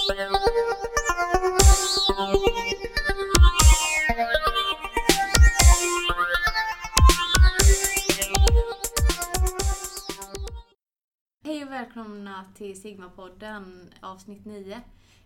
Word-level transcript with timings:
Hej 0.00 0.28
och 11.64 11.70
välkomna 11.70 12.44
till 12.56 12.82
Sigma-podden 12.82 13.92
avsnitt 14.00 14.44
9. 14.44 14.80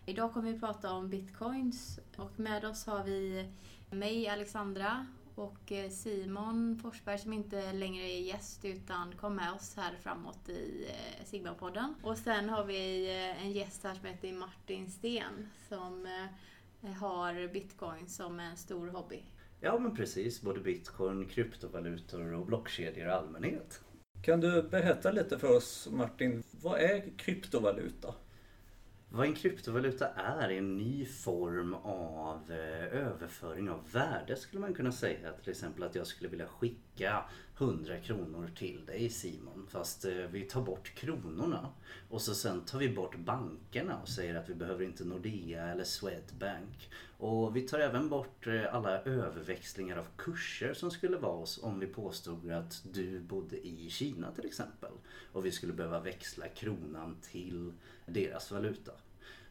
Idag 0.05 0.33
kommer 0.33 0.51
vi 0.51 0.59
prata 0.59 0.91
om 0.91 1.09
bitcoins 1.09 1.99
och 2.17 2.39
med 2.39 2.65
oss 2.65 2.85
har 2.85 3.03
vi 3.03 3.49
mig, 3.89 4.27
Alexandra, 4.27 5.05
och 5.35 5.71
eh, 5.71 5.89
Simon 5.89 6.79
Forsberg 6.81 7.17
som 7.17 7.33
inte 7.33 7.73
längre 7.73 8.03
är 8.03 8.21
gäst 8.21 8.65
utan 8.65 9.15
kom 9.15 9.35
med 9.35 9.53
oss 9.53 9.75
här 9.75 9.95
framåt 10.01 10.49
i 10.49 10.87
eh, 10.89 11.25
Sigma-podden. 11.25 11.93
Och 12.03 12.17
sen 12.17 12.49
har 12.49 12.65
vi 12.65 13.07
eh, 13.09 13.45
en 13.45 13.51
gäst 13.51 13.83
här 13.83 13.95
som 13.95 14.05
heter 14.05 14.33
Martin 14.33 14.91
Sten 14.91 15.49
som 15.69 16.07
har 16.99 17.53
bitcoin 17.53 18.07
som 18.07 18.39
en 18.39 18.57
stor 18.57 18.87
hobby. 18.87 19.23
Ja 19.59 19.79
men 19.79 19.95
precis, 19.95 20.41
både 20.41 20.59
bitcoin, 20.59 21.25
kryptovalutor 21.27 22.33
och 22.33 22.45
blockkedjor 22.45 23.07
i 23.07 23.11
allmänhet. 23.11 23.81
Kan 24.21 24.39
du 24.41 24.63
berätta 24.63 25.11
lite 25.11 25.39
för 25.39 25.57
oss 25.57 25.87
Martin, 25.91 26.43
vad 26.51 26.79
är 26.79 27.17
kryptovaluta? 27.17 28.15
Vad 29.15 29.27
en 29.27 29.35
kryptovaluta 29.35 30.07
är, 30.07 30.49
är 30.49 30.57
en 30.57 30.77
ny 30.77 31.05
form 31.05 31.73
av 31.83 32.51
eh, 32.51 33.05
överföring 33.05 33.69
av 33.69 33.91
värde 33.91 34.35
skulle 34.35 34.61
man 34.61 34.73
kunna 34.73 34.91
säga. 34.91 35.31
Till 35.31 35.51
exempel 35.51 35.83
att 35.83 35.95
jag 35.95 36.07
skulle 36.07 36.29
vilja 36.29 36.47
skicka 36.47 37.23
100 37.57 37.99
kronor 37.99 38.49
till 38.55 38.85
dig 38.85 39.09
Simon. 39.09 39.67
Fast 39.69 40.05
eh, 40.05 40.11
vi 40.11 40.41
tar 40.41 40.61
bort 40.61 40.93
kronorna. 40.95 41.69
Och 42.09 42.21
så 42.21 42.35
sen 42.35 42.61
tar 42.61 42.79
vi 42.79 42.89
bort 42.89 43.15
bankerna 43.17 43.97
och 44.01 44.09
säger 44.09 44.35
att 44.35 44.49
vi 44.49 44.55
behöver 44.55 44.85
inte 44.85 45.05
Nordea 45.05 45.67
eller 45.67 45.83
Swedbank. 45.83 46.89
Och 47.17 47.55
vi 47.55 47.61
tar 47.61 47.79
även 47.79 48.09
bort 48.09 48.47
eh, 48.47 48.75
alla 48.75 49.01
överväxlingar 49.01 49.97
av 49.97 50.07
kurser 50.17 50.73
som 50.73 50.91
skulle 50.91 51.17
vara 51.17 51.37
oss 51.37 51.59
om 51.63 51.79
vi 51.79 51.87
påstod 51.87 52.51
att 52.51 52.81
du 52.93 53.19
bodde 53.19 53.67
i 53.67 53.89
Kina 53.89 54.31
till 54.31 54.45
exempel. 54.45 54.91
Och 55.31 55.45
vi 55.45 55.51
skulle 55.51 55.73
behöva 55.73 55.99
växla 55.99 56.47
kronan 56.47 57.17
till 57.21 57.73
deras 58.05 58.51
valuta. 58.51 58.91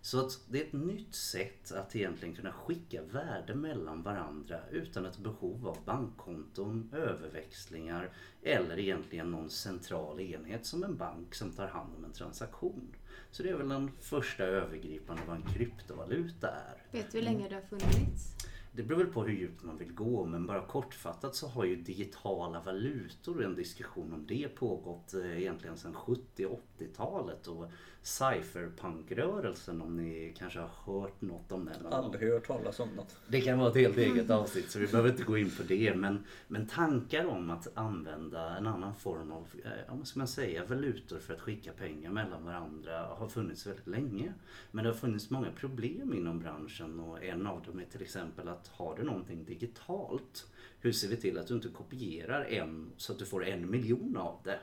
Så 0.05 0.21
att 0.21 0.41
det 0.49 0.61
är 0.61 0.67
ett 0.67 0.73
nytt 0.73 1.15
sätt 1.15 1.73
att 1.73 1.97
egentligen 1.97 2.35
kunna 2.35 2.53
skicka 2.53 3.03
värde 3.03 3.55
mellan 3.55 4.03
varandra 4.03 4.61
utan 4.71 5.07
ett 5.07 5.19
behov 5.19 5.69
av 5.69 5.79
bankkonton, 5.85 6.91
överväxlingar 6.93 8.11
eller 8.43 8.79
egentligen 8.79 9.31
någon 9.31 9.51
central 9.51 10.21
enhet 10.21 10.67
som 10.67 10.85
en 10.85 10.97
bank 10.97 11.35
som 11.35 11.51
tar 11.51 11.67
hand 11.67 11.95
om 11.97 12.05
en 12.05 12.13
transaktion. 12.13 12.95
Så 13.31 13.43
det 13.43 13.51
är 13.51 13.55
väl 13.55 13.69
den 13.69 13.91
första 14.01 14.45
övergripande 14.45 15.23
vad 15.27 15.37
en 15.37 15.55
kryptovaluta 15.55 16.49
är. 16.49 16.87
Vet 16.91 17.13
du 17.13 17.19
hur 17.19 17.25
länge 17.25 17.49
det 17.49 17.55
har 17.55 17.63
funnits? 17.63 18.35
Det 18.77 18.83
beror 18.83 18.99
väl 18.99 19.07
på 19.07 19.23
hur 19.25 19.35
djupt 19.35 19.63
man 19.63 19.77
vill 19.77 19.93
gå 19.93 20.25
men 20.25 20.47
bara 20.47 20.67
kortfattat 20.67 21.35
så 21.35 21.49
har 21.49 21.65
ju 21.65 21.77
digitala 21.77 22.61
valutor, 22.61 23.45
en 23.45 23.55
diskussion 23.55 24.13
om 24.13 24.27
det 24.27 24.49
pågått 24.49 25.15
eh, 25.15 25.39
egentligen 25.39 25.77
sedan 25.77 25.95
70 25.95 26.47
80-talet 26.79 27.47
och 27.47 27.71
cypherpunkrörelsen 28.03 29.83
om 29.83 29.97
ni 29.97 30.35
kanske 30.39 30.59
har 30.59 30.71
hört 30.93 31.21
något 31.21 31.53
om 31.53 31.65
den? 31.65 31.87
Aldrig 31.93 32.33
hört 32.33 32.47
talas 32.47 32.81
om 32.81 32.89
något. 32.89 33.17
Det 33.29 33.41
kan 33.41 33.59
vara 33.59 33.69
ett 33.69 33.77
helt 33.77 33.97
eget 33.97 34.31
avsnitt 34.31 34.71
så 34.71 34.79
vi 34.79 34.87
behöver 34.87 35.11
inte 35.11 35.23
gå 35.23 35.39
in 35.39 35.51
på 35.51 35.63
det 35.63 35.95
men, 35.95 36.25
men 36.49 36.67
tankar 36.67 37.27
om 37.27 37.51
att 37.51 37.69
använda 37.75 38.57
en 38.57 38.67
annan 38.67 38.95
form 38.95 39.33
av, 39.33 39.47
eh, 39.65 39.97
vad 39.97 40.07
ska 40.07 40.19
man 40.19 40.29
säga, 40.29 40.65
valutor 40.65 41.19
för 41.19 41.35
att 41.35 41.41
skicka 41.41 41.73
pengar 41.73 42.11
mellan 42.11 42.45
varandra 42.45 43.07
har 43.07 43.29
funnits 43.29 43.67
väldigt 43.67 43.87
länge. 43.87 44.33
Men 44.71 44.85
det 44.85 44.91
har 44.91 44.97
funnits 44.97 45.31
många 45.31 45.53
problem 45.53 46.15
inom 46.15 46.39
branschen 46.39 47.01
och 47.01 47.25
en 47.25 47.47
av 47.47 47.63
dem 47.63 47.81
är 47.81 47.85
till 47.85 48.03
exempel 48.03 48.49
att 48.49 48.64
har 48.69 48.97
du 48.97 49.03
någonting 49.03 49.45
digitalt 49.45 50.47
hur 50.81 50.93
ser 50.93 51.09
vi 51.09 51.17
till 51.17 51.39
att 51.39 51.47
du 51.47 51.55
inte 51.55 51.69
kopierar 51.69 52.45
en 52.45 52.93
så 52.97 53.13
att 53.13 53.19
du 53.19 53.27
får 53.27 53.45
en 53.45 53.71
miljon 53.71 54.17
av 54.17 54.41
det? 54.45 54.59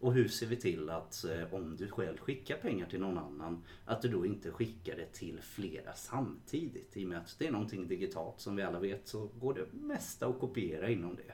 Och 0.00 0.12
hur 0.12 0.28
ser 0.28 0.46
vi 0.46 0.56
till 0.56 0.90
att 0.90 1.24
eh, 1.24 1.54
om 1.54 1.76
du 1.76 1.88
själv 1.88 2.18
skickar 2.18 2.56
pengar 2.56 2.86
till 2.86 3.00
någon 3.00 3.18
annan 3.18 3.64
att 3.84 4.02
du 4.02 4.08
då 4.08 4.26
inte 4.26 4.50
skickar 4.50 4.96
det 4.96 5.06
till 5.06 5.38
flera 5.42 5.92
samtidigt. 5.92 6.96
I 6.96 7.04
och 7.04 7.08
med 7.08 7.18
att 7.18 7.36
det 7.38 7.46
är 7.46 7.52
någonting 7.52 7.88
digitalt 7.88 8.40
som 8.40 8.56
vi 8.56 8.62
alla 8.62 8.78
vet 8.78 9.08
så 9.08 9.30
går 9.40 9.54
det 9.54 9.72
mesta 9.72 10.26
att 10.26 10.40
kopiera 10.40 10.90
inom 10.90 11.16
det. 11.16 11.32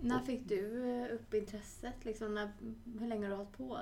När 0.00 0.20
fick 0.20 0.48
du 0.48 0.90
eh, 0.90 1.14
upp 1.14 1.34
intresset? 1.34 2.04
Liksom, 2.04 2.34
när, 2.34 2.52
hur 3.00 3.06
länge 3.06 3.24
har 3.24 3.30
du 3.30 3.36
hållit 3.36 3.56
på? 3.56 3.78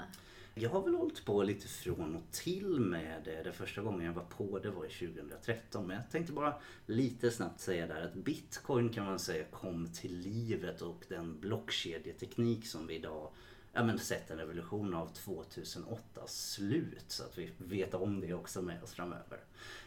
Jag 0.61 0.71
har 0.71 0.83
väl 0.83 0.95
hållit 0.95 1.25
på 1.25 1.43
lite 1.43 1.69
från 1.69 2.17
och 2.17 2.33
till 2.33 2.81
med 2.81 3.23
det. 3.25 3.43
Det 3.43 3.53
första 3.53 3.83
gången 3.83 4.07
jag 4.07 4.13
var 4.13 4.25
på 4.25 4.59
det 4.59 4.71
var 4.71 4.83
2013. 4.83 5.87
Men 5.87 5.97
jag 5.97 6.11
tänkte 6.11 6.33
bara 6.33 6.55
lite 6.87 7.31
snabbt 7.31 7.61
säga 7.61 7.87
där 7.87 8.03
att 8.03 8.15
bitcoin 8.15 8.89
kan 8.89 9.05
man 9.05 9.19
säga 9.19 9.45
kom 9.45 9.89
till 9.93 10.19
livet 10.19 10.83
och 10.83 11.05
den 11.09 11.41
blockkedjeteknik 11.41 12.67
som 12.67 12.87
vi 12.87 12.95
idag 12.95 13.31
ja, 13.73 13.85
men 13.85 13.99
sett 13.99 14.31
en 14.31 14.39
revolution 14.39 14.95
av 14.95 15.07
2008 15.07 16.27
slut 16.27 17.05
så 17.07 17.25
att 17.25 17.39
vi 17.39 17.51
vet 17.59 17.95
om 17.95 18.21
det 18.21 18.35
också 18.35 18.63
med 18.63 18.83
oss 18.83 18.93
framöver. 18.93 19.41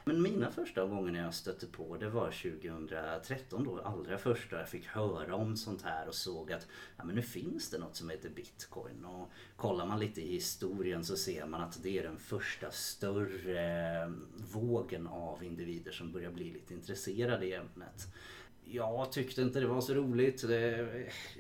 Men 0.05 0.21
mina 0.21 0.51
första 0.51 0.85
gånger 0.85 1.23
jag 1.23 1.33
stötte 1.33 1.67
på 1.67 1.97
det 1.97 2.09
var 2.09 2.31
2013 2.31 3.63
då. 3.63 3.79
Allra 3.79 4.17
första 4.17 4.59
jag 4.59 4.69
fick 4.69 4.87
höra 4.87 5.35
om 5.35 5.57
sånt 5.57 5.81
här 5.81 6.07
och 6.07 6.15
såg 6.15 6.51
att 6.51 6.67
ja, 6.97 7.03
men 7.03 7.15
nu 7.15 7.21
finns 7.21 7.69
det 7.69 7.77
något 7.77 7.95
som 7.95 8.09
heter 8.09 8.29
bitcoin. 8.29 9.05
Och 9.05 9.29
kollar 9.55 9.85
man 9.85 9.99
lite 9.99 10.21
i 10.21 10.31
historien 10.31 11.05
så 11.05 11.15
ser 11.15 11.45
man 11.45 11.61
att 11.61 11.83
det 11.83 11.97
är 11.99 12.03
den 12.03 12.17
första 12.17 12.71
större 12.71 14.01
eh, 14.03 14.11
vågen 14.51 15.07
av 15.07 15.43
individer 15.43 15.91
som 15.91 16.11
börjar 16.11 16.31
bli 16.31 16.53
lite 16.53 16.73
intresserade 16.73 17.45
i 17.45 17.53
ämnet 17.53 18.07
jag 18.65 19.11
tyckte 19.11 19.41
inte 19.41 19.59
det 19.59 19.67
var 19.67 19.81
så 19.81 19.93
roligt. 19.93 20.47
Det 20.47 20.87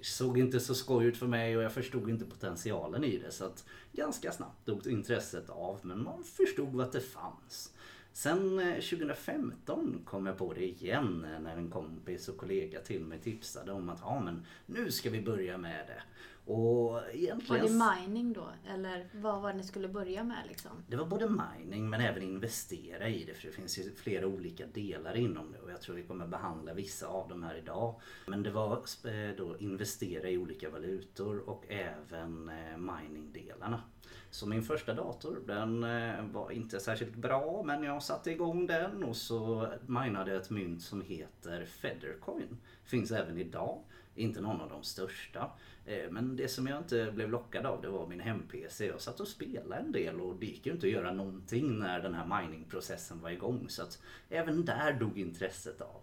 såg 0.01 0.37
inte 0.37 0.59
så 0.59 0.75
skoj 0.75 1.05
ut 1.05 1.17
för 1.17 1.27
mig 1.27 1.57
och 1.57 1.63
jag 1.63 1.71
förstod 1.71 2.09
inte 2.09 2.25
potentialen 2.25 3.03
i 3.03 3.17
det. 3.17 3.31
Så 3.31 3.45
att 3.45 3.65
ganska 3.91 4.31
snabbt 4.31 4.65
dog 4.65 4.87
intresset 4.87 5.49
av 5.49 5.79
men 5.81 6.03
man 6.03 6.23
förstod 6.23 6.81
att 6.81 6.91
det 6.91 7.01
fanns. 7.01 7.73
Sen 8.13 8.59
2015 8.75 9.93
eh, 9.93 10.05
kom 10.05 10.25
jag 10.25 10.37
på 10.37 10.53
det 10.53 10.65
igen 10.65 11.27
när 11.41 11.57
en 11.57 11.71
kompis 11.71 12.29
och 12.29 12.37
kollega 12.37 12.79
till 12.79 13.05
mig 13.05 13.19
tipsade 13.19 13.71
om 13.71 13.89
att 13.89 13.99
ja 14.01 14.19
men 14.19 14.45
nu 14.65 14.91
ska 14.91 15.09
vi 15.09 15.21
börja 15.21 15.57
med 15.57 15.87
det. 15.87 16.03
Och 16.45 17.01
egentligen... 17.13 17.79
Var 17.79 17.95
det 17.95 18.01
mining 18.01 18.33
då? 18.33 18.49
Eller 18.67 19.09
vad 19.13 19.41
var 19.41 19.51
det 19.51 19.57
ni 19.57 19.63
skulle 19.63 19.87
börja 19.87 20.23
med? 20.23 20.47
Liksom? 20.47 20.71
Det 20.87 20.95
var 20.95 21.05
både 21.05 21.29
mining 21.29 21.89
men 21.89 22.01
även 22.01 22.23
investera 22.23 23.09
i 23.09 23.23
det. 23.23 23.33
För 23.33 23.47
det 23.47 23.53
finns 23.53 23.77
ju 23.77 23.95
flera 23.95 24.27
olika 24.27 24.65
delar 24.65 25.15
inom 25.15 25.51
det. 25.51 25.59
Och 25.59 25.71
jag 25.71 25.81
tror 25.81 25.95
vi 25.95 26.03
kommer 26.03 26.27
behandla 26.27 26.73
vissa 26.73 27.07
av 27.07 27.29
dem 27.29 27.43
här 27.43 27.55
idag. 27.55 28.01
Men 28.27 28.43
det 28.43 28.51
var 28.51 28.73
eh, 29.03 29.35
då 29.37 29.57
investera 29.57 30.29
i 30.29 30.37
olika 30.37 30.69
valutor 30.69 31.49
och 31.49 31.65
även 31.69 32.49
eh, 32.49 32.77
miningdelarna. 32.77 33.81
Så 34.29 34.47
min 34.47 34.63
första 34.63 34.93
dator 34.93 35.39
den 35.47 35.83
eh, 35.83 36.25
var 36.31 36.51
inte 36.51 36.79
särskilt 36.79 37.15
bra 37.15 37.63
men 37.65 37.83
jag 37.83 38.03
satte 38.03 38.31
igång 38.31 38.67
den 38.67 39.03
och 39.03 39.15
så 39.15 39.67
minade 39.87 40.31
jag 40.31 40.41
ett 40.41 40.49
mynt 40.49 40.81
som 40.81 41.01
heter 41.01 41.65
Federcoin. 41.65 42.57
Finns 42.83 43.11
även 43.11 43.37
idag. 43.37 43.79
Inte 44.15 44.41
någon 44.41 44.61
av 44.61 44.69
de 44.69 44.83
största. 44.83 45.51
Eh, 45.85 46.11
men 46.11 46.35
det 46.35 46.47
som 46.47 46.67
jag 46.67 46.77
inte 46.77 47.11
blev 47.11 47.29
lockad 47.29 47.65
av 47.65 47.81
det 47.81 47.89
var 47.89 48.07
min 48.07 48.19
hem-PC. 48.19 48.87
Jag 48.87 49.01
satt 49.01 49.19
och 49.19 49.27
spelade 49.27 49.75
en 49.75 49.91
del 49.91 50.21
och 50.21 50.35
det 50.35 50.45
gick 50.45 50.65
ju 50.65 50.71
inte 50.71 50.87
att 50.87 50.93
göra 50.93 51.11
någonting 51.11 51.79
när 51.79 51.99
den 51.99 52.13
här 52.13 52.41
miningprocessen 52.41 53.21
var 53.21 53.29
igång. 53.29 53.65
Så 53.69 53.81
att 53.81 54.01
även 54.29 54.65
där 54.65 54.93
dog 54.93 55.17
intresset 55.19 55.81
av. 55.81 56.01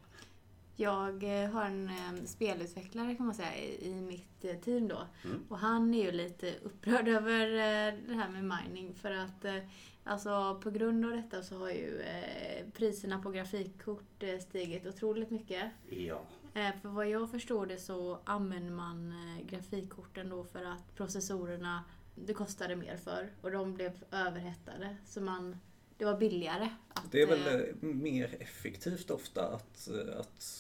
Jag 0.81 1.43
eh, 1.43 1.51
har 1.51 1.65
en 1.65 1.89
eh, 1.89 2.25
spelutvecklare 2.25 3.15
kan 3.15 3.27
man 3.27 3.35
säga 3.35 3.57
i 3.57 3.95
mitt 3.95 4.63
team 4.65 4.89
då. 4.89 5.07
Mm. 5.25 5.45
Och 5.49 5.59
han 5.59 5.95
är 5.95 6.05
ju 6.05 6.13
lite 6.13 6.55
upprörd 6.63 7.09
över 7.19 7.47
det 8.09 8.15
här 8.15 8.29
med 8.29 8.45
mining 8.45 8.95
för 8.95 9.11
att 9.11 9.47
Alltså 10.05 10.61
på 10.63 10.71
grund 10.71 11.05
av 11.05 11.11
detta 11.11 11.43
så 11.43 11.59
har 11.59 11.71
ju 11.71 12.03
priserna 12.73 13.23
på 13.23 13.31
grafikkort 13.31 14.25
stigit 14.41 14.87
otroligt 14.87 15.31
mycket. 15.31 15.71
Ja. 15.89 16.21
Eh, 16.55 16.75
för 16.83 16.89
vad 16.89 17.09
jag 17.09 17.31
förstår 17.31 17.67
det 17.67 17.79
så 17.79 18.19
använder 18.25 18.73
man 18.73 19.13
eh, 19.13 19.47
grafikkorten 19.47 20.29
då 20.29 20.45
för 20.45 20.65
att 20.65 20.95
processorerna, 20.97 21.85
det 22.15 22.35
kostade 22.35 22.77
mer 22.77 22.97
för 22.97 23.31
och 23.41 23.51
de 23.51 23.75
blev 23.75 24.05
överhettade. 24.11 24.97
Så 25.07 25.21
man, 25.21 25.57
det 26.01 26.07
var 26.07 26.17
billigare. 26.17 26.69
Att, 26.89 27.13
det 27.13 27.23
är 27.23 27.27
väl 27.27 27.61
eh, 27.61 27.75
mer 27.81 28.37
effektivt 28.41 29.11
ofta 29.11 29.49
att, 29.49 29.89
att 30.19 30.59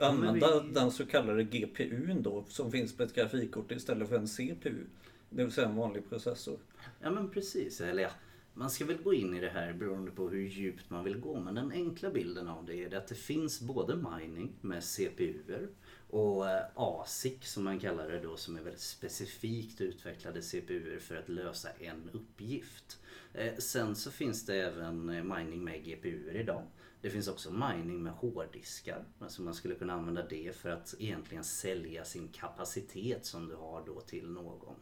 använda 0.00 0.60
vi... 0.60 0.72
den 0.72 0.90
så 0.90 1.06
kallade 1.06 1.44
GPUn 1.44 2.22
då 2.22 2.44
som 2.48 2.72
finns 2.72 2.96
på 2.96 3.02
ett 3.02 3.14
grafikkort 3.14 3.72
istället 3.72 4.08
för 4.08 4.16
en 4.16 4.28
CPU. 4.28 4.74
Det 5.30 5.44
vill 5.44 5.52
säga 5.52 5.68
en 5.68 5.76
vanlig 5.76 6.08
processor. 6.08 6.58
Ja 7.00 7.10
men 7.10 7.30
precis. 7.30 7.80
Eller 7.80 8.02
ja, 8.02 8.10
man 8.54 8.70
ska 8.70 8.84
väl 8.84 9.02
gå 9.02 9.14
in 9.14 9.34
i 9.34 9.40
det 9.40 9.50
här 9.50 9.72
beroende 9.72 10.10
på 10.10 10.28
hur 10.28 10.48
djupt 10.48 10.90
man 10.90 11.04
vill 11.04 11.20
gå. 11.20 11.40
Men 11.40 11.54
den 11.54 11.72
enkla 11.72 12.10
bilden 12.10 12.48
av 12.48 12.66
det 12.66 12.84
är 12.84 12.96
att 12.96 13.06
det 13.06 13.14
finns 13.14 13.60
både 13.60 13.96
mining 13.96 14.52
med 14.60 14.84
CPUer 14.84 15.68
och 16.10 16.50
eh, 16.50 16.62
ASIC 16.74 17.52
som 17.52 17.64
man 17.64 17.80
kallar 17.80 18.08
det 18.08 18.20
då 18.20 18.36
som 18.36 18.56
är 18.56 18.62
väldigt 18.62 18.80
specifikt 18.80 19.80
utvecklade 19.80 20.42
CPUer 20.42 20.98
för 20.98 21.16
att 21.16 21.28
lösa 21.28 21.68
en 21.70 22.10
uppgift. 22.12 22.98
Eh, 23.34 23.56
sen 23.58 23.96
så 23.96 24.10
finns 24.10 24.46
det 24.46 24.56
även 24.56 25.08
eh, 25.08 25.24
mining 25.24 25.64
med 25.64 25.84
GPUer 25.84 26.36
idag. 26.36 26.66
Det 27.00 27.10
finns 27.10 27.28
också 27.28 27.52
mining 27.52 28.02
med 28.02 28.12
hårddiskar. 28.12 29.04
Alltså 29.18 29.42
man 29.42 29.54
skulle 29.54 29.74
kunna 29.74 29.92
använda 29.92 30.26
det 30.28 30.56
för 30.56 30.70
att 30.70 30.94
egentligen 30.98 31.44
sälja 31.44 32.04
sin 32.04 32.28
kapacitet 32.28 33.26
som 33.26 33.48
du 33.48 33.54
har 33.54 33.86
då 33.86 34.00
till 34.00 34.30
någon. 34.30 34.76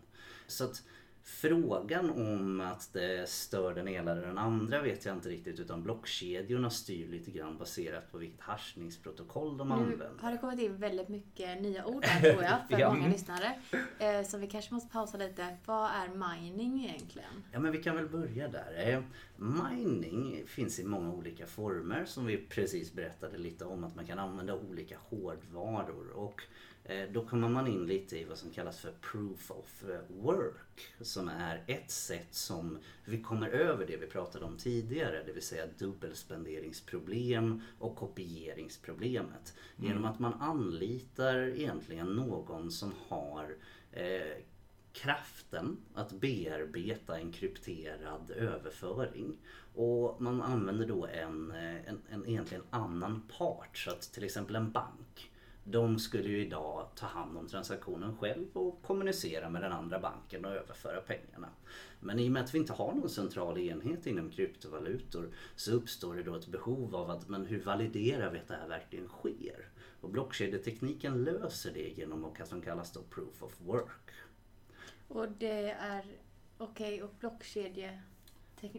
Så 0.47 0.65
att 0.65 0.83
Frågan 1.25 2.11
om 2.11 2.61
att 2.61 2.93
det 2.93 3.29
stör 3.29 3.75
den 3.75 3.89
ena 3.89 4.11
eller 4.11 4.27
den 4.27 4.39
andra 4.39 4.83
vet 4.83 5.05
jag 5.05 5.17
inte 5.17 5.29
riktigt 5.29 5.61
utan 5.61 5.83
blockkedjorna 5.83 6.71
styr 6.71 7.09
lite 7.09 7.31
grann 7.31 7.59
baserat 7.59 8.13
på 8.13 8.19
vilket 8.19 8.41
hashningsprotokoll 8.41 9.57
de 9.57 9.69
Nu 9.69 9.75
använder. 9.75 10.11
har 10.21 10.33
det 10.33 10.39
kommit 10.39 10.61
in 10.61 10.77
väldigt 10.77 11.09
mycket 11.09 11.63
nya 11.63 11.87
ord 11.87 12.05
här 12.05 12.31
tror 12.33 12.43
jag 12.43 12.59
för 12.71 12.79
Ja. 12.81 12.95
många 12.95 13.09
lyssnare. 13.09 13.53
Eh, 13.99 14.23
Så 14.27 14.39
vi 14.39 14.47
kanske 14.47 14.75
måste 14.75 14.93
pausa 14.93 15.19
lite. 15.19 15.57
Vad 15.67 15.91
är 15.91 16.09
mining 16.41 16.85
egentligen? 16.85 17.43
Ja 17.53 17.61
men 17.61 17.73
vi 17.73 17.83
kan 17.83 17.97
väl 17.97 18.09
börja 18.09 18.49
där. 18.49 18.89
Eh, 18.89 19.03
Mining 19.37 20.43
finns 20.47 20.79
i 20.81 20.85
många 20.85 21.13
olika 21.13 21.47
former 21.47 22.05
som 22.05 22.27
vi 22.27 22.37
precis 22.37 22.93
berättade 22.93 23.39
lite 23.39 23.65
om 23.65 23.85
att 23.85 23.97
man 23.97 24.07
kan 24.07 24.19
använda 24.19 24.55
olika 24.55 24.97
hårdvaror 25.09 26.11
och 26.11 26.43
då 27.13 27.27
kommer 27.27 27.49
man 27.49 27.67
in 27.67 27.87
lite 27.87 28.19
i 28.19 28.25
vad 28.25 28.39
som 28.39 28.51
kallas 28.51 28.81
för 28.81 28.93
proof 29.01 29.51
of 29.51 29.85
eh, 29.91 30.01
work 30.09 30.93
som 31.01 31.29
är 31.29 31.65
ett 31.67 31.91
sätt 31.91 32.35
som 32.35 32.79
vi 33.05 33.23
kommer 33.23 33.49
över 33.49 33.87
det 33.87 33.97
vi 33.97 34.07
pratade 34.07 34.45
om 34.45 34.57
tidigare 34.57 35.23
det 35.27 35.33
vill 35.33 35.43
säga 35.43 35.67
dubbelspenderingsproblem 35.79 37.63
och 37.79 37.97
kopieringsproblemet 37.97 39.55
genom 39.77 40.05
att 40.05 40.19
man 40.19 40.35
anlitar 40.35 41.39
egentligen 41.39 42.07
någon 42.07 42.71
som 42.71 42.93
har 43.09 43.57
eh, 43.93 44.37
kraften 44.93 45.77
att 45.95 46.13
bearbeta 46.13 47.19
en 47.19 47.33
krypterad 47.33 48.31
överföring. 48.31 49.39
Och 49.75 50.23
man 50.23 50.43
använder 50.43 50.87
då 50.87 51.07
en, 51.07 51.51
eh, 51.51 51.89
en, 51.89 52.03
en 52.11 52.27
egentligen 52.27 52.65
annan 52.71 53.23
part. 53.39 53.79
Så 53.79 53.91
att 53.91 54.03
till 54.03 54.25
exempel 54.25 54.57
en 54.57 54.73
bank. 54.73 55.32
De 55.65 55.99
skulle 55.99 56.29
ju 56.29 56.47
idag 56.47 56.89
ta 56.95 57.07
hand 57.07 57.39
om 57.39 57.49
transaktionen 57.49 58.17
själv 58.17 58.47
och 58.53 58.83
kommunicera 58.83 59.51
med 59.51 59.63
den 59.63 59.73
andra 59.73 60.01
banken 60.01 60.45
och 60.45 60.53
överföra 60.53 61.01
pengarna. 61.01 61.49
Men 62.01 62.19
i 62.19 62.29
och 62.29 62.33
med 62.33 62.43
att 62.43 62.55
vi 62.55 62.59
inte 62.59 62.73
har 62.73 62.93
någon 62.93 63.11
central 63.11 63.59
enhet 63.59 64.07
inom 64.07 64.31
kryptovalutor 64.31 65.31
så 65.57 65.73
uppstår 65.73 66.15
det 66.15 66.23
då 66.23 66.35
ett 66.35 66.47
behov 66.47 66.97
av 66.97 67.11
att 67.11 67.29
men 67.29 67.47
hur 67.47 67.63
validerar 67.63 68.31
vi 68.31 68.39
att 68.39 68.49
det 68.49 68.55
här 68.55 68.69
verkligen 68.69 69.09
sker? 69.09 69.69
Och 70.01 70.11
blockkedjetekniken 70.11 71.25
löser 71.25 71.73
det 71.75 71.99
genom 71.99 72.23
vad 72.23 72.49
som 72.49 72.63
kallas 72.63 72.93
då 72.93 73.03
proof 73.03 73.43
of 73.43 73.61
work. 73.61 74.11
Och 75.09 75.29
det 75.29 75.71
är, 75.71 76.05
okej, 76.59 77.03
och 77.03 77.15
blockkedje. 77.19 78.03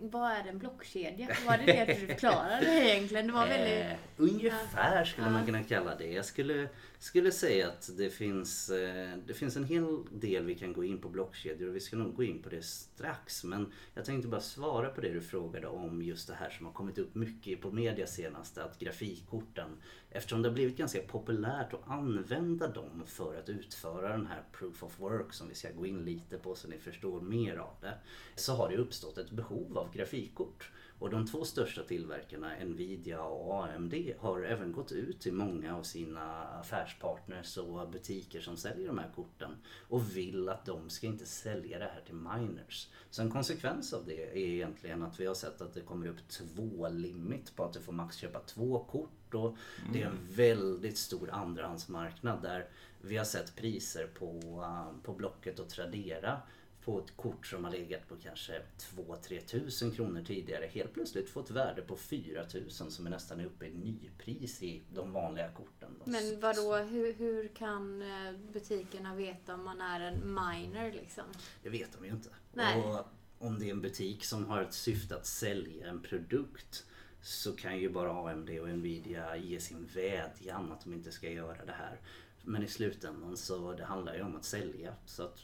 Vad 0.02 0.32
är 0.32 0.44
en 0.50 0.58
blockkedja? 0.58 1.28
Var 1.48 1.58
det 1.58 1.66
det 1.66 1.86
du 1.86 2.08
förklarade 2.08 2.66
egentligen? 2.66 3.28
Det 3.28 3.34
var 3.34 3.48
väldigt... 3.48 3.74
Eh, 3.92 3.98
ungefär 4.18 5.06
skulle 5.06 5.30
man 5.30 5.40
Ja. 5.40 5.46
kunna 5.46 5.64
kalla 5.64 5.96
det. 5.96 6.12
Jag 6.12 6.26
skulle, 6.26 6.68
skulle 7.04 7.32
säga 7.32 7.68
att 7.68 7.98
det 7.98 8.10
finns, 8.10 8.70
eh, 8.70 9.18
det 9.28 9.34
finns 9.34 9.56
en 9.58 9.64
hel 9.64 9.98
del 10.12 10.46
vi 10.46 10.56
kan 10.56 10.74
gå 10.74 10.84
in 10.84 11.02
på 11.02 11.10
blockkedjor 11.10 11.70
och 11.70 11.76
vi 11.76 11.80
ska 11.80 11.96
nog 11.96 12.16
gå 12.16 12.24
in 12.24 12.42
på 12.42 12.50
det 12.50 12.66
strax. 12.66 13.44
Men 13.44 13.72
jag 13.94 14.06
tänkte 14.06 14.28
bara 14.28 14.42
svara 14.42 14.90
på 14.90 15.02
det 15.02 15.10
du 15.10 15.22
frågade 15.22 15.68
om 15.68 16.02
just 16.02 16.28
det 16.28 16.34
här 16.34 16.50
som 16.50 16.66
har 16.66 16.74
kommit 16.74 16.98
upp 16.98 17.16
mycket 17.16 17.62
på 17.62 17.72
media 17.72 18.08
senast. 18.08 18.58
Att 18.58 18.80
grafikkorten, 18.80 19.70
eftersom 20.10 20.42
det 20.42 20.50
har 20.50 20.54
blivit 20.54 20.78
ganska 20.78 21.02
populärt 21.02 21.74
att 21.74 21.90
använda 21.90 22.68
dem 22.68 23.04
för 23.06 23.40
att 23.40 23.50
utföra 23.50 24.10
den 24.10 24.26
här 24.26 24.44
proof 24.52 24.84
of 24.84 25.00
work 25.00 25.34
som 25.34 25.50
vi 25.50 25.56
ska 25.56 25.72
gå 25.72 25.86
in 25.86 26.06
lite 26.06 26.38
på 26.38 26.56
så 26.56 26.68
ni 26.68 26.78
förstår 26.78 27.22
mer 27.22 27.58
av 27.58 27.76
det. 27.82 27.94
Så 28.36 28.54
har 28.54 28.70
det 28.70 28.78
uppstått 28.78 29.18
ett 29.18 29.32
behov 29.32 29.78
av 29.78 29.94
grafikkort. 29.94 30.72
Och 31.04 31.10
de 31.10 31.28
två 31.28 31.46
största 31.46 31.84
tillverkarna, 31.84 32.52
Nvidia 32.66 33.22
och 33.22 33.66
AMD, 33.66 33.94
har 34.20 34.42
även 34.42 34.72
gått 34.72 34.92
ut 34.92 35.22
till 35.22 35.34
många 35.34 35.78
av 35.78 35.84
sina 35.84 36.44
affärspartners 36.44 37.58
och 37.58 37.90
butiker 37.90 38.42
som 38.42 38.58
säljer 38.58 38.88
de 38.88 38.98
här 38.98 39.12
korten 39.16 39.52
och 39.90 40.18
vill 40.18 40.50
att 40.50 40.66
de 40.66 40.90
ska 40.90 41.08
inte 41.08 41.26
sälja 41.26 41.80
det 41.80 41.86
här 41.86 42.02
till 42.06 42.16
miners. 42.16 42.90
Så 43.10 43.22
en 43.22 43.32
konsekvens 43.32 43.94
av 43.94 44.06
det 44.06 44.24
är 44.24 44.38
egentligen 44.38 45.04
att 45.04 45.20
vi 45.20 45.26
har 45.26 45.34
sett 45.34 45.62
att 45.62 45.74
det 45.74 45.82
kommer 45.82 46.08
upp 46.08 46.28
två 46.28 46.90
limit 46.90 47.56
på 47.56 47.64
att 47.64 47.74
du 47.74 47.80
får 47.80 47.94
max 47.94 48.16
köpa 48.16 48.40
två 48.40 48.84
kort 48.84 49.34
och 49.34 49.58
det 49.94 50.02
är 50.02 50.08
en 50.08 50.28
väldigt 50.30 50.98
stor 50.98 51.30
andrahandsmarknad 51.32 52.42
där 52.42 52.68
vi 53.02 53.18
har 53.18 53.26
sett 53.26 53.56
priser 53.56 54.08
på, 54.08 54.32
uh, 54.62 55.04
på 55.04 55.14
Blocket 55.14 55.60
och 55.60 55.70
Tradera 55.70 56.42
på 56.86 57.00
ett 57.00 57.18
kort 57.18 57.48
som 57.48 57.64
har 57.64 57.72
legat 57.72 58.08
på 58.10 58.16
kanske 58.16 58.62
2-3 58.78 59.40
tusen 59.40 59.92
kronor 59.92 60.24
tidigare 60.24 60.66
helt 60.66 60.94
plötsligt 60.94 61.30
få 61.30 61.40
ett 61.40 61.52
värde 61.52 61.82
på 61.82 61.98
4 61.98 62.46
tusen 62.46 62.92
som 62.92 63.06
är 63.06 63.10
nästan 63.10 63.42
uppe 63.42 63.66
i 63.66 63.74
nypris 63.74 64.64
i 64.64 64.82
de 64.94 65.12
vanliga 65.14 65.52
korten. 65.52 65.90
då. 66.00 66.12
Men 66.12 66.40
vadå, 66.40 66.76
hur, 66.76 67.14
hur 67.14 67.48
kan 67.48 68.02
eh, 68.02 68.34
butikerna 68.54 69.16
veta 69.16 69.54
om 69.54 69.66
man 69.66 69.82
är 69.82 70.00
en 70.00 70.34
miner 70.34 70.92
liksom? 70.92 71.24
Det 71.64 71.70
vet 71.70 71.94
de 71.98 72.06
ju 72.06 72.12
inte. 72.12 72.30
Nej. 72.54 72.82
Och 72.82 73.06
om 73.40 73.60
det 73.60 73.66
är 73.66 73.72
en 73.72 73.82
butik 73.82 74.26
som 74.26 74.46
har 74.46 74.62
ett 74.62 74.74
syfte 74.74 75.16
att 75.16 75.26
sälja 75.26 75.88
en 75.88 76.02
produkt 76.02 76.86
så 77.22 77.56
kan 77.56 77.80
ju 77.80 77.90
bara 77.90 78.32
AMD 78.32 78.50
och 78.50 78.70
Nvidia 78.70 79.38
ge 79.38 79.60
sin 79.60 79.90
vädjan 79.94 80.72
att 80.72 80.84
de 80.84 80.94
inte 80.94 81.12
ska 81.12 81.30
göra 81.30 81.66
det 81.66 81.72
här. 81.72 82.00
Men 82.44 82.64
i 82.64 82.68
slutändan 82.68 83.38
så 83.38 83.74
det 83.74 83.86
handlar 83.86 84.16
ju 84.16 84.22
om 84.22 84.36
att 84.36 84.46
sälja. 84.46 84.94
Så 85.06 85.24
att 85.24 85.40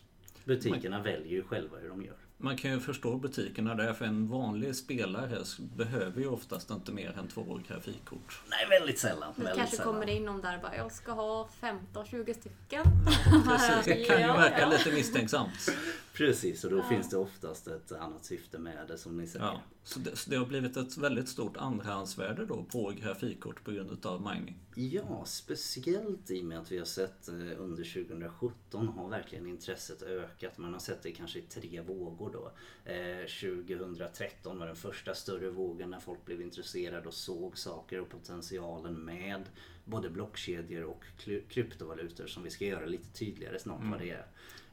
butikerna 0.46 1.02
väljer 1.02 1.32
ju 1.32 1.44
själva 1.44 1.78
hur 1.78 1.90
de 1.90 2.04
gör. 2.04 2.16
Man 2.42 2.58
kan 2.58 2.72
ju 2.72 2.80
förstå 2.80 3.18
butikerna 3.18 3.76
där 3.76 3.94
för 3.94 4.06
en 4.06 4.28
vanlig 4.28 4.76
spelare 4.76 5.38
behöver 5.76 6.22
ju 6.22 6.28
oftast 6.28 6.70
inte 6.72 6.92
mer 6.92 7.18
än 7.20 7.28
två 7.28 7.60
grafikkort. 7.68 8.42
Nej, 8.50 8.80
väldigt 8.80 9.00
sällan. 9.00 9.34
Det 9.36 9.44
väldigt 9.44 9.58
kanske 9.58 9.76
sällan. 9.78 9.94
kommer 9.94 10.10
in 10.10 10.26
någon 10.26 10.42
där 10.42 10.56
och 10.56 10.62
bara, 10.62 10.76
jag 10.76 10.92
ska 10.92 11.12
ha 11.12 11.50
15-20 11.94 12.34
stycken. 12.34 12.84
Precis, 13.48 13.86
det 13.86 14.06
kan 14.06 14.16
ju 14.22 14.28
Ja, 14.28 14.38
verka 14.38 14.60
ja. 14.60 14.70
lite 14.70 14.92
misstänksamt. 14.92 15.70
Precis, 16.14 16.64
och 16.64 16.72
då 16.72 16.84
finns 16.84 17.10
det 17.10 17.18
oftast 17.18 17.68
ett 17.68 17.92
annat 17.92 18.26
syfte 18.26 18.58
med 18.58 18.88
det 18.88 18.98
som 18.98 19.18
ni 19.18 19.28
säger. 19.28 19.60
Så, 19.90 20.00
det, 20.00 20.16
så 20.16 20.30
det 20.30 20.36
har 20.36 20.46
blivit 20.46 20.78
ett 20.78 20.98
väldigt 20.98 21.30
stort 21.30 21.58
andrahandsvärde 21.58 22.46
då 22.46 22.64
på 22.64 22.94
grafikkort 23.02 23.64
på 23.64 23.72
grund 23.72 23.92
utav 23.92 24.22
mining. 24.22 24.60
Ja, 24.76 25.26
speciellt 25.26 26.32
i 26.32 26.42
och 26.42 26.46
med 26.46 26.60
att 26.60 26.72
vi 26.72 26.78
har 26.78 26.86
sett 26.86 27.28
eh, 27.28 27.34
under 27.58 28.06
2017 28.06 28.88
har 28.88 29.10
verkligen 29.10 29.48
intresset 29.48 30.02
ökat. 30.02 30.58
Man 30.58 30.74
har 30.74 30.80
sett 30.80 31.04
det 31.04 31.12
kanske 31.12 31.40
i 31.40 31.42
tre 31.42 31.82
vågor 31.82 32.32
då. 32.34 32.52
Eh, 32.92 33.26
2013 33.66 34.60
var 34.60 34.68
den 34.68 34.76
första 34.76 35.16
större 35.16 35.50
vågen 35.50 35.90
när 35.90 36.00
folk 36.00 36.26
blev 36.26 36.42
intresserade 36.42 37.08
och 37.08 37.14
såg 37.14 37.58
saker 37.58 38.00
och 38.00 38.10
potentialen 38.10 38.94
med 38.94 39.50
både 39.86 40.10
blockkedjor 40.10 40.84
och 40.84 41.04
kryptovalutor 41.50 42.28
som 42.28 42.44
vi 42.44 42.50
ska 42.50 42.66
göra 42.66 42.86
lite 42.86 43.10
tydligare 43.20 43.60
snart 43.60 43.82
vad 43.84 44.00
det 44.00 44.10
är. 44.10 44.26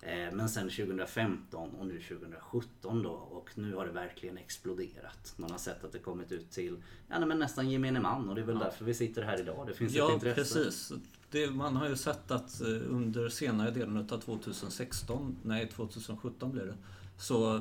Eh, 0.07 0.33
Men 0.35 0.49
sen 0.49 0.71
2015 0.71 1.71
och 1.71 1.87
nu 1.87 2.01
2017 2.01 3.03
då 3.03 3.11
och 3.11 3.51
nu 3.55 3.75
har 3.75 3.87
det 3.87 3.93
verkligen 3.93 4.39
exploderat. 4.39 5.35
Man 5.37 5.51
har 5.51 5.59
sett 5.59 5.85
att 5.85 5.93
det 5.93 5.99
kommit 5.99 6.33
ut 6.33 6.51
till 6.51 6.77
ja, 7.09 7.27
men 7.27 7.39
nästan 7.39 7.71
gemene 7.71 8.01
man 8.01 8.29
och 8.29 8.35
det 8.35 8.41
är 8.41 8.47
väl 8.47 8.59
därför 8.59 8.85
vi 8.85 8.95
sitter 8.95 9.23
här 9.23 9.41
idag. 9.41 9.67
Det 9.67 9.75
finns 9.75 9.93
ett 9.93 9.99
Ja, 9.99 10.13
intresse. 10.15 10.35
precis. 10.65 10.93
Det, 11.31 11.51
man 11.51 11.77
har 11.77 11.89
ju 11.89 11.97
sett 11.97 12.31
att 12.31 12.61
eh, 12.61 12.67
under 12.69 13.29
senare 13.29 13.71
delen 13.71 13.97
av 13.97 14.21
2016, 14.21 15.37
nej 15.43 15.69
2017 15.69 16.53
blir 16.53 16.65
det, 16.65 16.77
så 17.19 17.55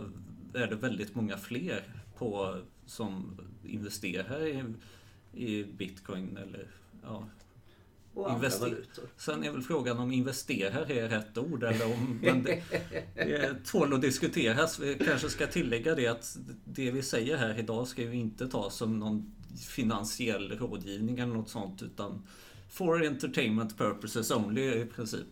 är 0.54 0.68
det 0.68 0.76
väldigt 0.76 1.16
många 1.16 1.38
fler 1.38 1.84
på, 2.18 2.58
som 2.86 3.38
investerar 3.64 4.46
i, 4.48 4.64
i 5.34 5.64
bitcoin 5.64 6.38
eller 6.38 6.68
ja, 7.04 7.28
Och 8.16 8.32
andra 8.32 8.48
Invester- 8.48 8.60
valutor. 8.70 9.04
Sen 9.18 9.44
är 9.44 9.52
väl 9.52 9.62
frågan 9.62 9.98
om 9.98 10.12
investerar 10.12 10.92
är 10.92 11.10
rätt 11.10 11.38
ord 11.38 11.64
eller 11.64 11.86
om 11.86 12.20
men 12.24 12.44
det, 12.44 12.64
det 13.16 13.56
tål 13.66 13.94
att 13.94 14.02
diskuteras. 14.02 14.80
Vi 14.80 14.96
kanske 15.06 15.30
ska 15.30 15.48
tillägga 15.48 15.96
det 15.96 16.08
att 16.08 16.38
det 16.66 16.92
vi 16.92 17.02
säger 17.04 17.38
här 17.38 17.60
idag 17.60 17.88
ska 17.88 18.02
ju 18.02 18.16
inte 18.16 18.48
tas 18.48 18.76
som 18.76 19.00
någon 19.00 19.32
finansiell 19.68 20.52
rådgivning 20.60 21.20
eller 21.20 21.34
något 21.34 21.50
sånt 21.50 21.82
utan 21.84 22.24
for 22.70 23.06
entertainment 23.06 23.78
purposes 23.78 24.32
only 24.32 24.82
i 24.82 24.86
princip. 24.86 25.26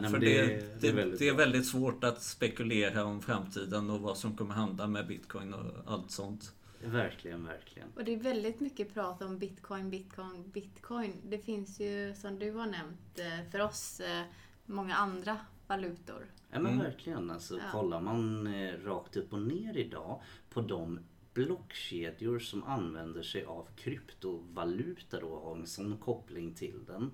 Nej, 0.00 0.10
För 0.10 0.18
det, 0.18 0.46
det, 0.46 0.46
det, 0.46 0.76
det 0.80 0.88
är 0.88 0.92
väldigt 0.92 1.18
det 1.18 1.28
är 1.28 1.34
bra. 1.34 1.44
väldigt 1.44 1.66
svårt 1.66 2.04
att 2.04 2.22
spekulera 2.22 3.04
om 3.04 3.22
framtiden 3.22 3.90
och 3.90 4.00
vad 4.00 4.16
som 4.18 4.36
kommer 4.36 4.54
hända 4.54 4.86
med 4.86 5.06
bitcoin 5.06 5.54
och 5.54 5.92
allt 5.92 6.10
sånt. 6.10 6.52
Verkligen, 6.90 7.44
verkligen. 7.44 7.88
Och 7.96 8.04
det 8.04 8.14
är 8.14 8.18
väldigt 8.18 8.60
mycket 8.60 8.94
prat 8.94 9.22
om 9.22 9.38
bitcoin, 9.38 9.90
bitcoin, 9.90 10.50
bitcoin. 10.50 11.12
Det 11.24 11.38
finns 11.38 11.80
ju, 11.80 12.14
som 12.14 12.38
du 12.38 12.50
har 12.52 12.66
nämnt, 12.66 13.18
eh, 13.18 13.50
för 13.50 13.60
oss 13.60 14.00
eh, 14.00 14.22
många 14.66 14.94
andra 14.94 15.38
valutor. 15.66 16.26
Ja 16.50 16.58
men 16.60 16.72
Mm. 16.72 16.84
verkligen. 16.84 17.30
Alltså, 17.30 17.54
Ja. 17.58 17.62
Kollar 17.72 18.00
man 18.00 18.46
eh, 18.46 18.72
rakt 18.84 19.16
upp 19.16 19.32
och 19.32 19.42
ner 19.42 19.76
idag 19.76 20.22
på 20.50 20.60
de 20.60 21.00
blockkedjor 21.34 22.38
som 22.38 22.64
använder 22.64 23.22
sig 23.22 23.44
av 23.44 23.68
kryptovaluta 23.76 25.20
då 25.20 25.26
och 25.26 25.48
har 25.48 25.56
en 25.56 25.66
sån 25.66 25.98
koppling 25.98 26.54
till 26.54 26.84
den 26.86 27.10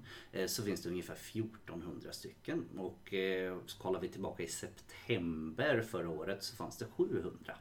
så 0.48 0.62
finns 0.62 0.82
det 0.82 0.88
ungefär 0.88 1.14
1400 1.14 2.12
stycken 2.12 2.64
och 2.78 3.14
så 3.66 3.78
kollar 3.78 4.00
vi 4.00 4.08
tillbaka 4.08 4.42
i 4.42 4.46
september 4.46 5.80
förra 5.82 6.08
året 6.10 6.42
så 6.42 6.56
fanns 6.56 6.78
det 6.78 6.84
700. 6.86 7.56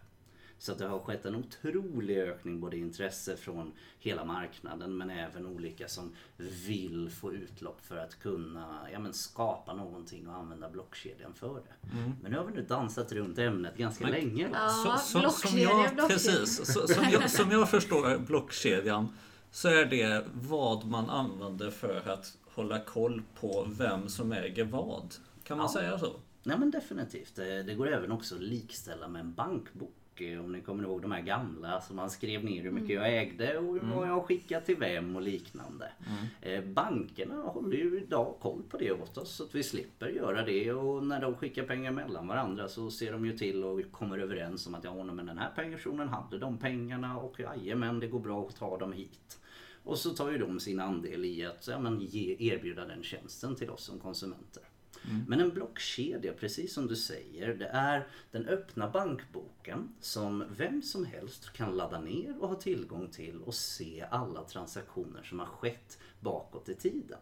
Så 0.61 0.71
att 0.71 0.77
det 0.77 0.87
har 0.87 0.99
skett 0.99 1.25
en 1.25 1.35
otrolig 1.35 2.17
ökning 2.17 2.59
både 2.59 2.77
intresse 2.77 3.37
från 3.37 3.71
hela 3.99 4.25
marknaden 4.25 4.97
men 4.97 5.09
även 5.09 5.45
olika 5.45 5.87
som 5.87 6.13
vill 6.37 7.09
få 7.09 7.33
utlopp 7.33 7.85
för 7.85 7.97
att 7.97 8.19
kunna 8.19 8.87
ja, 8.93 8.99
men 8.99 9.13
skapa 9.13 9.73
någonting 9.73 10.27
och 10.27 10.35
använda 10.35 10.69
blockkedjan 10.69 11.33
för 11.33 11.53
det. 11.55 11.97
Mm. 11.97 12.13
Men 12.21 12.31
nu 12.31 12.37
har 12.37 12.45
vi 12.45 12.53
nu 12.53 12.61
dansat 12.61 13.11
runt 13.11 13.37
ämnet 13.37 13.77
ganska 13.77 14.03
men, 14.03 14.13
länge. 14.13 14.49
Ja, 14.53 14.97
så, 14.97 15.19
så, 15.21 15.29
som, 15.29 15.59
jag, 15.59 15.97
precis, 16.07 16.73
så, 16.73 16.87
som, 16.87 17.09
jag, 17.11 17.29
som 17.29 17.51
jag 17.51 17.69
förstår 17.69 18.17
blockkedjan 18.17 19.07
så 19.51 19.67
är 19.67 19.85
det 19.85 20.25
vad 20.33 20.85
man 20.85 21.09
använder 21.09 21.71
för 21.71 22.09
att 22.09 22.37
hålla 22.45 22.79
koll 22.79 23.21
på 23.39 23.67
vem 23.77 24.09
som 24.09 24.31
äger 24.31 24.65
vad. 24.65 25.15
Kan 25.43 25.57
man 25.57 25.65
ja. 25.65 25.73
säga 25.73 25.99
så? 25.99 26.19
Nej 26.43 26.57
men 26.57 26.71
definitivt. 26.71 27.35
Det, 27.35 27.63
det 27.63 27.75
går 27.75 27.93
även 27.93 28.11
också 28.11 28.35
att 28.35 28.41
likställa 28.41 29.07
med 29.07 29.19
en 29.19 29.33
bankbok 29.33 29.95
om 30.19 30.51
ni 30.51 30.61
kommer 30.61 30.83
ihåg 30.83 31.01
de 31.01 31.11
här 31.11 31.21
gamla 31.21 31.81
som 31.81 31.95
man 31.95 32.09
skrev 32.09 32.43
ner 32.43 32.61
hur 32.61 32.71
mycket 32.71 32.89
mm. 32.89 33.03
jag 33.03 33.21
ägde 33.21 33.57
och 33.57 33.73
hur 33.73 33.83
mm. 33.83 34.07
jag 34.07 34.25
skickat 34.25 34.65
till 34.65 34.75
vem 34.75 35.15
och 35.15 35.21
liknande. 35.21 35.91
Mm. 36.07 36.65
Eh, 36.65 36.73
bankerna 36.73 37.35
håller 37.35 37.77
ju 37.77 37.97
idag 37.97 38.35
koll 38.39 38.63
på 38.69 38.77
det 38.77 38.91
åt 38.91 39.17
oss 39.17 39.35
så 39.35 39.43
att 39.43 39.55
vi 39.55 39.63
slipper 39.63 40.07
göra 40.07 40.45
det 40.45 40.73
och 40.73 41.03
när 41.03 41.21
de 41.21 41.35
skickar 41.35 41.63
pengar 41.63 41.91
mellan 41.91 42.27
varandra 42.27 42.67
så 42.67 42.91
ser 42.91 43.11
de 43.11 43.25
ju 43.25 43.37
till 43.37 43.63
och 43.63 43.91
kommer 43.91 44.17
överens 44.17 44.67
om 44.67 44.75
att 44.75 44.83
ja 44.83 45.03
men 45.03 45.25
den 45.25 45.37
här 45.37 45.49
personen 45.55 46.09
hade 46.09 46.37
de 46.37 46.57
pengarna 46.57 47.17
och 47.17 47.41
men 47.75 47.99
det 47.99 48.07
går 48.07 48.19
bra 48.19 48.47
att 48.47 48.55
ta 48.55 48.77
dem 48.77 48.93
hit. 48.93 49.37
Och 49.83 49.97
så 49.97 50.09
tar 50.09 50.31
ju 50.31 50.37
de 50.37 50.59
sin 50.59 50.79
andel 50.79 51.25
i 51.25 51.45
att 51.45 51.67
ja, 51.67 51.79
men 51.79 52.01
ge, 52.01 52.35
erbjuda 52.39 52.85
den 52.85 53.03
tjänsten 53.03 53.55
till 53.55 53.69
oss 53.69 53.83
som 53.83 53.99
konsumenter. 53.99 54.63
Mm. 55.05 55.25
Men 55.27 55.39
en 55.39 55.49
blockkedja, 55.49 56.33
precis 56.33 56.73
som 56.73 56.87
du 56.87 56.95
säger, 56.95 57.53
det 57.53 57.67
är 57.67 58.07
den 58.31 58.47
öppna 58.47 58.89
bankboken 58.89 59.89
som 59.99 60.43
vem 60.57 60.81
som 60.81 61.05
helst 61.05 61.53
kan 61.53 61.77
ladda 61.77 62.01
ner 62.01 62.41
och 62.41 62.47
ha 62.47 62.55
tillgång 62.55 63.07
till 63.07 63.41
och 63.41 63.53
se 63.53 64.05
alla 64.11 64.43
transaktioner 64.43 65.23
som 65.23 65.39
har 65.39 65.45
skett 65.45 65.97
bakåt 66.19 66.69
i 66.69 66.75
tiden. 66.75 67.19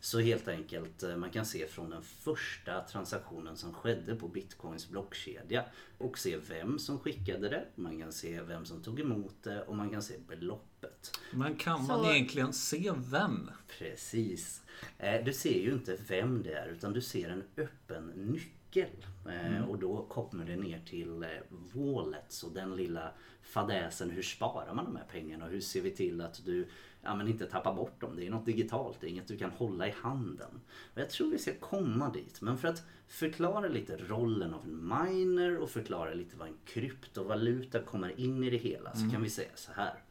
Så 0.00 0.20
helt 0.20 0.48
enkelt, 0.48 1.02
eh, 1.02 1.16
man 1.16 1.30
kan 1.30 1.46
se 1.46 1.66
från 1.66 1.90
den 1.90 2.02
första 2.02 2.80
transaktionen 2.80 3.56
som 3.56 3.74
skedde 3.74 4.14
på 4.14 4.28
Bitcoins 4.28 4.88
blockkedja 4.88 5.64
och 5.98 6.18
se 6.18 6.36
vem 6.36 6.78
som 6.78 6.98
skickade 6.98 7.48
det, 7.48 7.64
man 7.74 8.00
kan 8.00 8.12
se 8.12 8.42
vem 8.42 8.64
som 8.64 8.82
tog 8.82 9.00
emot 9.00 9.34
det 9.42 9.62
och 9.62 9.76
man 9.76 9.90
kan 9.90 10.02
se 10.02 10.14
beloppet. 10.28 11.18
Men 11.30 11.56
kan 11.56 11.86
man 11.86 12.04
Så... 12.04 12.12
egentligen 12.12 12.52
se 12.52 12.92
vem? 12.96 13.50
Precis. 13.78 14.62
Eh, 14.98 15.24
du 15.24 15.32
ser 15.32 15.60
ju 15.60 15.72
inte 15.72 15.98
vem 16.08 16.42
det 16.42 16.52
är 16.52 16.66
utan 16.66 16.92
du 16.92 17.00
ser 17.00 17.28
en 17.28 17.42
öppen 17.56 18.06
nyckel. 18.06 19.06
Eh, 19.26 19.46
mm. 19.46 19.64
Och 19.64 19.78
då 19.78 20.06
kommer 20.08 20.44
det 20.44 20.56
ner 20.56 20.80
till 20.80 21.26
wallets 21.74 22.42
och 22.42 22.52
den 22.52 22.76
lilla 22.76 23.12
fadäsen. 23.42 24.10
Hur 24.10 24.22
sparar 24.22 24.74
man 24.74 24.84
de 24.84 24.96
här 24.96 25.06
pengarna 25.12 25.44
och 25.44 25.50
hur 25.50 25.60
ser 25.60 25.80
vi 25.80 25.90
till 25.90 26.20
att 26.20 26.44
du 26.44 26.68
ja, 27.02 27.14
men 27.14 27.28
inte 27.28 27.46
tappa 27.46 27.74
bort 27.74 28.00
dem. 28.00 28.16
Det 28.16 28.26
är 28.26 28.30
något 28.30 28.46
digitalt, 28.46 29.00
det 29.00 29.06
är 29.06 29.10
inget 29.10 29.28
du 29.28 29.36
kan 29.36 29.50
hålla 29.50 29.88
i 29.88 29.90
handen. 29.90 30.60
Och 30.94 31.00
jag 31.00 31.10
tror 31.10 31.30
vi 31.30 31.38
ska 31.38 31.54
komma 31.60 32.10
dit. 32.10 32.40
Men 32.40 32.58
för 32.58 32.68
att 32.68 32.82
förklara 33.06 33.68
lite 33.68 33.96
rollen 33.96 34.54
av 34.54 34.64
en 34.64 34.88
miner 34.88 35.56
och 35.58 35.70
förklara 35.70 36.14
lite 36.14 36.36
vad 36.36 36.48
en 36.48 36.56
kryptovaluta 36.64 37.82
kommer 37.82 38.20
in 38.20 38.44
i 38.44 38.50
det 38.50 38.56
hela 38.56 38.92
så 38.92 39.00
mm. 39.00 39.10
kan 39.10 39.22
vi 39.22 39.30
säga 39.30 39.50
så 39.54 39.72
här. 39.72 40.02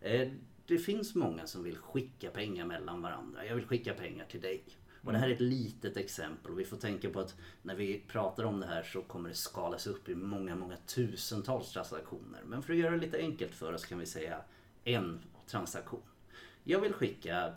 Eh, 0.00 0.28
det 0.66 0.78
finns 0.78 1.14
många 1.14 1.46
som 1.46 1.62
vill 1.62 1.76
skicka 1.76 2.30
pengar 2.30 2.66
mellan 2.66 3.02
varandra. 3.02 3.46
Jag 3.46 3.54
vill 3.54 3.66
skicka 3.66 3.94
pengar 3.94 4.24
till 4.24 4.40
dig. 4.40 4.64
Och 5.04 5.12
det 5.12 5.18
här 5.18 5.28
är 5.28 5.32
ett 5.34 5.40
litet 5.40 5.96
exempel 5.96 6.52
och 6.52 6.60
vi 6.60 6.64
får 6.64 6.76
tänka 6.76 7.10
på 7.10 7.20
att 7.20 7.36
när 7.62 7.74
vi 7.74 8.02
pratar 8.08 8.44
om 8.44 8.60
det 8.60 8.66
här 8.66 8.82
så 8.82 9.02
kommer 9.02 9.28
det 9.28 9.34
skalas 9.34 9.86
upp 9.86 10.08
i 10.08 10.14
många, 10.14 10.56
många 10.56 10.76
tusentals 10.76 11.72
transaktioner. 11.72 12.40
Men 12.46 12.62
för 12.62 12.72
att 12.72 12.78
göra 12.78 12.90
det 12.90 13.00
lite 13.00 13.18
enkelt 13.18 13.54
för 13.54 13.72
oss 13.72 13.84
kan 13.84 13.98
vi 13.98 14.06
säga 14.06 14.40
en 14.84 15.20
transaktion. 15.46 16.02
Jag 16.64 16.80
vill 16.80 16.92
skicka 16.92 17.52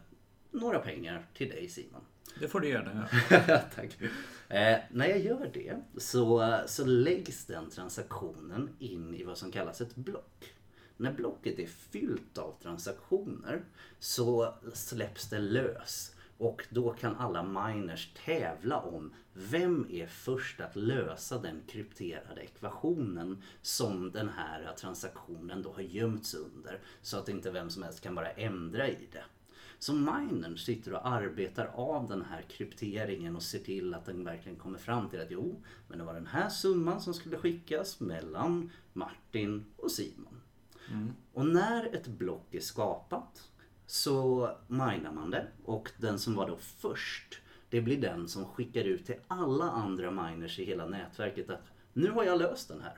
några 0.52 0.80
pengar 0.80 1.26
till 1.34 1.50
dig 1.50 1.70
Simon. 1.70 2.02
Det 2.40 2.48
får 2.48 2.60
du 2.60 2.70
gärna 2.70 2.94
göra. 2.94 3.60
Tack. 3.76 4.02
Eh, 4.48 4.78
när 4.92 5.08
jag 5.08 5.20
gör 5.20 5.52
det 5.54 5.82
så, 5.98 6.60
så 6.68 6.86
läggs 6.86 7.46
den 7.46 7.70
transaktionen 7.70 8.70
in 8.80 9.16
i 9.16 9.24
vad 9.24 9.38
som 9.38 9.52
kallas 9.52 9.82
ett 9.82 9.96
block. 9.96 10.54
När 10.98 11.14
blocket 11.14 11.60
är 11.60 11.68
fyllt 11.68 12.38
av 12.38 12.56
transaktioner 12.62 13.64
så 14.00 14.54
släpps 14.74 15.30
det 15.30 15.40
lös 15.40 16.15
och 16.38 16.68
då 16.70 16.94
kan 16.94 17.16
alla 17.16 17.44
miners 17.44 18.14
tävla 18.26 18.80
om 18.80 19.14
vem 19.34 19.88
är 19.90 20.08
först 20.08 20.62
att 20.62 20.76
lösa 20.76 21.38
den 21.38 21.62
krypterade 21.68 22.42
ekvationen 22.42 23.44
som 23.62 24.12
den 24.12 24.30
här 24.30 24.74
transaktionen 24.78 25.62
då 25.62 25.74
har 25.74 25.82
gömts 25.82 26.34
under. 26.34 26.80
Så 27.02 27.18
att 27.18 27.30
inte 27.30 27.52
vem 27.52 27.70
som 27.70 27.84
helst 27.84 28.02
kan 28.02 28.16
bara 28.16 28.32
ändra 28.32 28.90
i 28.90 29.08
det. 29.12 29.24
Så 29.80 29.94
minern 29.94 30.58
sitter 30.58 30.94
och 30.94 31.08
arbetar 31.08 31.66
av 31.66 32.08
den 32.08 32.22
här 32.22 32.42
krypteringen 32.42 33.36
och 33.36 33.44
ser 33.44 33.60
till 33.60 33.94
att 33.94 34.06
den 34.06 34.24
verkligen 34.24 34.58
kommer 34.58 34.78
fram 34.78 35.10
till 35.10 35.22
att 35.22 35.32
jo, 35.32 35.64
men 35.88 35.98
det 35.98 36.04
var 36.04 36.14
den 36.14 36.28
här 36.28 36.50
summan 36.50 37.02
som 37.02 37.14
skulle 37.14 37.38
skickas 37.38 38.00
mellan 38.00 38.72
Martin 38.94 39.66
och 39.78 39.92
Simon. 39.92 40.42
Mm. 40.92 41.14
Och 41.34 41.46
när 41.46 41.96
ett 41.96 42.08
block 42.08 42.56
är 42.56 42.60
skapat 42.60 43.50
så 43.88 44.50
minar 44.68 45.12
man 45.12 45.32
det 45.32 45.48
och 45.64 45.92
den 45.98 46.20
som 46.20 46.36
var 46.36 46.48
då 46.48 46.58
först 46.58 47.42
det 47.70 47.82
blir 47.82 48.02
den 48.02 48.28
som 48.28 48.46
skickar 48.46 48.84
ut 48.84 49.06
till 49.06 49.16
alla 49.28 49.66
andra 49.66 50.12
miners 50.12 50.60
i 50.60 50.66
hela 50.66 50.86
nätverket 50.86 51.50
att 51.50 51.72
nu 51.94 52.12
har 52.12 52.24
jag 52.24 52.40
löst 52.40 52.68
den 52.68 52.82
här. 52.82 52.98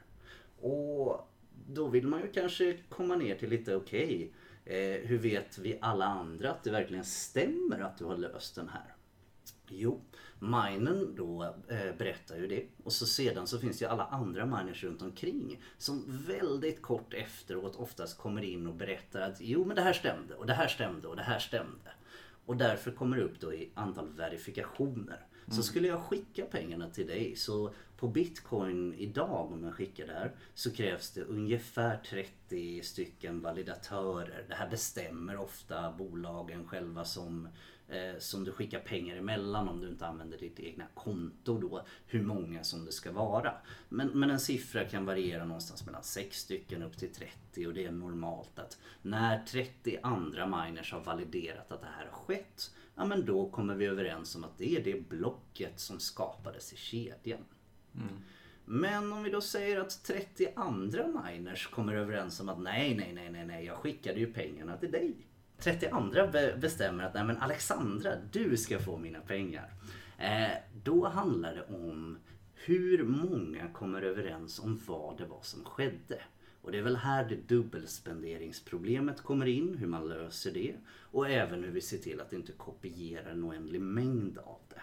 Och 0.60 1.29
då 1.67 1.88
vill 1.88 2.08
man 2.08 2.22
ju 2.22 2.32
kanske 2.32 2.77
komma 2.89 3.15
ner 3.15 3.36
till 3.36 3.50
lite 3.50 3.75
okej, 3.75 4.32
okay, 4.63 4.77
eh, 4.77 5.08
hur 5.08 5.17
vet 5.17 5.58
vi 5.58 5.77
alla 5.82 6.06
andra 6.06 6.51
att 6.51 6.63
det 6.63 6.72
verkligen 6.72 7.06
stämmer 7.06 7.79
att 7.79 7.98
du 7.98 8.06
har 8.06 8.17
löst 8.17 8.56
den 8.56 8.70
här? 8.70 8.96
Jo, 9.67 10.01
minen 10.39 11.15
då 11.15 11.44
eh, 11.67 11.96
berättar 11.98 12.38
ju 12.38 12.48
det 12.48 12.65
och 12.84 12.94
så 12.94 13.06
sedan 13.06 13.48
så 13.48 13.60
finns 13.60 13.79
det 13.79 13.86
ju 13.86 13.91
alla 13.91 14.06
andra 14.06 14.46
miners 14.46 14.84
runt 14.84 15.01
omkring 15.01 15.62
som 15.77 16.24
väldigt 16.27 16.82
kort 16.82 17.13
efteråt 17.13 17.75
oftast 17.75 18.17
kommer 18.17 18.41
in 18.41 18.67
och 18.67 18.75
berättar 18.75 19.22
att 19.22 19.41
jo 19.41 19.65
men 19.65 19.75
det 19.75 19.82
här 19.82 19.94
stämde 19.94 20.36
och 20.36 20.46
det 20.46 20.53
här 20.53 20.67
stämde 20.67 21.08
och 21.08 21.15
det 21.15 21.24
här 21.24 21.39
stämde. 21.39 21.91
Och 22.46 22.58
därför 22.58 22.91
kommer 22.91 23.17
det 23.17 23.24
upp 23.24 23.39
då 23.39 23.53
i 23.53 23.72
antal 23.74 24.10
verifikationer. 24.10 25.27
Så 25.48 25.54
mm. 25.54 25.63
skulle 25.63 25.88
jag 25.88 26.01
skicka 26.01 26.46
pengarna 26.46 26.89
till 26.89 27.08
dig 27.08 27.36
så 27.36 27.74
på 27.98 28.08
bitcoin 28.08 28.94
idag 28.94 29.51
om 29.51 29.63
jag 29.63 29.74
skickar 29.74 30.08
där 30.08 30.36
så 30.54 30.72
krävs 30.72 31.12
det 31.12 31.22
ungefär 31.22 31.98
30 31.98 32.82
stycken 32.84 33.42
validatörer. 33.42 34.46
Det 34.48 34.56
här 34.56 34.70
bestämmer 34.70 35.38
ofta 35.38 35.92
bolagen 35.92 36.68
själva 36.68 37.06
som 37.06 37.48
eh, 37.88 38.20
som 38.20 38.44
du 38.44 38.51
skickar 38.51 38.80
pengar 38.80 39.16
emellan 39.16 39.70
om 39.70 39.82
du 39.82 39.88
inte 39.88 40.08
använder 40.08 40.38
ditt 40.38 40.60
egna 40.60 40.86
konto 40.94 41.60
då. 41.60 41.86
Hur 42.06 42.24
många 42.24 42.63
som 42.63 42.86
det 42.86 42.92
ska 42.92 43.12
vara. 43.12 43.54
Men, 43.89 44.08
men 44.08 44.30
en 44.30 44.39
siffra 44.39 44.86
kan 44.86 45.06
variera 45.06 45.46
någonstans 45.46 45.86
mellan 45.86 46.04
6 46.04 46.39
stycken 46.39 46.84
upp 46.84 46.98
till 46.98 47.13
30 47.13 47.68
och 47.68 47.74
det 47.74 47.86
är 47.86 47.92
normalt 47.92 48.60
att 48.60 48.77
när 49.01 49.46
30 49.46 49.98
andra 50.04 50.63
miners 50.63 50.94
har 50.94 51.01
validerat 51.01 51.72
att 51.72 51.82
det 51.82 51.88
här 51.98 52.06
har 52.06 52.20
skett 52.20 52.72
ja 52.98 53.06
men 53.06 53.25
då 53.25 53.50
kommer 53.50 53.75
vi 53.75 53.86
överens 53.86 54.36
om 54.36 54.44
att 54.44 54.58
det 54.58 54.75
är 54.75 54.84
det 54.84 55.10
blocket 55.10 55.80
som 55.80 56.00
skapades 56.00 56.74
i 56.74 56.75
kedjan. 56.75 57.46
Mm. 57.96 58.08
Men 58.66 59.13
om 59.13 59.24
vi 59.24 59.30
då 59.30 59.42
säger 59.42 59.80
att 59.80 60.04
30 60.04 60.48
andra 60.56 61.08
miners 61.08 61.68
kommer 61.68 61.94
överens 61.94 62.39
om 62.39 62.50
att 62.50 62.60
nej, 62.60 62.96
nej, 62.96 63.13
nej, 63.13 63.30
nej, 63.32 63.46
nej, 63.46 63.66
jag 63.66 63.77
skickade 63.77 64.20
ju 64.20 64.34
pengarna 64.34 64.77
till 64.77 64.92
dig. 64.92 65.27
32 65.58 66.00
bestämmer 66.58 67.04
att 67.04 67.13
nej 67.13 67.24
men 67.24 67.38
Alexandra, 67.38 68.12
du 68.32 68.58
ska 68.58 68.80
få 68.80 68.98
mina 68.98 69.20
pengar. 69.20 69.74
Eh, 70.18 70.58
då 70.84 71.08
handlar 71.08 71.56
det 71.56 71.75
om 71.75 72.18
hur 72.54 73.04
många 73.04 73.74
kommer 73.74 74.01
överens 74.01 74.60
om 74.60 74.82
vad 74.88 75.18
det 75.18 75.25
var 75.25 75.42
som 75.42 75.66
skedde. 75.66 76.22
Och 76.62 76.72
det 76.72 76.78
är 76.78 76.84
väl 76.84 76.96
här 76.96 77.26
det 77.30 77.56
dubbelspenderingsproblemet 77.56 79.22
kommer 79.22 79.46
in, 79.46 79.78
hur 79.78 79.88
man 79.88 80.08
löser 80.08 80.52
det. 80.52 80.76
Och 80.88 81.30
även 81.30 81.64
hur 81.64 81.72
vi 81.72 81.82
ser 81.82 81.98
till 81.98 82.22
att 82.22 82.34
inte 82.34 82.52
kopiera 82.52 83.30
en 83.30 83.44
oändlig 83.44 83.82
mängd 83.82 84.38
av 84.38 84.60
det. 84.70 84.82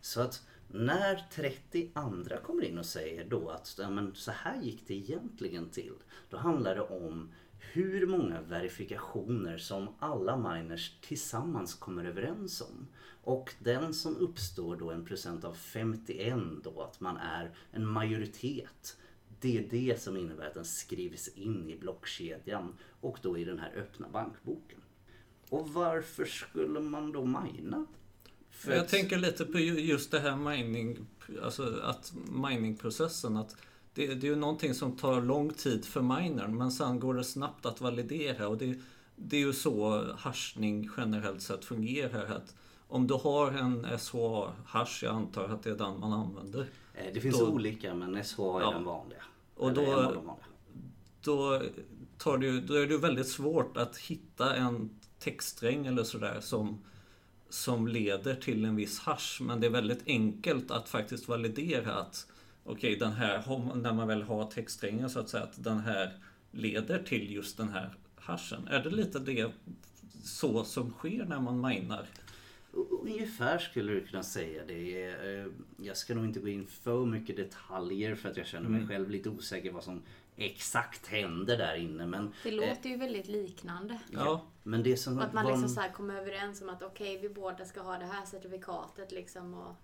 Så 0.00 0.20
att 0.20 0.46
när 0.68 1.26
30 1.30 1.90
andra 1.92 2.36
kommer 2.36 2.64
in 2.64 2.78
och 2.78 2.86
säger 2.86 3.24
då 3.24 3.48
att 3.48 3.76
ja, 3.78 3.90
men 3.90 4.14
så 4.14 4.30
här 4.30 4.62
gick 4.62 4.86
det 4.86 4.94
egentligen 4.94 5.68
till. 5.68 5.94
Då 6.30 6.36
handlar 6.36 6.74
det 6.74 6.82
om 6.82 7.28
hur 7.58 8.06
många 8.06 8.40
verifikationer 8.40 9.58
som 9.58 9.88
alla 9.98 10.36
miners 10.36 10.92
tillsammans 11.00 11.74
kommer 11.74 12.04
överens 12.04 12.60
om. 12.60 12.88
Och 13.22 13.54
den 13.58 13.94
som 13.94 14.16
uppstår 14.16 14.76
då 14.76 14.90
en 14.90 15.04
procent 15.04 15.44
av 15.44 15.54
51 15.54 16.38
då, 16.64 16.82
att 16.82 17.00
man 17.00 17.16
är 17.16 17.54
en 17.70 17.86
majoritet 17.86 18.96
det 19.40 19.58
är 19.58 19.68
det 19.70 20.02
som 20.02 20.16
innebär 20.16 20.46
att 20.46 20.54
den 20.54 20.64
skrivs 20.64 21.28
in 21.28 21.70
i 21.70 21.76
blockkedjan 21.76 22.74
och 23.00 23.18
då 23.22 23.38
i 23.38 23.44
den 23.44 23.58
här 23.58 23.72
öppna 23.76 24.08
bankboken. 24.08 24.78
Och 25.48 25.68
varför 25.68 26.24
skulle 26.24 26.80
man 26.80 27.12
då 27.12 27.24
mina? 27.24 27.86
För 28.50 28.72
jag 28.72 28.80
att... 28.80 28.88
tänker 28.88 29.18
lite 29.18 29.44
på 29.44 29.58
just 29.58 30.10
det 30.10 30.20
här 30.20 30.36
mining, 30.36 31.06
alltså 31.42 31.80
att 31.82 32.12
miningprocessen. 32.28 33.36
Att 33.36 33.56
det, 33.94 34.06
det 34.06 34.26
är 34.26 34.30
ju 34.30 34.36
någonting 34.36 34.74
som 34.74 34.96
tar 34.96 35.22
lång 35.22 35.52
tid 35.52 35.84
för 35.84 36.02
minern 36.02 36.56
men 36.56 36.70
sen 36.70 37.00
går 37.00 37.14
det 37.14 37.24
snabbt 37.24 37.66
att 37.66 37.80
validera. 37.80 38.48
Och 38.48 38.58
det, 38.58 38.78
det 39.16 39.36
är 39.36 39.40
ju 39.40 39.52
så 39.52 40.04
hashning 40.16 40.90
generellt 40.96 41.42
sett 41.42 41.64
fungerar. 41.64 42.24
Att 42.24 42.54
om 42.88 43.06
du 43.06 43.14
har 43.14 43.50
en 43.50 43.86
SHA-hash, 43.86 45.04
jag 45.04 45.14
antar 45.14 45.48
att 45.48 45.62
det 45.62 45.70
är 45.70 45.74
den 45.74 46.00
man 46.00 46.12
använder. 46.12 46.66
Eh, 46.94 47.06
det 47.14 47.20
finns 47.20 47.38
då, 47.38 47.48
olika 47.48 47.94
men 47.94 48.24
SHA 48.24 48.60
är 48.60 48.64
ja, 48.64 48.70
den 48.70 48.84
vanliga. 48.84 49.22
Och 49.54 49.72
då, 49.72 50.14
då, 51.22 51.62
tar 52.18 52.38
det, 52.38 52.60
då 52.60 52.74
är 52.74 52.86
det 52.86 52.98
väldigt 52.98 53.28
svårt 53.28 53.76
att 53.76 53.96
hitta 53.96 54.56
en 54.56 54.90
textsträng 55.18 55.86
eller 55.86 56.04
sådär 56.04 56.40
som, 56.40 56.84
som 57.48 57.88
leder 57.88 58.34
till 58.34 58.64
en 58.64 58.76
viss 58.76 58.98
hash. 59.00 59.40
Men 59.40 59.60
det 59.60 59.66
är 59.66 59.70
väldigt 59.70 60.02
enkelt 60.06 60.70
att 60.70 60.88
faktiskt 60.88 61.28
validera 61.28 61.94
att 61.94 62.26
okej, 62.64 62.96
okay, 62.96 62.98
den 62.98 63.12
här, 63.12 63.74
när 63.74 63.92
man 63.92 64.08
väl 64.08 64.22
har 64.22 64.44
textsträngen 64.44 65.10
så 65.10 65.20
att 65.20 65.28
säga, 65.28 65.42
att 65.42 65.64
den 65.64 65.78
här 65.78 66.12
leder 66.50 67.02
till 67.02 67.32
just 67.32 67.56
den 67.56 67.68
här 67.68 67.94
hashen. 68.16 68.68
Är 68.68 68.82
det 68.82 68.90
lite 68.90 69.18
det 69.18 69.52
så 70.24 70.64
som 70.64 70.90
sker 70.90 71.24
när 71.24 71.40
man 71.40 71.60
minar? 71.60 72.06
Ungefär 72.72 73.58
skulle 73.58 73.92
du 73.92 74.06
kunna 74.06 74.22
säga 74.22 74.64
det. 74.66 75.04
Eh, 75.06 75.46
jag 75.76 75.96
ska 75.96 76.14
nog 76.14 76.24
inte 76.24 76.40
gå 76.40 76.48
in 76.48 76.66
för 76.66 77.06
mycket 77.06 77.36
detaljer 77.36 78.14
för 78.14 78.28
att 78.28 78.36
jag 78.36 78.46
känner 78.46 78.68
mig 78.68 78.78
mm. 78.78 78.88
själv 78.88 79.10
lite 79.10 79.28
osäker 79.28 79.72
vad 79.72 79.84
som 79.84 80.02
exakt 80.36 81.06
händer 81.06 81.56
där 81.58 81.74
inne. 81.74 82.06
Men, 82.06 82.32
det 82.42 82.50
låter 82.50 82.90
ju 82.90 82.96
väldigt 82.96 83.28
liknande. 83.28 84.00
Ja, 84.10 84.46
men 84.62 84.82
det 84.82 84.96
som 84.96 85.18
att 85.18 85.32
man 85.32 85.44
var... 85.44 85.52
liksom 85.52 85.68
så 85.68 85.82
kommer 85.94 86.14
överens 86.14 86.62
om 86.62 86.68
att 86.68 86.82
okej, 86.82 87.16
okay, 87.16 87.28
vi 87.28 87.34
båda 87.34 87.64
ska 87.64 87.80
ha 87.80 87.98
det 87.98 88.06
här 88.06 88.26
certifikatet 88.26 89.12
liksom. 89.12 89.54
Och, 89.54 89.74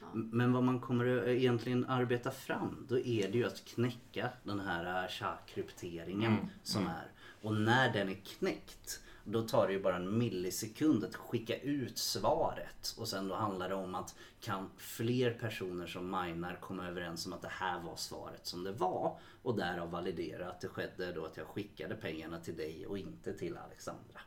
ja. 0.00 0.06
Men 0.14 0.52
vad 0.52 0.62
man 0.62 0.80
kommer 0.80 1.28
egentligen 1.28 1.84
arbeta 1.84 2.30
fram, 2.30 2.86
då 2.88 2.98
är 2.98 3.28
det 3.28 3.38
ju 3.38 3.46
att 3.46 3.64
knäcka 3.64 4.28
den 4.42 4.60
här 4.60 5.08
SHA-krypteringen 5.08 6.32
mm. 6.32 6.46
som 6.62 6.82
mm. 6.82 6.94
är. 6.94 7.10
Och 7.42 7.54
när 7.54 7.92
den 7.92 8.08
är 8.08 8.14
knäckt 8.14 9.00
då 9.24 9.42
tar 9.42 9.66
det 9.66 9.72
ju 9.72 9.82
bara 9.82 9.96
en 9.96 10.18
millisekund 10.18 11.04
att 11.04 11.14
skicka 11.14 11.58
ut 11.58 11.98
svaret. 11.98 12.94
Och 12.98 13.08
sen 13.08 13.28
då 13.28 13.34
handlar 13.34 13.68
det 13.68 13.74
om 13.74 13.94
att 13.94 14.14
kan 14.40 14.70
fler 14.76 15.30
personer 15.30 15.86
som 15.86 16.04
minar 16.10 16.58
komma 16.60 16.88
överens 16.88 17.26
om 17.26 17.32
att 17.32 17.42
det 17.42 17.48
här 17.48 17.80
var 17.80 17.96
svaret 17.96 18.46
som 18.46 18.64
det 18.64 18.72
var. 18.72 19.18
Och 19.42 19.56
därav 19.56 19.90
validera 19.90 20.48
att 20.48 20.60
det 20.60 20.68
skedde 20.68 21.12
då 21.12 21.24
att 21.24 21.36
jag 21.36 21.46
skickade 21.46 21.94
pengarna 21.94 22.40
till 22.40 22.56
dig 22.56 22.86
och 22.86 22.98
inte 22.98 23.38
till 23.38 23.56
Alexandra. 23.56 24.20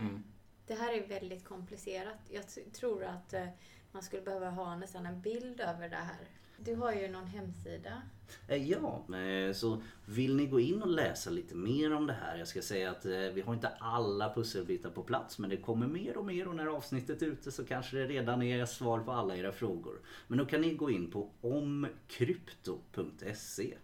Mm. 0.00 0.24
Det 0.66 0.74
här 0.74 0.92
är 0.92 1.06
väldigt 1.06 1.44
komplicerat. 1.44 2.18
Jag 2.30 2.44
tror 2.72 3.04
att 3.04 3.32
eh, 3.32 3.48
man 3.92 4.02
skulle 4.02 4.22
behöva 4.22 4.50
ha 4.50 4.76
nästan 4.76 5.06
en 5.06 5.20
bild 5.20 5.60
över 5.60 5.88
det 5.88 5.96
här. 5.96 6.28
Du 6.64 6.74
har 6.74 6.92
ju 6.92 7.08
någon 7.08 7.26
hemsida. 7.26 8.02
Eh, 8.48 8.70
ja, 8.70 9.04
eh, 9.16 9.52
så 9.52 9.82
vill 10.06 10.36
ni 10.36 10.46
gå 10.46 10.60
in 10.60 10.82
och 10.82 10.88
läsa 10.88 11.30
lite 11.30 11.54
mer 11.54 11.94
om 11.94 12.06
det 12.06 12.12
här. 12.12 12.38
Jag 12.38 12.48
ska 12.48 12.62
säga 12.62 12.90
att 12.90 13.06
eh, 13.06 13.18
vi 13.34 13.40
har 13.40 13.54
inte 13.54 13.68
alla 13.68 14.34
pusselbitar 14.34 14.90
på 14.90 15.02
plats 15.02 15.38
men 15.38 15.50
det 15.50 15.56
kommer 15.56 15.86
mer 15.86 16.16
och 16.16 16.24
mer 16.24 16.48
och 16.48 16.56
när 16.56 16.66
avsnittet 16.66 17.22
är 17.22 17.26
ute 17.26 17.52
så 17.52 17.64
kanske 17.64 17.96
det 17.96 18.06
redan 18.06 18.42
är 18.42 18.66
svar 18.66 19.00
på 19.00 19.12
alla 19.12 19.36
era 19.36 19.52
frågor. 19.52 20.00
Men 20.26 20.38
då 20.38 20.46
kan 20.46 20.60
ni 20.60 20.74
gå 20.74 20.90
in 20.90 21.10
på 21.10 21.30
omkrypto.se 21.40 23.74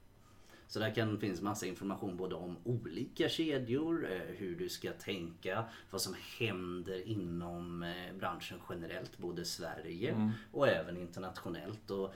så 0.67 0.79
där 0.79 0.95
kan 0.95 1.21
finnas 1.21 1.41
massa 1.41 1.67
information 1.67 2.17
både 2.17 2.35
om 2.35 2.57
olika 2.65 3.29
kedjor, 3.29 4.09
hur 4.27 4.57
du 4.57 4.69
ska 4.69 4.93
tänka, 4.93 5.65
vad 5.91 6.01
som 6.01 6.15
händer 6.39 7.09
inom 7.09 7.93
branschen 8.19 8.59
generellt, 8.71 9.19
både 9.19 9.45
Sverige 9.45 10.11
mm. 10.11 10.31
och 10.53 10.69
även 10.69 10.97
internationellt. 10.97 11.91
Och 11.91 12.15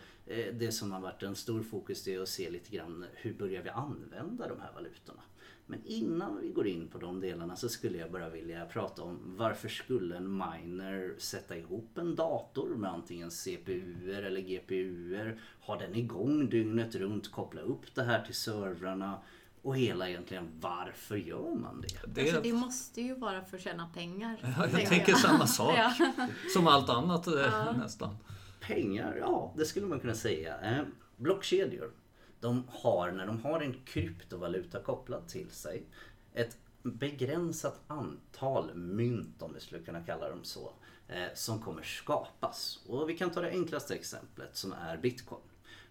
det 0.52 0.72
som 0.72 0.92
har 0.92 1.00
varit 1.00 1.22
en 1.22 1.36
stor 1.36 1.62
fokus 1.62 2.08
är 2.08 2.20
att 2.20 2.28
se 2.28 2.50
lite 2.50 2.70
grann 2.70 3.04
hur 3.14 3.34
börjar 3.34 3.62
vi 3.62 3.68
använda 3.68 4.48
de 4.48 4.60
här 4.60 4.72
valutorna. 4.74 5.22
Men 5.66 5.86
innan 5.86 6.40
vi 6.40 6.48
går 6.48 6.66
in 6.66 6.88
på 6.88 6.98
de 6.98 7.20
delarna 7.20 7.56
så 7.56 7.68
skulle 7.68 7.98
jag 7.98 8.12
bara 8.12 8.28
vilja 8.28 8.66
prata 8.66 9.02
om 9.02 9.18
varför 9.36 9.68
skulle 9.68 10.16
en 10.16 10.36
miner 10.36 11.14
sätta 11.18 11.56
ihop 11.56 11.98
en 11.98 12.14
dator 12.14 12.68
med 12.76 12.90
antingen 12.90 13.30
CPU 13.30 14.12
eller 14.12 14.40
GPU, 14.40 15.36
ha 15.60 15.78
den 15.78 15.94
igång 15.94 16.48
dygnet 16.48 16.94
runt, 16.94 17.30
koppla 17.30 17.60
upp 17.60 17.94
det 17.94 18.02
här 18.02 18.22
till 18.24 18.34
servrarna 18.34 19.18
och 19.62 19.76
hela 19.76 20.08
egentligen 20.08 20.48
varför 20.60 21.16
gör 21.16 21.54
man 21.54 21.80
det? 21.80 22.14
Det, 22.14 22.20
alltså, 22.20 22.40
det 22.40 22.52
måste 22.52 23.00
ju 23.00 23.14
vara 23.14 23.44
för 23.44 23.56
att 23.56 23.62
tjäna 23.62 23.86
pengar. 23.94 24.54
Ja, 24.58 24.68
jag 24.72 24.88
tänker 24.88 25.12
jag. 25.12 25.18
samma 25.18 25.46
sak. 25.46 25.74
ja. 25.78 25.94
Som 26.52 26.66
allt 26.66 26.88
annat 26.88 27.26
eh, 27.26 27.34
ja. 27.34 27.72
nästan. 27.72 28.16
Pengar, 28.66 29.16
ja 29.16 29.54
det 29.56 29.64
skulle 29.64 29.86
man 29.86 30.00
kunna 30.00 30.14
säga. 30.14 30.60
Eh, 30.60 30.84
blockkedjor 31.16 31.90
de 32.44 32.64
har, 32.68 33.12
när 33.12 33.26
de 33.26 33.42
har 33.42 33.60
en 33.60 33.74
kryptovaluta 33.84 34.82
kopplad 34.82 35.28
till 35.28 35.50
sig, 35.50 35.86
ett 36.34 36.56
begränsat 36.82 37.80
antal 37.86 38.74
mynt, 38.74 39.42
om 39.42 39.54
vi 39.54 39.60
skulle 39.60 39.82
kunna 39.82 40.02
kalla 40.02 40.28
dem 40.28 40.44
så, 40.44 40.72
eh, 41.08 41.34
som 41.34 41.60
kommer 41.60 41.82
skapas. 41.82 42.84
Och 42.86 43.08
vi 43.08 43.18
kan 43.18 43.30
ta 43.30 43.40
det 43.40 43.50
enklaste 43.50 43.94
exemplet 43.94 44.56
som 44.56 44.72
är 44.72 44.96
bitcoin. 44.96 45.40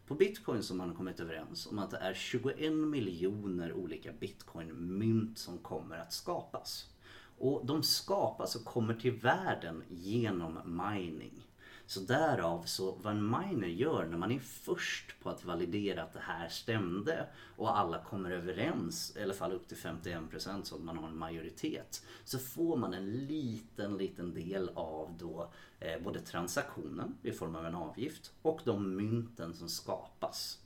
På 0.08 0.16
bitcoin 0.16 0.64
så 0.64 0.74
har 0.74 0.78
man 0.78 0.96
kommit 0.96 1.20
överens 1.20 1.68
om 1.68 1.80
att 1.80 1.92
det 1.92 1.98
är 1.98 2.14
21 2.14 2.74
miljoner 2.74 3.74
olika 3.74 4.12
bitcoin-mynt 4.12 5.38
som 5.38 5.58
kommer 5.58 5.98
att 5.98 6.14
skapas. 6.14 6.90
Och 7.38 7.66
de 7.66 7.84
skapas 7.84 8.56
och 8.56 8.66
kommer 8.66 8.94
till 8.94 9.12
världen 9.12 9.84
genom 9.90 10.60
mining. 10.66 11.48
Så 11.94 12.00
därav 12.00 12.64
så 12.66 12.98
vad 13.02 13.14
en 13.14 13.30
miner 13.30 13.68
gör 13.68 14.06
när 14.06 14.18
man 14.18 14.32
är 14.32 14.40
först 14.40 15.20
på 15.24 15.30
att 15.30 15.46
validera 15.46 16.04
att 16.04 16.14
det 16.14 16.20
här 16.20 16.50
stämde 16.50 17.26
och 17.58 17.78
alla 17.80 18.04
kommer 18.04 18.32
överens, 18.32 19.18
i 19.18 19.24
alla 19.24 19.34
fall 19.34 19.52
upp 19.52 19.68
till 19.68 19.78
51% 19.78 20.64
så 20.64 20.76
att 20.76 20.84
man 20.84 20.98
har 20.98 21.08
en 21.08 21.18
majoritet. 21.18 22.06
Så 22.24 22.40
får 22.40 22.78
man 22.78 22.94
en 22.94 23.12
liten, 23.12 23.98
liten 23.98 24.34
del 24.34 24.70
av 24.76 25.16
då 25.20 25.52
eh, 25.80 26.04
både 26.04 26.20
transaktionen 26.20 27.16
i 27.24 27.32
form 27.32 27.56
av 27.56 27.66
en 27.66 27.76
avgift 27.76 28.32
och 28.42 28.62
de 28.64 28.96
mynten 28.96 29.54
som 29.54 29.70
skapas. 29.70 30.60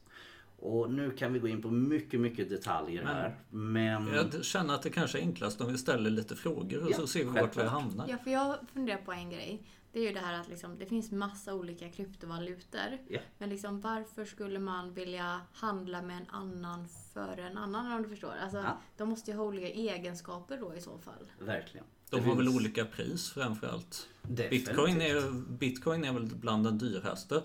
Och 0.59 0.91
nu 0.91 1.11
kan 1.11 1.33
vi 1.33 1.39
gå 1.39 1.47
in 1.47 1.61
på 1.61 1.71
mycket, 1.71 2.19
mycket 2.19 2.49
detaljer 2.49 3.03
här. 3.03 3.39
Men... 3.49 4.07
Jag 4.07 4.45
känner 4.45 4.73
att 4.73 4.81
det 4.81 4.89
kanske 4.89 5.17
är 5.17 5.21
enklast 5.21 5.61
om 5.61 5.71
vi 5.71 5.77
ställer 5.77 6.09
lite 6.09 6.35
frågor 6.35 6.83
och 6.83 6.91
ja, 6.91 6.97
så 6.97 7.07
ser 7.07 7.19
vi 7.19 7.41
vart 7.41 7.57
vi 7.57 7.63
hamnar. 7.63 8.07
Ja, 8.09 8.17
för 8.17 8.31
jag 8.31 8.57
funderar 8.73 8.97
på 8.97 9.11
en 9.11 9.29
grej. 9.29 9.63
Det 9.97 10.01
är 10.01 10.07
ju 10.07 10.13
det 10.13 10.19
här 10.19 10.39
att 10.39 10.49
liksom, 10.49 10.79
det 10.79 10.85
finns 10.85 11.11
massa 11.11 11.53
olika 11.53 11.89
kryptovalutor. 11.89 12.97
Yeah. 13.09 13.23
Men 13.37 13.49
liksom, 13.49 13.81
varför 13.81 14.25
skulle 14.25 14.59
man 14.59 14.93
vilja 14.93 15.41
handla 15.53 16.01
med 16.01 16.17
en 16.17 16.29
annan 16.29 16.87
för 17.13 17.37
en 17.37 17.57
annan 17.57 17.91
om 17.91 18.03
du 18.03 18.09
förstår? 18.09 18.33
Alltså, 18.43 18.57
ja. 18.57 18.81
De 18.97 19.09
måste 19.09 19.31
ju 19.31 19.37
ha 19.37 19.43
olika 19.43 19.69
egenskaper 19.69 20.57
då 20.57 20.75
i 20.75 20.81
så 20.81 20.97
fall. 20.97 21.31
Verkligen. 21.39 21.85
De 22.09 22.23
har 22.23 22.35
väl 22.35 22.49
olika 22.49 22.85
pris 22.85 23.29
framförallt. 23.29 24.07
Bitcoin 24.21 25.01
är, 25.01 25.31
Bitcoin 25.57 26.03
är 26.03 26.13
väl 26.13 26.25
bland 26.25 26.63
den 26.63 26.77
dyraste. 26.77 27.41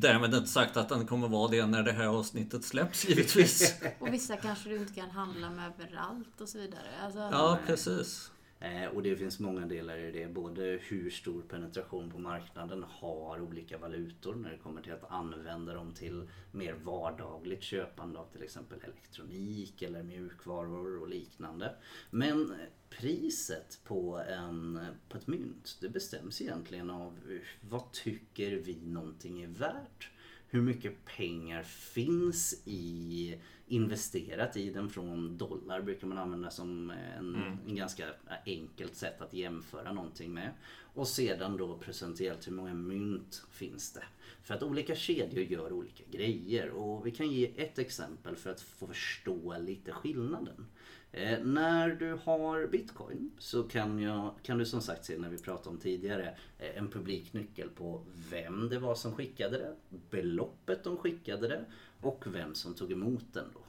Därmed 0.00 0.34
inte 0.34 0.48
sagt 0.48 0.76
att 0.76 0.88
den 0.88 1.06
kommer 1.06 1.28
vara 1.28 1.50
det 1.50 1.66
när 1.66 1.82
det 1.82 1.92
här 1.92 2.06
avsnittet 2.06 2.64
släpps 2.64 3.04
givetvis. 3.08 3.74
och 3.98 4.14
vissa 4.14 4.36
kanske 4.36 4.68
du 4.68 4.76
inte 4.76 4.94
kan 4.94 5.10
handla 5.10 5.50
med 5.50 5.72
överallt 5.80 6.40
och 6.40 6.48
så 6.48 6.58
vidare. 6.58 6.88
Alltså, 7.02 7.18
ja, 7.18 7.58
precis. 7.66 8.30
Eh, 8.62 8.86
och 8.86 9.02
det 9.02 9.16
finns 9.16 9.40
många 9.40 9.66
delar 9.66 9.98
i 9.98 10.12
det. 10.12 10.26
Både 10.26 10.62
hur 10.62 11.10
stor 11.10 11.42
penetration 11.42 12.10
på 12.10 12.18
marknaden 12.18 12.84
har 12.88 13.40
olika 13.40 13.78
valutor 13.78 14.34
när 14.34 14.50
det 14.50 14.58
kommer 14.58 14.82
till 14.82 14.92
att 14.92 15.10
använda 15.10 15.74
dem 15.74 15.94
till 15.94 16.28
mer 16.52 16.72
vardagligt 16.72 17.62
köpande 17.62 18.18
av 18.18 18.26
till 18.32 18.42
exempel 18.42 18.78
elektronik 18.84 19.82
eller 19.82 20.02
mjukvaror 20.02 21.00
och 21.00 21.08
liknande. 21.08 21.74
Men 22.10 22.54
priset 22.90 23.80
på, 23.84 24.18
en, 24.28 24.80
på 25.08 25.18
ett 25.18 25.26
mynt 25.26 25.78
det 25.80 25.88
bestäms 25.88 26.40
egentligen 26.40 26.90
av 26.90 27.18
vad 27.60 27.92
tycker 27.92 28.56
vi 28.56 28.86
någonting 28.86 29.42
är 29.42 29.48
värt? 29.48 30.10
Hur 30.52 30.62
mycket 30.62 31.04
pengar 31.04 31.62
finns 31.62 32.62
i 32.64 33.38
investerat 33.66 34.56
i 34.56 34.70
den 34.70 34.90
från 34.90 35.38
dollar 35.38 35.82
brukar 35.82 36.06
man 36.06 36.18
använda 36.18 36.50
som 36.50 36.90
en, 36.90 37.34
mm. 37.34 37.58
en 37.66 37.76
ganska 37.76 38.04
enkelt 38.46 38.94
sätt 38.94 39.20
att 39.20 39.34
jämföra 39.34 39.92
någonting 39.92 40.34
med. 40.34 40.50
Och 40.94 41.08
sedan 41.08 41.56
då 41.56 41.78
procentuellt 41.78 42.46
hur 42.46 42.52
många 42.52 42.74
mynt 42.74 43.44
finns 43.50 43.92
det? 43.92 44.04
För 44.42 44.54
att 44.54 44.62
olika 44.62 44.94
kedjor 44.94 45.44
gör 45.44 45.72
olika 45.72 46.04
grejer 46.10 46.70
och 46.70 47.06
vi 47.06 47.10
kan 47.10 47.30
ge 47.30 47.52
ett 47.56 47.78
exempel 47.78 48.36
för 48.36 48.50
att 48.50 48.60
få 48.60 48.86
förstå 48.86 49.58
lite 49.58 49.92
skillnaden. 49.92 50.66
Eh, 51.12 51.38
när 51.44 51.88
du 51.88 52.18
har 52.24 52.66
bitcoin 52.66 53.30
så 53.38 53.62
kan, 53.62 53.98
jag, 53.98 54.34
kan 54.42 54.58
du 54.58 54.66
som 54.66 54.80
sagt 54.80 55.04
se 55.04 55.18
när 55.18 55.28
vi 55.28 55.38
pratade 55.38 55.70
om 55.70 55.78
tidigare 55.78 56.38
eh, 56.58 56.78
en 56.78 56.90
publiknyckel 56.90 57.68
på 57.68 58.04
vem 58.30 58.68
det 58.68 58.78
var 58.78 58.94
som 58.94 59.14
skickade 59.14 59.58
det, 59.58 59.76
beloppet 60.10 60.84
de 60.84 60.96
skickade 60.96 61.48
det 61.48 61.64
och 62.00 62.24
vem 62.34 62.54
som 62.54 62.74
tog 62.74 62.92
emot 62.92 63.24
den 63.32 63.44
då. 63.54 63.60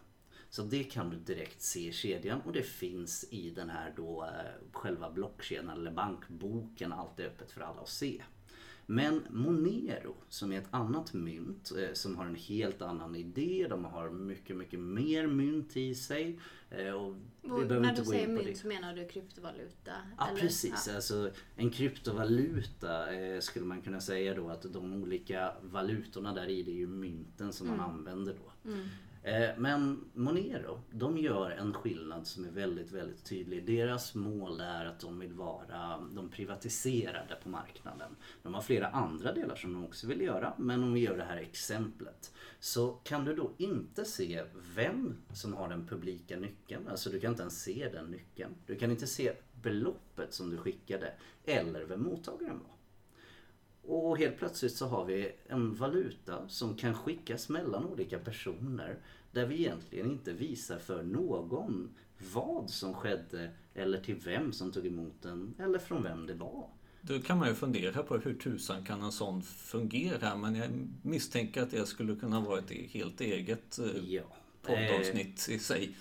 Så 0.50 0.62
det 0.62 0.84
kan 0.84 1.10
du 1.10 1.18
direkt 1.18 1.62
se 1.62 1.88
i 1.88 1.92
kedjan 1.92 2.42
och 2.42 2.54
det 2.54 2.64
finns 2.64 3.26
i 3.30 3.50
den 3.50 3.70
här 3.70 3.94
då 3.96 4.24
eh, 4.24 4.72
själva 4.72 5.12
blockkedjan 5.12 5.70
eller 5.70 5.92
bankboken. 5.92 6.94
Allt 6.94 7.20
är 7.20 7.26
öppet 7.26 7.52
för 7.52 7.62
alla 7.62 7.82
att 7.82 7.90
se. 7.90 8.24
Men 8.86 9.24
Monero 9.30 10.16
som 10.30 10.52
är 10.52 10.58
ett 10.58 10.68
annat 10.72 11.14
mynt 11.14 11.72
eh, 11.72 11.94
som 11.94 12.16
har 12.16 12.26
en 12.26 12.36
helt 12.36 12.82
annan 12.82 13.16
idé. 13.16 13.68
De 13.70 13.86
har 13.86 14.10
mycket, 14.10 14.56
mycket 14.56 14.80
mer 14.80 15.28
mynt 15.28 15.78
i 15.78 15.96
sig. 15.96 16.40
Eh, 16.70 16.92
och 16.92 17.16
vi 17.42 17.50
och 17.50 17.56
behöver 17.56 17.80
när 17.80 17.90
inte 17.90 18.02
du 18.02 18.06
säger 18.06 18.28
mynt 18.28 18.46
det. 18.46 18.56
så 18.56 18.68
menar 18.68 18.96
du 18.96 19.08
kryptovaluta? 19.08 19.92
Ja 20.18 20.28
eller? 20.28 20.40
precis. 20.40 20.86
Ja. 20.88 20.96
Alltså, 20.96 21.32
en 21.56 21.70
kryptovaluta 21.70 23.14
eh, 23.14 23.40
skulle 23.40 23.66
man 23.66 23.82
kunna 23.82 24.02
säga 24.02 24.34
då 24.34 24.50
att 24.50 24.74
de 24.74 25.04
olika 25.04 25.54
valutorna 25.62 26.34
där 26.34 26.50
i 26.50 26.64
det 26.64 26.72
är 26.72 26.76
ju 26.76 26.88
mynten 26.88 27.54
som 27.54 27.68
mm. 27.68 27.80
man 27.80 27.90
använder 27.90 28.34
då. 28.34 28.70
Mm. 28.72 28.88
Eh, 29.24 29.50
men 29.58 30.10
Monero, 30.14 30.80
de 30.92 31.18
gör 31.18 31.52
en 31.52 31.74
skillnad 31.74 32.28
som 32.28 32.46
är 32.46 32.52
väldigt, 32.52 32.92
väldigt 32.92 33.26
tydlig. 33.26 33.66
Deras 33.66 34.16
mål 34.16 34.60
är 34.60 34.86
att 34.86 35.00
de 35.00 35.20
vill 35.20 35.34
vara 35.34 36.00
de 36.12 36.30
privatiserade 36.30 37.38
på 37.44 37.50
marknaden. 37.50 38.16
De 38.44 38.54
har 38.54 38.62
flera 38.62 38.88
andra 38.88 39.32
delar 39.32 39.56
som 39.56 39.74
de 39.74 39.86
också 39.86 40.08
vill 40.08 40.22
göra, 40.22 40.54
men 40.58 40.84
om 40.84 40.94
vi 40.94 41.00
gör 41.00 41.18
det 41.18 41.24
här 41.24 41.38
exemplet 41.38 42.34
så 42.60 42.92
kan 42.92 43.26
du 43.26 43.36
då 43.36 43.52
inte 43.58 44.06
se 44.06 44.44
vem 44.76 45.18
som 45.34 45.54
har 45.54 45.70
den 45.70 45.88
publika 45.88 46.38
nyckeln. 46.38 46.88
Alltså 46.88 47.10
du 47.10 47.20
kan 47.20 47.32
inte 47.32 47.42
ens 47.42 47.62
se 47.62 47.90
den 47.94 48.06
nyckeln. 48.06 48.56
Du 48.66 48.76
kan 48.76 48.92
inte 48.92 49.08
se 49.08 49.34
beloppet 49.62 50.34
som 50.34 50.50
du 50.50 50.58
skickade 50.58 51.14
eller 51.46 51.84
vem 51.84 52.04
mottagaren 52.04 52.60
var. 52.60 52.74
Och 53.86 54.18
helt 54.18 54.38
plötsligt 54.38 54.76
så 54.76 54.88
har 54.88 55.06
vi 55.06 55.32
en 55.48 55.76
valuta 55.76 56.50
som 56.50 56.76
kan 56.76 56.96
skickas 56.96 57.50
mellan 57.50 57.86
olika 57.86 58.20
personer 58.20 58.98
där 59.32 59.46
vi 59.46 59.56
egentligen 59.56 60.12
inte 60.12 60.34
visar 60.34 60.80
för 60.80 61.04
någon 61.04 61.90
vad 62.34 62.70
som 62.70 62.94
skedde 62.94 63.52
eller 63.74 64.02
till 64.02 64.16
vem 64.16 64.54
som 64.54 64.72
tog 64.72 64.86
emot 64.86 65.22
den 65.22 65.54
eller 65.60 65.80
från 65.80 66.04
vem 66.04 66.28
det 66.28 66.34
var. 66.34 66.70
Då 67.02 67.20
kan 67.20 67.38
man 67.38 67.48
ju 67.48 67.56
fundera 67.56 68.04
på 68.04 68.18
hur 68.18 68.34
tusan 68.34 68.86
kan 68.86 69.02
en 69.02 69.12
sån 69.12 69.42
fungera 69.42 70.36
men 70.36 70.56
jag 70.56 70.70
misstänker 71.02 71.62
att 71.62 71.72
det 71.72 71.86
skulle 71.86 72.16
kunna 72.16 72.40
vara 72.40 72.60
ett 72.60 72.72
helt 72.72 73.22
eget 73.22 73.80
eh, 73.80 74.14
ja. 74.14 74.24
poddavsnitt 74.62 75.50
i 75.50 75.60
sig. 75.60 75.96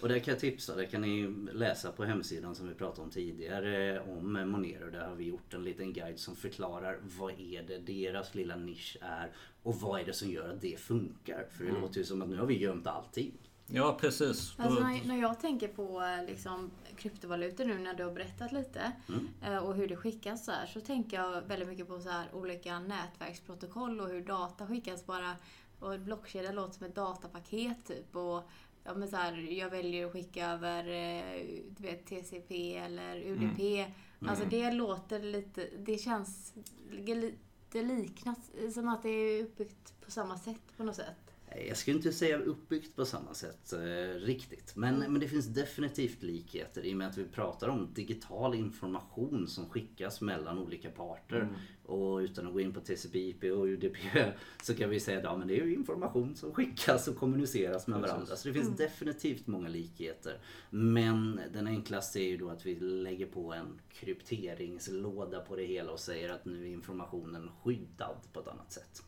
Och 0.00 0.08
det 0.08 0.20
kan 0.20 0.32
jag 0.32 0.40
tipsa, 0.40 0.76
det 0.76 0.86
kan 0.86 1.00
ni 1.00 1.34
läsa 1.52 1.92
på 1.92 2.04
hemsidan 2.04 2.54
som 2.54 2.68
vi 2.68 2.74
pratade 2.74 3.02
om 3.02 3.10
tidigare 3.10 4.00
om 4.00 4.50
Monero. 4.50 4.90
Där 4.90 5.08
har 5.08 5.14
vi 5.14 5.24
gjort 5.24 5.54
en 5.54 5.64
liten 5.64 5.92
guide 5.92 6.18
som 6.18 6.36
förklarar 6.36 6.98
vad 7.18 7.40
är 7.40 7.62
det 7.62 7.78
deras 7.78 8.34
lilla 8.34 8.56
nisch 8.56 8.96
är 9.00 9.32
och 9.62 9.74
vad 9.74 10.00
är 10.00 10.04
det 10.04 10.12
som 10.12 10.30
gör 10.30 10.48
att 10.48 10.60
det 10.60 10.80
funkar. 10.80 11.46
För 11.50 11.64
det 11.64 11.70
mm. 11.70 11.82
låter 11.82 11.98
ju 11.98 12.04
som 12.04 12.22
att 12.22 12.28
nu 12.28 12.36
har 12.36 12.46
vi 12.46 12.58
gömt 12.58 12.86
allting. 12.86 13.32
Ja 13.70 13.98
precis. 14.00 14.54
Alltså, 14.56 14.80
när, 15.04 15.20
jag 15.20 15.40
tänker 15.40 15.68
på 15.68 16.02
liksom, 16.26 16.70
kryptovalutor 16.96 17.64
nu 17.64 17.78
när 17.78 17.94
du 17.94 18.04
har 18.04 18.12
berättat 18.12 18.52
lite 18.52 18.92
mm. 19.08 19.28
Eh, 19.42 19.58
och 19.58 19.74
hur 19.74 19.88
det 19.88 19.96
skickas 19.96 20.44
så 20.44 20.52
här, 20.52 20.66
så 20.66 20.80
tänker 20.80 21.16
jag 21.16 21.42
väldigt 21.42 21.68
mycket 21.68 21.88
på 21.88 22.00
så 22.00 22.08
här, 22.08 22.26
olika 22.32 22.80
nätverksprotokoll 22.80 24.00
och 24.00 24.08
hur 24.08 24.20
data 24.20 24.66
skickas 24.66 25.06
bara. 25.06 25.36
Och 25.80 26.00
blockkedja 26.00 26.52
låter 26.52 26.74
som 26.74 26.86
ett 26.86 26.94
datapaket 26.94 27.86
typ. 27.86 28.16
Och 28.16 28.50
ja, 28.88 28.94
men 28.94 29.08
så 29.08 29.16
här, 29.16 29.52
jag 29.52 29.70
väljer 29.70 30.06
att 30.06 30.12
skicka 30.12 30.50
över 30.50 30.88
eh, 30.88 31.44
du 31.68 31.82
vet, 31.82 32.06
TCP 32.06 32.76
eller 32.76 33.16
UDP. 33.16 33.60
Mm. 33.60 33.90
Alltså 34.20 34.44
mm. 34.44 34.50
det 34.50 34.70
låter 34.70 35.22
lite, 35.22 35.68
det 35.78 35.98
känns 35.98 36.54
lite 36.90 37.82
liknat, 37.82 38.50
som 38.74 38.88
att 38.88 39.02
det 39.02 39.08
är 39.08 39.42
uppbyggt 39.42 40.00
på 40.04 40.10
samma 40.10 40.38
sätt 40.38 40.76
på 40.76 40.84
något 40.84 40.96
sätt. 40.96 41.27
Jag 41.68 41.76
skulle 41.76 41.96
inte 41.96 42.12
säga 42.12 42.38
uppbyggt 42.38 42.96
på 42.96 43.04
samma 43.04 43.34
sätt 43.34 43.72
eh, 43.72 43.78
riktigt. 44.20 44.76
Men, 44.76 44.94
mm. 44.94 45.12
men 45.12 45.20
det 45.20 45.28
finns 45.28 45.46
definitivt 45.46 46.22
likheter 46.22 46.86
i 46.86 46.92
och 46.92 46.96
med 46.96 47.08
att 47.08 47.18
vi 47.18 47.24
pratar 47.24 47.68
om 47.68 47.88
digital 47.94 48.54
information 48.54 49.48
som 49.48 49.68
skickas 49.68 50.20
mellan 50.20 50.58
olika 50.58 50.90
parter. 50.90 51.40
Mm. 51.40 51.54
Och 51.86 52.16
utan 52.16 52.46
att 52.46 52.52
gå 52.52 52.60
in 52.60 52.72
på 52.72 52.80
TCP/IP 52.80 53.44
och 53.44 53.64
UDP 53.64 53.96
så 54.62 54.74
kan 54.74 54.90
vi 54.90 55.00
säga 55.00 55.18
att 55.18 55.24
ja, 55.24 55.36
men 55.36 55.48
det 55.48 55.60
är 55.60 55.66
information 55.66 56.36
som 56.36 56.54
skickas 56.54 57.08
och 57.08 57.16
kommuniceras 57.16 57.86
med 57.86 58.00
Precis. 58.00 58.12
varandra. 58.12 58.36
Så 58.36 58.48
det 58.48 58.54
finns 58.54 58.66
mm. 58.66 58.76
definitivt 58.76 59.46
många 59.46 59.68
likheter. 59.68 60.38
Men 60.70 61.40
den 61.52 61.66
enklaste 61.66 62.20
är 62.20 62.28
ju 62.28 62.36
då 62.36 62.50
att 62.50 62.66
vi 62.66 62.74
lägger 62.80 63.26
på 63.26 63.52
en 63.52 63.80
krypteringslåda 63.92 65.40
på 65.40 65.56
det 65.56 65.64
hela 65.64 65.92
och 65.92 66.00
säger 66.00 66.30
att 66.30 66.44
nu 66.44 66.62
är 66.62 66.68
informationen 66.68 67.50
skyddad 67.62 68.16
på 68.32 68.40
ett 68.40 68.48
annat 68.48 68.72
sätt. 68.72 69.02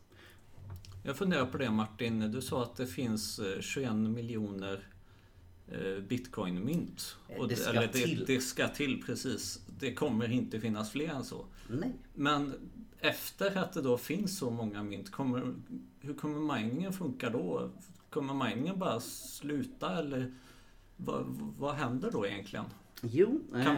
Jag 1.02 1.16
funderar 1.16 1.46
på 1.46 1.58
det 1.58 1.70
Martin. 1.70 2.32
Du 2.32 2.40
sa 2.40 2.62
att 2.62 2.76
det 2.76 2.86
finns 2.86 3.40
21 3.60 3.88
eh, 3.88 3.94
miljoner 3.94 4.86
eh, 5.68 6.02
bitcoin-mynt. 6.02 7.16
Eh, 7.28 7.46
det 7.46 7.56
ska 7.56 7.70
eller 7.70 7.88
till. 7.88 8.18
Det, 8.18 8.34
det, 8.34 8.40
ska 8.40 8.68
till, 8.68 9.02
precis. 9.02 9.60
Det 9.78 9.94
kommer 9.94 10.32
inte 10.32 10.60
finnas 10.60 10.90
fler 10.90 11.08
än 11.08 11.24
så. 11.24 11.44
Nej. 11.68 11.92
Men 12.14 12.54
efter 13.00 13.58
att 13.58 13.72
det 13.72 13.82
då 13.82 13.98
finns 13.98 14.38
så 14.38 14.50
många 14.50 14.82
mynt, 14.82 15.10
kommer, 15.10 15.54
hur 16.00 16.14
kommer 16.14 16.54
miningen 16.54 16.92
funka 16.92 17.30
då? 17.30 17.70
Kommer 18.10 18.48
miningen 18.48 18.78
bara 18.78 19.00
sluta 19.00 19.98
eller 19.98 20.34
vad, 20.96 21.24
vad 21.58 21.74
händer 21.74 22.10
då 22.10 22.26
egentligen? 22.26 22.64
Jo, 23.02 23.40
kan, 23.52 23.76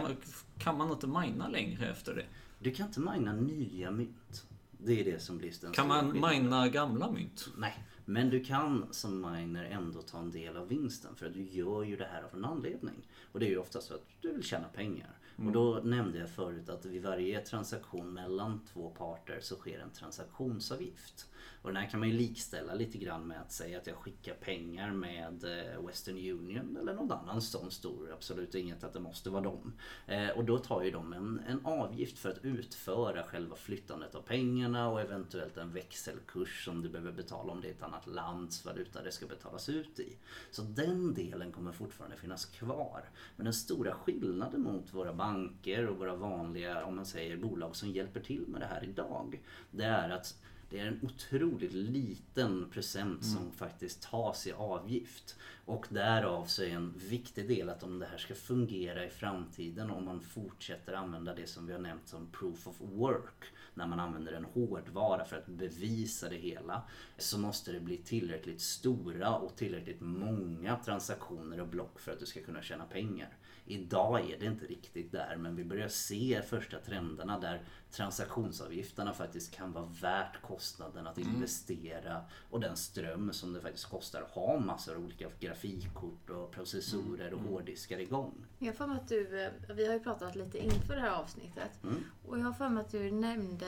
kan 0.57 0.77
man 0.77 0.91
inte 0.91 1.07
mina 1.07 1.47
längre 1.47 1.91
efter 1.91 2.15
det? 2.15 2.25
Du 2.59 2.71
kan 2.71 2.87
inte 2.87 2.99
mina 2.99 3.33
nya 3.33 3.91
mynt. 3.91 4.45
Det 4.85 4.99
är 4.99 5.03
det 5.03 5.19
som 5.19 5.37
blir 5.37 5.53
den 5.61 5.71
Kan 5.71 5.87
man 5.87 6.21
mina 6.21 6.67
gamla 6.67 7.11
mynt? 7.11 7.49
Nej. 7.57 7.83
Men 8.05 8.29
du 8.29 8.43
kan 8.43 8.85
som 8.91 9.21
miner 9.21 9.63
ändå 9.63 10.01
ta 10.01 10.19
en 10.19 10.31
del 10.31 10.57
av 10.57 10.67
vinsten 10.67 11.15
för 11.15 11.25
att 11.25 11.33
du 11.33 11.43
gör 11.43 11.83
ju 11.83 11.95
det 11.95 12.05
här 12.05 12.23
av 12.23 12.29
en 12.33 12.45
anledning. 12.45 13.07
Och 13.31 13.39
det 13.39 13.45
är 13.45 13.49
ju 13.49 13.57
oftast 13.57 13.87
för 13.87 13.95
att 13.95 14.07
du 14.21 14.33
vill 14.33 14.43
tjäna 14.43 14.67
pengar. 14.67 15.17
Mm. 15.35 15.47
Och 15.47 15.53
då 15.53 15.81
nämnde 15.83 16.19
jag 16.19 16.29
förut 16.29 16.69
att 16.69 16.85
vid 16.85 17.03
varje 17.03 17.39
transaktion 17.39 18.13
mellan 18.13 18.61
två 18.73 18.89
parter 18.89 19.39
så 19.41 19.55
sker 19.55 19.79
en 19.79 19.89
transaktionsavgift. 19.89 21.27
Och 21.61 21.69
den 21.69 21.77
här 21.77 21.89
kan 21.89 21.99
man 21.99 22.09
ju 22.09 22.17
likställa 22.17 22.73
lite 22.73 22.97
grann 22.97 23.27
med 23.27 23.41
att 23.41 23.51
säga 23.51 23.77
att 23.77 23.87
jag 23.87 23.95
skickar 23.95 24.33
pengar 24.33 24.91
med 24.91 25.43
eh, 25.43 25.85
Western 25.85 26.17
Union 26.17 26.77
eller 26.81 26.93
någon 26.93 27.11
annan 27.11 27.41
sån 27.41 27.71
stor. 27.71 28.11
Absolut 28.13 28.55
inget 28.55 28.83
att 28.83 28.93
det 28.93 28.99
måste 28.99 29.29
vara 29.29 29.43
dem. 29.43 29.73
Eh, 30.07 30.29
och 30.29 30.43
då 30.45 30.57
tar 30.57 30.83
ju 30.83 30.91
de 30.91 31.13
en, 31.13 31.41
en 31.47 31.65
avgift 31.65 32.19
för 32.19 32.29
att 32.29 32.45
utföra 32.45 33.23
själva 33.23 33.55
flyttandet 33.55 34.15
av 34.15 34.21
pengarna 34.21 34.89
och 34.89 35.01
eventuellt 35.01 35.57
en 35.57 35.73
växelkurs 35.73 36.65
som 36.65 36.81
du 36.81 36.89
behöver 36.89 37.11
betala 37.11 37.51
om 37.51 37.61
det 37.61 37.67
är 37.67 37.71
ett 37.71 37.83
annat 37.83 38.07
lands 38.07 38.65
valuta 38.65 39.03
det 39.03 39.11
ska 39.11 39.25
betalas 39.25 39.69
ut 39.69 39.99
i. 39.99 40.15
Så 40.51 40.61
den 40.61 41.13
delen 41.13 41.51
kommer 41.51 41.71
fortfarande 41.71 42.17
finnas 42.17 42.45
kvar. 42.45 43.03
Men 43.35 43.43
den 43.43 43.53
stora 43.53 43.93
skillnaden 43.93 44.61
mot 44.61 44.93
våra 44.93 45.13
banker 45.13 45.87
och 45.87 45.97
våra 45.97 46.15
vanliga, 46.15 46.85
om 46.85 46.95
man 46.95 47.05
säger 47.05 47.37
bolag 47.37 47.75
som 47.75 47.89
hjälper 47.89 48.19
till 48.19 48.47
med 48.47 48.61
det 48.61 48.67
här 48.67 48.83
idag. 48.83 49.41
Det 49.71 49.83
är 49.83 50.09
att 50.09 50.37
det 50.73 50.79
är 50.79 50.87
en 50.87 50.99
otroligt 51.03 51.73
liten 51.73 52.69
procent 52.69 53.25
som 53.25 53.41
mm. 53.41 53.51
faktiskt 53.51 54.01
tas 54.01 54.47
i 54.47 54.51
avgift. 54.51 55.35
Och 55.65 55.85
därav 55.89 56.45
så 56.45 56.63
är 56.63 56.69
en 56.69 56.93
viktig 56.97 57.47
del 57.47 57.69
att 57.69 57.83
om 57.83 57.99
det 57.99 58.05
här 58.05 58.17
ska 58.17 58.35
fungera 58.35 59.05
i 59.05 59.09
framtiden 59.09 59.91
om 59.91 60.05
man 60.05 60.21
fortsätter 60.21 60.93
använda 60.93 61.35
det 61.35 61.47
som 61.47 61.67
vi 61.67 61.73
har 61.73 61.79
nämnt 61.79 62.07
som 62.07 62.27
proof 62.31 62.67
of 62.67 62.75
work 62.79 63.43
när 63.73 63.87
man 63.87 63.99
använder 63.99 64.33
en 64.33 64.45
hårdvara 64.45 65.25
för 65.25 65.37
att 65.37 65.47
bevisa 65.47 66.29
det 66.29 66.35
hela 66.35 66.81
så 67.17 67.39
måste 67.39 67.71
det 67.71 67.79
bli 67.79 67.97
tillräckligt 67.97 68.61
stora 68.61 69.37
och 69.37 69.55
tillräckligt 69.55 70.01
många 70.01 70.75
transaktioner 70.75 71.59
och 71.59 71.67
block 71.67 71.99
för 71.99 72.11
att 72.11 72.19
du 72.19 72.25
ska 72.25 72.41
kunna 72.41 72.61
tjäna 72.61 72.85
pengar. 72.85 73.37
Idag 73.65 74.31
är 74.31 74.39
det 74.39 74.45
inte 74.45 74.65
riktigt 74.65 75.11
där 75.11 75.35
men 75.39 75.55
vi 75.55 75.63
börjar 75.63 75.87
se 75.87 76.41
första 76.41 76.79
trenderna 76.79 77.39
där 77.39 77.61
transaktionsavgifterna 77.91 79.13
faktiskt 79.13 79.55
kan 79.55 79.71
vara 79.71 79.85
värt 80.01 80.41
kostnaden 80.41 81.07
att 81.07 81.17
mm. 81.17 81.35
investera 81.35 82.21
och 82.49 82.59
den 82.59 82.77
ström 82.77 83.33
som 83.33 83.53
det 83.53 83.61
faktiskt 83.61 83.89
kostar 83.89 84.21
att 84.21 84.31
ha 84.31 84.59
massor 84.59 84.95
av 84.95 85.03
olika 85.03 85.27
grafikkort 85.39 86.29
och 86.29 86.51
processorer 86.51 87.33
och 87.33 87.39
mm. 87.39 87.51
hårddiskar 87.51 87.99
igång. 87.99 88.45
Jag 88.59 88.73
har 88.73 88.95
att 88.95 89.07
du, 89.07 89.43
eh, 89.43 89.51
vi 89.75 89.87
har 89.87 89.93
ju 89.93 89.99
pratat 89.99 90.35
lite 90.35 90.57
inför 90.57 90.95
det 90.95 91.01
här 91.01 91.19
avsnittet 91.19 91.83
mm. 91.83 92.03
och 92.27 92.39
jag 92.39 92.43
har 92.43 92.53
för 92.53 92.69
mig 92.69 92.81
att 92.81 92.91
du 92.91 93.11
nämnde, 93.11 93.62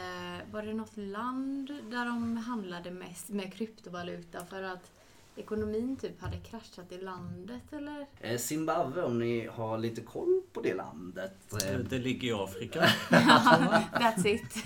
var 0.51 0.63
det 0.63 0.73
något 0.73 0.97
land 0.97 1.67
där 1.67 2.05
de 2.05 2.37
handlade 2.37 2.91
mest 2.91 3.29
med 3.29 3.53
kryptovaluta 3.53 4.45
för 4.45 4.63
att 4.63 4.91
ekonomin 5.35 5.97
typ 5.97 6.21
hade 6.21 6.37
kraschat 6.37 6.91
i 6.91 6.97
landet 6.97 7.73
eller? 7.73 8.05
Eh, 8.21 8.37
Zimbabwe 8.37 9.01
om 9.01 9.19
ni 9.19 9.47
har 9.47 9.77
lite 9.77 10.01
koll 10.01 10.41
på 10.53 10.61
det 10.61 10.73
landet. 10.73 11.53
Eh, 11.65 11.77
det 11.79 11.97
ligger 11.97 12.27
i 12.27 12.33
Afrika. 12.33 12.79
That's 13.09 14.27
it. 14.27 14.63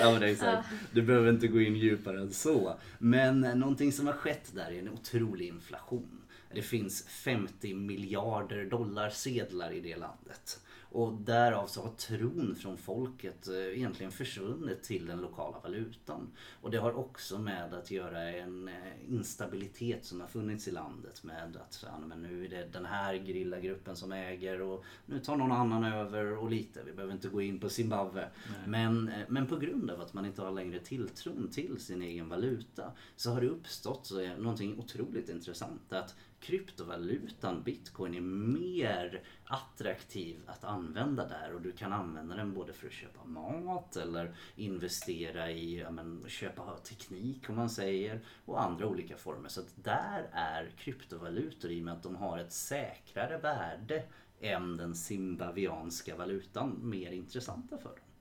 ja 0.00 0.12
men 0.12 0.22
exakt. 0.22 0.68
Du 0.92 1.02
behöver 1.02 1.30
inte 1.30 1.48
gå 1.48 1.60
in 1.60 1.76
djupare 1.76 2.20
än 2.20 2.32
så. 2.32 2.74
Men 2.98 3.40
någonting 3.40 3.92
som 3.92 4.06
har 4.06 4.14
skett 4.14 4.52
där 4.54 4.70
är 4.70 4.78
en 4.78 4.88
otrolig 4.88 5.48
inflation. 5.48 6.18
Det 6.54 6.62
finns 6.62 7.06
50 7.08 7.74
miljarder 7.74 8.64
dollar 8.64 9.10
sedlar 9.10 9.72
i 9.72 9.80
det 9.80 9.96
landet. 9.96 10.60
Och 10.92 11.12
därav 11.12 11.66
så 11.66 11.82
har 11.82 11.90
tron 11.90 12.54
från 12.54 12.76
folket 12.76 13.48
eh, 13.48 13.54
egentligen 13.54 14.12
försvunnit 14.12 14.82
till 14.82 15.06
den 15.06 15.20
lokala 15.20 15.60
valutan. 15.62 16.30
Och 16.60 16.70
det 16.70 16.78
har 16.78 16.98
också 16.98 17.38
med 17.38 17.74
att 17.74 17.90
göra 17.90 18.22
en 18.22 18.68
eh, 18.68 18.74
instabilitet 19.08 20.04
som 20.04 20.20
har 20.20 20.28
funnits 20.28 20.68
i 20.68 20.70
landet 20.70 21.24
med 21.24 21.56
att 21.56 21.84
ja, 21.86 21.98
men 22.06 22.22
nu 22.22 22.44
är 22.44 22.48
det 22.48 22.68
den 22.72 22.84
här 22.84 23.14
grillagruppen 23.14 23.96
som 23.96 24.12
äger 24.12 24.60
och 24.62 24.84
nu 25.06 25.18
tar 25.18 25.36
någon 25.36 25.52
annan 25.52 25.84
över 25.84 26.38
och 26.38 26.50
lite. 26.50 26.82
Vi 26.82 26.92
behöver 26.92 27.14
inte 27.14 27.28
gå 27.28 27.42
in 27.42 27.60
på 27.60 27.68
Zimbabwe. 27.68 28.28
Men, 28.66 29.08
eh, 29.08 29.24
men 29.28 29.46
på 29.46 29.56
grund 29.56 29.90
av 29.90 30.00
att 30.00 30.14
man 30.14 30.26
inte 30.26 30.42
har 30.42 30.52
längre 30.52 30.78
tilltron 30.78 31.48
till 31.52 31.80
sin 31.80 32.02
egen 32.02 32.28
valuta 32.28 32.92
så 33.16 33.30
har 33.30 33.40
det 33.40 33.48
uppstått 33.48 34.10
någonting 34.38 34.78
otroligt 34.78 35.28
intressant. 35.28 35.92
Att 35.92 36.14
kryptovalutan 36.42 37.62
bitcoin 37.62 38.14
är 38.14 38.20
mer 38.20 39.22
attraktiv 39.44 40.40
att 40.46 40.64
använda 40.64 41.28
där 41.28 41.54
och 41.54 41.60
du 41.60 41.72
kan 41.72 41.92
använda 41.92 42.36
den 42.36 42.54
både 42.54 42.72
för 42.72 42.86
att 42.86 42.92
köpa 42.92 43.24
mat 43.24 43.96
eller 43.96 44.34
investera 44.56 45.50
i, 45.50 45.78
ja, 45.78 45.90
men, 45.90 46.24
köpa 46.28 46.76
teknik 46.76 47.48
om 47.48 47.56
man 47.56 47.70
säger 47.70 48.20
och 48.44 48.62
andra 48.62 48.86
olika 48.86 49.16
former. 49.16 49.48
Så 49.48 49.60
att 49.60 49.84
där 49.84 50.28
är 50.32 50.70
kryptovalutor 50.78 51.70
i 51.70 51.80
och 51.80 51.84
med 51.84 51.94
att 51.94 52.02
de 52.02 52.16
har 52.16 52.38
ett 52.38 52.52
säkrare 52.52 53.38
värde 53.38 54.04
än 54.40 54.76
den 54.76 54.94
zimbabwianska 54.94 56.16
valutan 56.16 56.78
mer 56.82 57.12
intressanta 57.12 57.78
för 57.78 57.88
dem. 57.88 58.11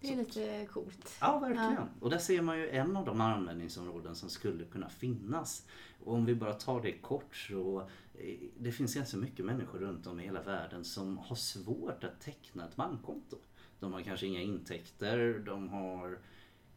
Det 0.00 0.12
är 0.12 0.16
lite 0.16 0.66
coolt. 0.72 1.16
Ja, 1.20 1.38
verkligen. 1.38 1.72
Ja. 1.72 1.88
Och 2.00 2.10
där 2.10 2.18
ser 2.18 2.42
man 2.42 2.58
ju 2.58 2.68
en 2.68 2.96
av 2.96 3.04
de 3.04 3.20
användningsområden 3.20 4.14
som 4.14 4.30
skulle 4.30 4.64
kunna 4.64 4.88
finnas. 4.88 5.66
Och 6.04 6.14
om 6.14 6.24
vi 6.24 6.34
bara 6.34 6.52
tar 6.52 6.82
det 6.82 6.92
kort 6.92 7.36
så 7.36 7.80
eh, 8.14 8.36
det 8.58 8.72
finns 8.72 8.94
ganska 8.94 9.16
mycket 9.16 9.44
människor 9.44 9.78
runt 9.78 10.06
om 10.06 10.20
i 10.20 10.24
hela 10.24 10.42
världen 10.42 10.84
som 10.84 11.18
har 11.18 11.36
svårt 11.36 12.04
att 12.04 12.20
teckna 12.20 12.68
ett 12.68 12.76
bankkonto. 12.76 13.36
De 13.80 13.92
har 13.92 14.00
kanske 14.00 14.26
inga 14.26 14.40
intäkter, 14.40 15.42
de 15.46 15.68
har 15.68 16.18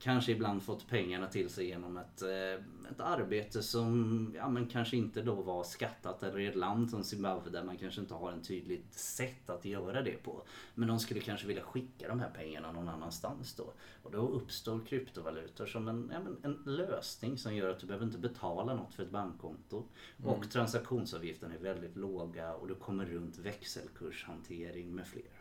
kanske 0.01 0.31
ibland 0.31 0.63
fått 0.63 0.87
pengarna 0.87 1.27
till 1.27 1.49
sig 1.49 1.65
genom 1.65 1.97
ett, 1.97 2.21
eh, 2.21 2.89
ett 2.91 2.99
arbete 2.99 3.63
som 3.63 4.33
ja, 4.35 4.49
men 4.49 4.67
kanske 4.67 4.97
inte 4.97 5.21
då 5.21 5.35
var 5.35 5.63
skattat 5.63 6.23
eller 6.23 6.39
i 6.39 6.47
ett 6.47 6.55
land 6.55 6.89
som 6.89 7.03
Zimbabwe 7.03 7.49
där 7.49 7.63
man 7.63 7.77
kanske 7.77 8.01
inte 8.01 8.13
har 8.13 8.31
en 8.31 8.41
tydligt 8.41 8.93
sätt 8.93 9.49
att 9.49 9.65
göra 9.65 10.01
det 10.01 10.23
på. 10.23 10.43
Men 10.75 10.87
de 10.87 10.99
skulle 10.99 11.19
kanske 11.19 11.47
vilja 11.47 11.63
skicka 11.63 12.07
de 12.07 12.19
här 12.19 12.29
pengarna 12.29 12.71
någon 12.71 12.89
annanstans 12.89 13.55
då. 13.55 13.73
Och 14.03 14.11
då 14.11 14.17
uppstår 14.17 14.85
kryptovalutor 14.85 15.65
som 15.65 15.87
en, 15.87 16.11
ja, 16.13 16.19
en 16.43 16.63
lösning 16.65 17.37
som 17.37 17.55
gör 17.55 17.69
att 17.69 17.79
du 17.79 17.87
behöver 17.87 18.05
inte 18.05 18.17
betala 18.17 18.73
något 18.75 18.93
för 18.93 19.03
ett 19.03 19.11
bankkonto. 19.11 19.83
Mm. 20.17 20.31
Och 20.31 20.51
transaktionsavgiften 20.51 21.51
är 21.51 21.57
väldigt 21.57 21.95
låga 21.95 22.53
och 22.53 22.67
du 22.67 22.75
kommer 22.75 23.05
runt 23.05 23.37
växelkurshantering 23.37 24.95
med 24.95 25.07
flera. 25.07 25.40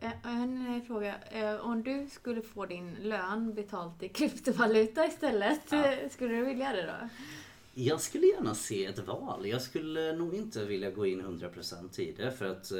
Eh, 0.00 0.10
en 0.22 0.82
fråga. 0.86 1.14
Eh, 1.30 1.54
om 1.54 1.82
du 1.82 2.06
skulle 2.10 2.42
få 2.42 2.66
din 2.66 2.96
lön 3.02 3.54
betalt 3.54 4.02
i 4.02 4.08
kryptovaluta 4.08 5.06
istället, 5.06 5.60
ja. 5.70 5.92
Eh, 5.92 6.10
skulle 6.10 6.34
du 6.34 6.44
vilja 6.44 6.72
det 6.72 6.82
då? 6.86 7.08
Jag 7.74 8.00
skulle 8.00 8.26
gärna 8.26 8.54
se 8.54 8.84
ett 8.84 8.98
val. 8.98 9.46
Jag 9.46 9.62
skulle 9.62 10.12
nog 10.12 10.34
inte 10.34 10.64
vilja 10.64 10.90
gå 10.90 11.06
in 11.06 11.20
100% 11.20 12.00
i 12.00 12.12
det 12.12 12.32
för 12.32 12.44
att 12.44 12.72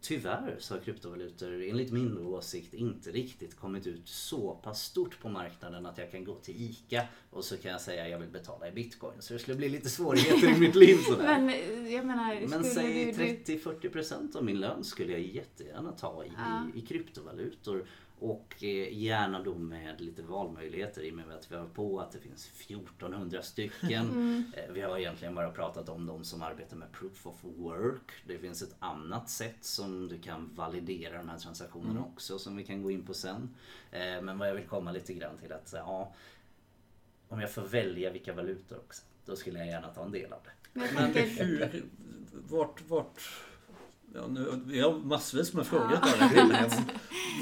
Tyvärr 0.00 0.56
så 0.58 0.74
har 0.74 0.80
kryptovalutor 0.80 1.62
enligt 1.62 1.92
min 1.92 2.18
åsikt 2.18 2.74
inte 2.74 3.10
riktigt 3.10 3.56
kommit 3.56 3.86
ut 3.86 4.08
så 4.08 4.54
pass 4.54 4.82
stort 4.82 5.20
på 5.20 5.28
marknaden 5.28 5.86
att 5.86 5.98
jag 5.98 6.10
kan 6.10 6.24
gå 6.24 6.34
till 6.34 6.62
ICA 6.62 7.02
och 7.30 7.44
så 7.44 7.56
kan 7.56 7.70
jag 7.70 7.80
säga 7.80 8.04
att 8.04 8.10
jag 8.10 8.18
vill 8.18 8.28
betala 8.28 8.68
i 8.68 8.72
bitcoin. 8.72 9.22
Så 9.22 9.32
det 9.32 9.38
skulle 9.38 9.56
bli 9.56 9.68
lite 9.68 9.90
svårigheter 9.90 10.56
i 10.56 10.60
mitt 10.60 10.74
liv 10.74 10.96
sådär. 10.96 11.40
Men, 11.40 11.92
jag 11.92 12.06
menar, 12.06 12.48
Men 12.48 12.64
säg 12.64 13.12
30-40% 13.12 14.36
av 14.36 14.44
min 14.44 14.60
lön 14.60 14.84
skulle 14.84 15.12
jag 15.12 15.20
jättegärna 15.20 15.92
ta 15.92 16.24
i, 16.24 16.32
ja. 16.36 16.66
i 16.74 16.80
kryptovalutor. 16.80 17.86
Och 18.18 18.64
eh, 18.64 18.98
gärna 18.98 19.42
då 19.42 19.54
med 19.54 20.00
lite 20.00 20.22
valmöjligheter 20.22 21.02
i 21.02 21.10
och 21.10 21.14
med 21.14 21.30
att 21.30 21.52
vi 21.52 21.56
har 21.56 21.66
på 21.66 22.00
att 22.00 22.12
det 22.12 22.18
finns 22.18 22.50
1400 22.60 23.42
stycken. 23.42 24.10
Mm. 24.10 24.52
Eh, 24.56 24.72
vi 24.72 24.80
har 24.80 24.98
egentligen 24.98 25.34
bara 25.34 25.50
pratat 25.50 25.88
om 25.88 26.06
de 26.06 26.24
som 26.24 26.42
arbetar 26.42 26.76
med 26.76 26.92
proof 26.92 27.26
of 27.26 27.44
work. 27.44 28.12
Det 28.26 28.38
finns 28.38 28.62
ett 28.62 28.76
annat 28.78 29.30
sätt 29.30 29.64
som 29.64 30.08
du 30.08 30.18
kan 30.18 30.50
validera 30.54 31.18
de 31.18 31.28
här 31.28 31.38
transaktionerna 31.38 31.90
mm. 31.90 32.04
också 32.04 32.38
som 32.38 32.56
vi 32.56 32.64
kan 32.64 32.82
gå 32.82 32.90
in 32.90 33.06
på 33.06 33.14
sen. 33.14 33.54
Eh, 33.90 34.22
men 34.22 34.38
vad 34.38 34.48
jag 34.48 34.54
vill 34.54 34.66
komma 34.66 34.92
lite 34.92 35.14
grann 35.14 35.38
till 35.38 35.52
att 35.52 35.72
ja, 35.76 36.14
om 37.28 37.40
jag 37.40 37.50
får 37.50 37.62
välja 37.62 38.10
vilka 38.10 38.32
valutor 38.32 38.78
också, 38.78 39.02
då 39.24 39.36
skulle 39.36 39.58
jag 39.58 39.68
gärna 39.68 39.88
ta 39.88 40.04
en 40.04 40.12
del 40.12 40.32
av 40.32 40.40
det. 40.44 40.80
Men 40.94 41.12
hur, 41.14 41.84
vart, 42.32 42.82
vart 42.88 43.20
Ja, 44.14 44.26
nu, 44.26 44.60
vi 44.66 44.80
har 44.80 44.98
massvis 44.98 45.52
med 45.52 45.66
frågor 45.66 45.98
ja. 46.02 46.70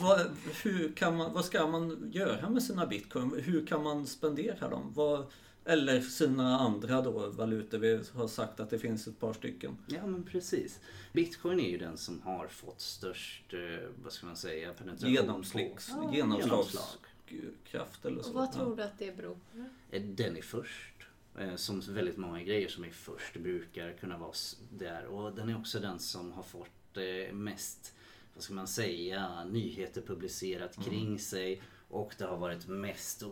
vad, 0.02 0.20
hur 0.62 0.92
kan 0.92 1.16
man, 1.16 1.32
vad 1.32 1.44
ska 1.44 1.66
man 1.66 2.10
göra 2.12 2.50
med 2.50 2.62
sina 2.62 2.86
bitcoin? 2.86 3.40
Hur 3.44 3.66
kan 3.66 3.82
man 3.82 4.06
spendera 4.06 4.68
dem? 4.68 4.92
Vad, 4.94 5.26
eller 5.64 6.00
sina 6.00 6.58
andra 6.58 7.02
då 7.02 7.30
valutor. 7.30 7.78
Vi 7.78 8.00
har 8.14 8.28
sagt 8.28 8.60
att 8.60 8.70
det 8.70 8.78
finns 8.78 9.06
ett 9.06 9.20
par 9.20 9.32
stycken. 9.32 9.76
Ja 9.86 10.06
men 10.06 10.24
precis. 10.24 10.80
Bitcoin 11.12 11.60
är 11.60 11.70
ju 11.70 11.78
den 11.78 11.96
som 11.96 12.22
har 12.22 12.46
fått 12.46 12.80
störst, 12.80 13.54
eh, 13.54 13.60
vad 14.02 14.12
ska 14.12 14.26
man 14.26 14.36
säga, 14.36 14.72
penetration 14.72 15.14
Genomslags, 15.14 15.90
på. 15.90 16.10
Genomslagskraft 16.14 18.04
eller 18.04 18.22
så. 18.22 18.28
Och 18.28 18.34
vad 18.34 18.52
tror 18.52 18.76
du 18.76 18.82
att 18.82 18.98
det 18.98 19.16
beror 19.16 19.34
på? 19.34 19.64
Eh, 19.90 20.02
den 20.02 20.36
är 20.36 20.42
först. 20.42 20.91
Eh, 21.38 21.56
som 21.56 21.80
väldigt 21.80 22.16
många 22.16 22.42
grejer 22.42 22.68
som 22.68 22.84
är 22.84 22.90
först 22.90 23.36
brukar 23.36 23.92
kunna 23.92 24.18
vara 24.18 24.32
där. 24.70 25.06
Och 25.06 25.34
den 25.34 25.48
är 25.48 25.58
också 25.58 25.80
den 25.80 25.98
som 25.98 26.32
har 26.32 26.42
fått 26.42 26.96
eh, 26.96 27.34
mest, 27.34 27.94
vad 28.34 28.44
ska 28.44 28.54
man 28.54 28.68
säga, 28.68 29.44
nyheter 29.44 30.02
publicerat 30.02 30.76
mm. 30.76 30.88
kring 30.88 31.06
mm. 31.06 31.18
sig. 31.18 31.62
Och 31.88 32.14
det 32.18 32.24
har 32.24 32.36
varit 32.36 32.66
mest 32.68 33.22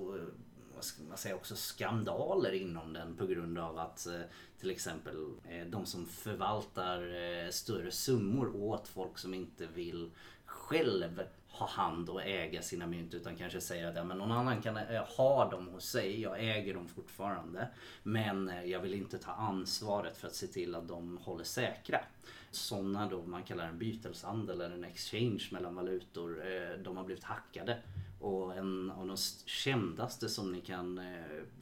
vad 0.74 0.84
ska 0.84 1.02
man 1.02 1.18
säga, 1.18 1.34
också 1.34 1.56
skandaler 1.56 2.52
inom 2.52 2.92
den 2.92 3.16
på 3.16 3.26
grund 3.26 3.58
av 3.58 3.78
att 3.78 4.06
eh, 4.06 4.20
till 4.60 4.70
exempel 4.70 5.28
de 5.66 5.86
som 5.86 6.06
förvaltar 6.06 7.50
större 7.50 7.90
summor 7.90 8.56
åt 8.56 8.88
folk 8.88 9.18
som 9.18 9.34
inte 9.34 9.66
vill 9.66 10.10
själv 10.44 11.22
ha 11.50 11.66
hand 11.66 12.08
och 12.08 12.22
äga 12.22 12.62
sina 12.62 12.86
mynt 12.86 13.14
utan 13.14 13.36
kanske 13.36 13.60
säga 13.60 13.88
att 13.88 13.96
ja, 13.96 14.04
men 14.04 14.18
någon 14.18 14.32
annan 14.32 14.62
kan 14.62 14.76
eh, 14.76 15.04
ha 15.16 15.50
dem 15.50 15.68
hos 15.68 15.84
sig, 15.84 16.20
jag 16.20 16.40
äger 16.40 16.74
dem 16.74 16.88
fortfarande. 16.88 17.68
Men 18.02 18.48
eh, 18.48 18.64
jag 18.64 18.80
vill 18.80 18.94
inte 18.94 19.18
ta 19.18 19.32
ansvaret 19.32 20.16
för 20.16 20.26
att 20.26 20.34
se 20.34 20.46
till 20.46 20.74
att 20.74 20.88
de 20.88 21.18
håller 21.18 21.44
säkra. 21.44 22.00
Sådana 22.50 23.08
då 23.08 23.22
man 23.22 23.42
kallar 23.42 23.66
en 23.66 23.78
byteshandel 23.78 24.60
eller 24.60 24.74
en 24.74 24.84
exchange 24.84 25.48
mellan 25.52 25.74
valutor, 25.74 26.42
eh, 26.46 26.78
de 26.78 26.96
har 26.96 27.04
blivit 27.04 27.24
hackade. 27.24 27.78
Och 28.20 28.56
en 28.56 28.90
av 28.90 29.06
de 29.06 29.16
kändaste 29.46 30.28
som 30.28 30.52
ni 30.52 30.60
kan 30.60 31.00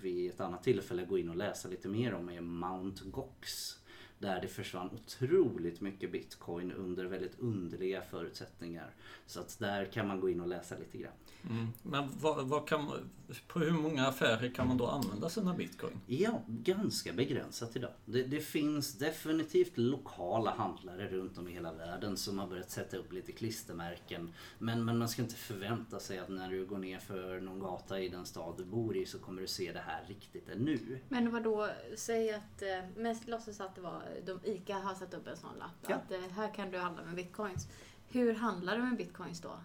vid 0.00 0.30
ett 0.30 0.40
annat 0.40 0.62
tillfälle 0.62 1.04
gå 1.04 1.18
in 1.18 1.28
och 1.28 1.36
läsa 1.36 1.68
lite 1.68 1.88
mer 1.88 2.14
om 2.14 2.28
är 2.28 2.40
Mount 2.40 3.04
Gox. 3.04 3.77
Där 4.18 4.40
det 4.40 4.48
försvann 4.48 4.90
otroligt 4.90 5.80
mycket 5.80 6.12
bitcoin 6.12 6.72
under 6.72 7.04
väldigt 7.04 7.38
underliga 7.38 8.02
förutsättningar. 8.02 8.94
Så 9.26 9.40
att 9.40 9.58
där 9.58 9.84
kan 9.84 10.08
man 10.08 10.20
gå 10.20 10.30
in 10.30 10.40
och 10.40 10.48
läsa 10.48 10.78
lite 10.78 10.98
grann. 10.98 11.12
Mm. 11.50 11.68
Men 11.82 12.08
vad, 12.20 12.48
vad 12.48 12.68
kan, 12.68 12.90
på 13.46 13.58
hur 13.58 13.72
många 13.72 14.06
affärer 14.06 14.48
kan 14.54 14.68
man 14.68 14.76
då 14.76 14.86
använda 14.86 15.28
sina 15.28 15.54
bitcoin? 15.54 16.00
Ja, 16.06 16.42
ganska 16.46 17.12
begränsat 17.12 17.76
idag. 17.76 17.90
Det, 18.04 18.22
det, 18.22 18.40
finns 18.40 18.98
definitivt 18.98 19.78
lokala 19.78 20.50
handlare 20.50 21.08
runt 21.08 21.38
om 21.38 21.48
i 21.48 21.52
hela 21.52 21.72
världen 21.72 22.16
som 22.16 22.38
har 22.38 22.46
börjat 22.46 22.70
sätta 22.70 22.96
upp 22.96 23.12
lite 23.12 23.32
klistermärken. 23.32 24.32
Men, 24.58 24.84
men 24.84 24.98
man 24.98 25.08
ska 25.08 25.22
inte 25.22 25.34
förvänta 25.34 26.00
sig 26.00 26.18
att 26.18 26.28
när 26.28 26.50
du 26.50 26.66
går 26.66 26.78
ner 26.78 26.98
för 26.98 27.40
någon 27.40 27.58
gata 27.58 28.00
i 28.00 28.08
den 28.08 28.26
stad 28.26 28.54
du 28.56 28.64
bor 28.64 28.96
i 28.96 29.06
så 29.06 29.18
kommer 29.18 29.40
du 29.40 29.46
se 29.46 29.72
det 29.72 29.82
här 29.86 30.04
riktigt 30.08 30.48
ännu. 30.48 30.98
Men 31.08 31.32
vad 31.32 31.42
då 31.42 31.68
säg 31.96 32.34
att, 32.34 32.62
eh, 32.62 32.68
men 32.96 33.16
låtsas 33.26 33.60
att 33.60 33.74
det 33.74 33.80
var, 33.80 34.02
de, 34.24 34.40
ICA 34.44 34.74
har 34.74 34.94
satt 34.94 35.14
upp 35.14 35.26
en 35.26 35.36
sån 35.36 35.58
lapp. 35.58 35.70
Ja. 35.88 35.96
Att 35.96 36.12
eh, 36.12 36.20
här 36.20 36.54
kan 36.54 36.70
du 36.70 36.78
handla 36.78 37.04
med 37.04 37.14
bitcoins. 37.14 37.68
Hur 38.08 38.34
handlar 38.34 38.76
du 38.76 38.82
med 38.82 38.96
bitcoins 38.96 39.40
då? 39.40 39.58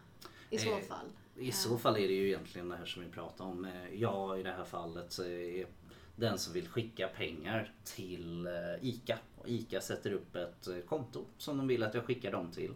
I 0.49 0.57
så 0.57 0.77
eh, 0.77 0.83
fall? 0.83 1.05
I 1.35 1.51
så 1.51 1.77
fall 1.77 1.97
är 1.97 2.07
det 2.07 2.13
ju 2.13 2.27
egentligen 2.27 2.69
det 2.69 2.75
här 2.75 2.85
som 2.85 3.03
vi 3.03 3.09
pratar 3.09 3.45
om. 3.45 3.65
Eh, 3.65 3.93
jag 3.93 4.39
i 4.39 4.43
det 4.43 4.51
här 4.51 4.63
fallet 4.63 5.19
är 5.19 5.67
den 6.15 6.37
som 6.37 6.53
vill 6.53 6.67
skicka 6.67 7.07
pengar 7.07 7.73
till 7.83 8.47
eh, 8.47 8.53
ICA. 8.81 9.19
Och 9.37 9.49
ICA 9.49 9.81
sätter 9.81 10.11
upp 10.11 10.35
ett 10.35 10.67
konto 10.87 11.25
som 11.37 11.57
de 11.57 11.67
vill 11.67 11.83
att 11.83 11.93
jag 11.93 12.05
skickar 12.05 12.31
dem 12.31 12.51
till 12.51 12.73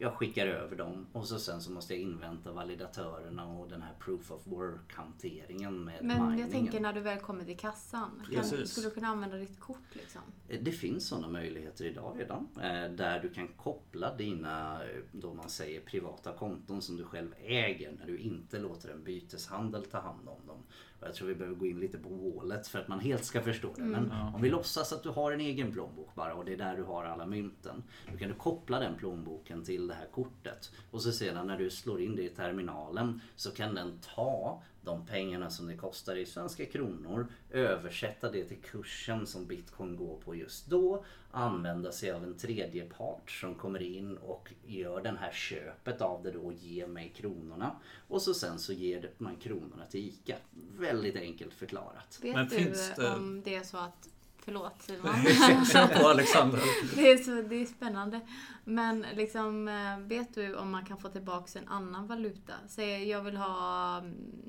jag 0.00 0.14
skickar 0.14 0.46
över 0.46 0.76
dem 0.76 1.06
och 1.12 1.26
så 1.26 1.38
sen 1.38 1.60
så 1.60 1.70
måste 1.70 1.94
jag 1.94 2.02
invänta 2.02 2.52
validatörerna 2.52 3.46
och 3.46 3.68
den 3.68 3.82
här 3.82 3.94
proof 3.98 4.30
of 4.30 4.46
work-hanteringen 4.46 5.84
med 5.84 6.04
Men 6.04 6.16
miningen. 6.16 6.38
jag 6.38 6.50
tänker 6.50 6.80
när 6.80 6.92
du 6.92 7.00
väl 7.00 7.20
kommer 7.20 7.44
till 7.44 7.56
kassan, 7.58 8.22
kan, 8.34 8.44
skulle 8.44 8.88
du 8.88 8.94
kunna 8.94 9.08
använda 9.08 9.36
ditt 9.36 9.60
kort? 9.60 9.94
Liksom? 9.94 10.20
Eh, 10.48 10.60
det 10.62 10.72
finns 10.72 11.08
sådana 11.08 11.28
möjligheter 11.28 11.84
idag 11.84 12.16
redan. 12.18 12.48
Eh, 12.56 12.90
där 12.90 13.20
du 13.22 13.28
kan 13.28 13.48
koppla 13.48 14.16
dina, 14.16 14.84
eh, 14.84 15.00
då 15.12 15.34
man 15.34 15.48
säger 15.48 15.80
privata 15.80 16.32
konton 16.32 16.82
som 16.82 16.96
du 16.96 17.04
själv 17.04 17.34
äger 17.44 17.92
när 17.98 18.06
du 18.06 18.18
inte 18.18 18.58
låter 18.58 18.88
en 18.88 19.04
byteshandel 19.04 19.84
ta 19.84 20.00
hand 20.00 20.28
om 20.28 20.46
dem. 20.46 20.62
Jag 21.00 21.14
tror 21.14 21.28
vi 21.28 21.34
behöver 21.34 21.56
gå 21.56 21.66
in 21.66 21.80
lite 21.80 21.98
på 21.98 22.08
wallet 22.08 22.68
för 22.68 22.78
att 22.78 22.88
man 22.88 23.00
helt 23.00 23.24
ska 23.24 23.40
förstå 23.42 23.68
det. 23.76 23.82
Men 23.82 24.08
Ja. 24.12 24.32
om 24.34 24.42
vi 24.42 24.50
låtsas 24.50 24.92
att 24.92 25.02
du 25.02 25.08
har 25.08 25.32
en 25.32 25.40
egen 25.40 25.72
plånbok 25.72 26.14
bara 26.14 26.34
och 26.34 26.44
det 26.44 26.52
är 26.52 26.56
där 26.56 26.76
du 26.76 26.82
har 26.82 27.04
alla 27.04 27.26
mynten. 27.26 27.82
Då 28.12 28.18
kan 28.18 28.28
du 28.28 28.34
koppla 28.34 28.80
den 28.80 28.94
plånboken 28.94 29.64
till 29.64 29.86
det 29.86 29.94
här 29.94 30.06
kortet. 30.12 30.72
Och 30.90 31.02
så 31.02 31.12
sedan 31.12 31.46
när 31.46 31.58
du 31.58 31.70
slår 31.70 32.00
in 32.00 32.16
det 32.16 32.22
i 32.22 32.28
terminalen 32.28 33.20
så 33.36 33.50
kan 33.50 33.74
den 33.74 33.98
ta 34.14 34.62
de 34.88 35.06
pengarna 35.06 35.50
som 35.50 35.66
det 35.66 35.76
kostar 35.76 36.16
i 36.16 36.26
svenska 36.26 36.66
kronor, 36.66 37.26
översätta 37.50 38.30
det 38.30 38.44
till 38.44 38.56
kursen 38.62 39.26
som 39.26 39.46
bitcoin 39.46 39.96
går 39.96 40.16
på 40.24 40.34
just 40.34 40.66
då, 40.66 41.04
använda 41.30 41.92
sig 41.92 42.10
av 42.12 42.24
en 42.24 42.34
tredje 42.36 42.84
part 42.84 43.30
som 43.30 43.54
kommer 43.54 43.82
in 43.82 44.16
och 44.16 44.52
gör 44.66 45.00
den 45.02 45.16
här 45.16 45.32
köpet 45.32 46.00
av 46.00 46.22
det 46.22 46.30
då 46.30 46.40
och 46.40 46.52
ger 46.52 46.86
mig 46.86 47.12
kronorna. 47.16 47.76
Och 48.08 48.22
så 48.22 48.34
sen 48.34 48.58
så 48.58 48.72
ger 48.72 49.10
man 49.18 49.36
kronorna 49.36 49.86
till 49.90 50.00
ICA. 50.08 50.36
Väldigt 50.78 51.16
enkelt 51.16 51.54
förklarat. 51.54 52.18
Vet 52.22 52.34
Men 52.34 52.48
du 52.48 52.56
finns 52.56 52.92
det- 52.96 53.14
om 53.14 53.42
det 53.44 53.54
är 53.54 53.62
så 53.62 53.76
att 53.76 54.08
Förlåt 54.48 54.82
Simon. 54.82 55.64
Kör 55.64 56.00
på 56.00 56.08
Alexander. 56.08 56.60
det, 56.96 57.10
är 57.10 57.16
så, 57.16 57.48
det 57.48 57.56
är 57.62 57.66
spännande. 57.66 58.20
Men 58.64 59.06
liksom, 59.14 59.68
eh, 59.68 59.98
vet 59.98 60.34
du 60.34 60.54
om 60.56 60.70
man 60.70 60.84
kan 60.84 60.98
få 60.98 61.08
tillbaka 61.08 61.58
en 61.58 61.68
annan 61.68 62.06
valuta? 62.06 62.52
Säg 62.68 63.08
jag 63.08 63.22
vill 63.22 63.36
ha, 63.36 64.00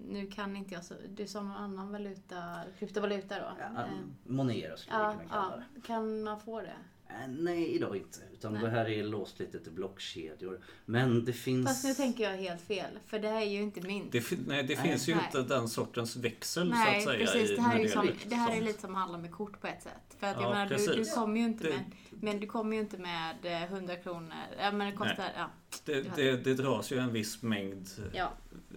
nu 0.08 0.28
kan 0.28 0.56
inte 0.56 0.74
jag 0.74 0.84
så, 0.86 0.94
du 1.10 1.28
sa 1.28 1.42
någon 1.42 1.56
annan 1.56 1.92
valuta, 1.92 2.44
kryptovaluta 2.80 3.36
då? 3.40 3.52
Ja, 3.60 3.82
Eh, 3.84 3.90
Monero 4.24 4.78
skulle 4.78 4.98
vi 4.98 5.04
ja, 5.04 5.12
kunna 5.12 5.30
kalla 5.30 5.54
ja, 5.58 5.64
det. 5.76 5.82
kan 5.82 6.24
man 6.24 6.40
få 6.40 6.62
det? 6.62 6.76
Eh, 7.10 7.28
Nej, 7.28 7.68
idag 7.76 7.96
inte. 7.98 8.20
Utan 8.34 8.54
Nej. 8.54 8.62
det 8.62 8.70
här 8.70 8.90
är 8.90 9.04
låst 9.04 9.40
lite 9.40 9.60
till 9.60 9.72
blockkedjor. 9.72 10.60
Men 10.86 11.26
det 11.26 11.34
finns... 11.34 11.68
Fast 11.68 11.84
nu 11.86 11.94
tänker 11.94 12.24
jag 12.24 12.38
helt 12.38 12.62
fel, 12.62 13.00
för 13.08 13.20
det 13.20 13.28
här 13.28 13.42
är 13.42 13.46
ju 13.46 13.62
inte 13.62 13.82
mynt. 13.82 14.12
Det, 14.12 14.24
nej, 14.48 14.64
det 14.64 14.76
Nej. 14.76 14.88
finns 14.90 15.10
ju 15.10 15.16
Nej. 15.16 15.26
inte 15.26 15.42
den 15.56 15.70
sortens 15.70 16.16
växel 16.16 16.70
Nej, 16.70 17.02
så 17.02 17.10
att 17.10 17.16
säga. 17.16 17.26
precis. 17.26 17.50
i- 17.52 17.56
Det 17.56 17.62
här, 17.62 17.80
är 17.80 17.88
som, 17.88 18.10
det 18.26 18.36
här 18.36 18.58
är 18.58 18.62
lite 18.62 18.82
som 18.82 18.96
handlar 18.96 19.20
med 19.20 19.32
kort 19.32 19.62
på 19.62 19.68
ett 19.68 19.84
sätt. 19.84 20.16
För 20.20 20.28
att 20.28 20.36
Ja, 20.36 20.42
jag 20.42 20.50
menar, 20.50 20.66
du, 20.70 20.76
du 20.78 20.88
precis. 20.88 21.14
kommer 21.16 21.40
ju 21.40 21.46
inte 21.46 21.64
Det- 21.64 21.70
med, 21.70 21.84
men 22.10 22.40
du 22.40 22.48
kommer 22.48 22.76
ju 22.76 22.82
inte 22.82 22.98
med 22.98 23.36
eh, 23.44 23.64
100 23.64 23.96
kronor. 23.96 24.34
Ja, 24.60 24.72
men 24.72 24.92
det 24.92 24.98
kostar, 24.98 25.32
ja. 25.38 25.50
Det, 25.86 26.16
det, 26.16 26.38
det 26.44 26.54
dras 26.54 26.92
ju 26.92 26.98
en 27.00 27.14
viss 27.14 27.42
mängd, 27.42 27.88
ja. 28.14 28.32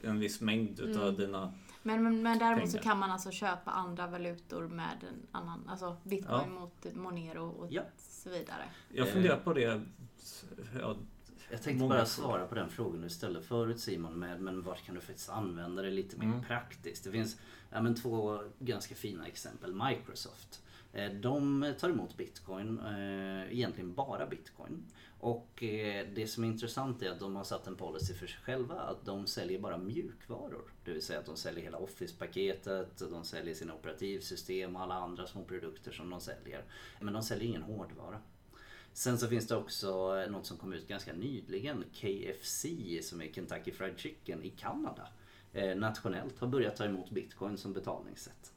en 0.04 0.18
viss 0.20 0.40
mängd 0.40 0.80
utav 0.80 1.02
Mm. 1.08 1.20
dina... 1.20 1.52
Men, 1.82 2.02
men, 2.02 2.22
men 2.22 2.38
däremot 2.38 2.70
så 2.70 2.78
Pengar. 2.78 2.82
kan 2.90 2.98
man 2.98 3.10
alltså 3.10 3.30
köpa 3.30 3.70
andra 3.70 4.06
valutor 4.06 4.68
med 4.68 5.04
en 5.10 5.26
annan, 5.32 5.68
alltså 5.68 5.96
bitcoin 6.04 6.40
Ja. 6.40 6.46
mot 6.60 6.94
monero 6.94 7.44
och 7.48 7.72
Ja. 7.72 7.82
så 7.98 8.30
vidare. 8.30 8.64
Jag 8.92 9.08
funderar 9.08 9.36
på 9.36 9.52
det. 9.52 9.82
Ja, 10.80 10.96
Jag 11.50 11.62
tänkte 11.62 11.88
bara 11.88 12.06
svara 12.06 12.46
på 12.46 12.54
den 12.54 12.68
frågan 12.70 13.00
du 13.00 13.08
ställde 13.08 13.42
förut 13.42 13.80
Simon. 13.80 14.18
Med, 14.18 14.40
men 14.40 14.62
vart 14.62 14.84
kan 14.86 14.94
du 14.94 15.00
faktiskt 15.00 15.30
använda 15.30 15.82
det 15.82 15.90
lite 15.90 16.16
mer 16.16 16.26
Mm. 16.26 16.42
praktiskt? 16.44 17.04
Det 17.04 17.10
finns 17.10 17.36
ja, 17.70 17.82
men 17.82 17.94
två 17.94 18.38
ganska 18.58 18.94
fina 18.94 19.26
exempel. 19.26 19.74
Microsoft. 19.88 20.62
Eh, 20.92 21.10
De 21.12 21.74
tar 21.80 21.90
emot 21.90 22.16
bitcoin, 22.16 22.80
eh, 22.80 23.52
egentligen 23.52 23.94
bara 23.94 24.26
bitcoin. 24.26 24.84
Och 25.22 25.62
eh, 25.62 26.06
det 26.14 26.26
som 26.26 26.44
är 26.44 26.48
intressant 26.48 27.02
är 27.02 27.10
att 27.10 27.20
de 27.20 27.36
har 27.36 27.44
satt 27.44 27.66
en 27.66 27.76
policy 27.76 28.14
för 28.14 28.26
sig 28.26 28.40
själva 28.42 28.74
att 28.74 29.04
de 29.04 29.26
säljer 29.26 29.58
bara 29.58 29.78
mjukvaror. 29.78 30.72
Det 30.84 30.92
vill 30.92 31.02
säga 31.02 31.18
att 31.18 31.26
de 31.26 31.36
säljer 31.36 31.64
hela 31.64 31.78
Office-paketet, 31.78 32.98
de 33.10 33.24
säljer 33.24 33.54
sina 33.54 33.74
operativsystem 33.74 34.76
och 34.76 34.82
alla 34.82 34.94
andra 34.94 35.26
små 35.26 35.44
produkter 35.44 35.92
som 35.92 36.10
de 36.10 36.20
säljer. 36.20 36.64
Men 37.00 37.12
de 37.12 37.22
säljer 37.22 37.48
ingen 37.48 37.62
hårdvara. 37.62 38.18
Sen 38.92 39.18
så 39.18 39.28
finns 39.28 39.48
det 39.48 39.56
också 39.56 40.18
eh, 40.18 40.30
något 40.30 40.46
som 40.46 40.56
kom 40.56 40.72
ut 40.72 40.88
ganska 40.88 41.12
nyligen. 41.12 41.84
KFC 41.92 42.66
som 43.02 43.20
är 43.20 43.32
Kentucky 43.32 43.72
Fried 43.72 43.98
Chicken 43.98 44.44
i 44.44 44.50
Kanada. 44.50 45.08
Eh, 45.52 45.76
nationellt 45.76 46.38
har 46.38 46.46
börjat 46.46 46.76
ta 46.76 46.84
emot 46.84 47.10
bitcoin 47.10 47.58
som 47.58 47.72
betalningssätt. 47.72 48.51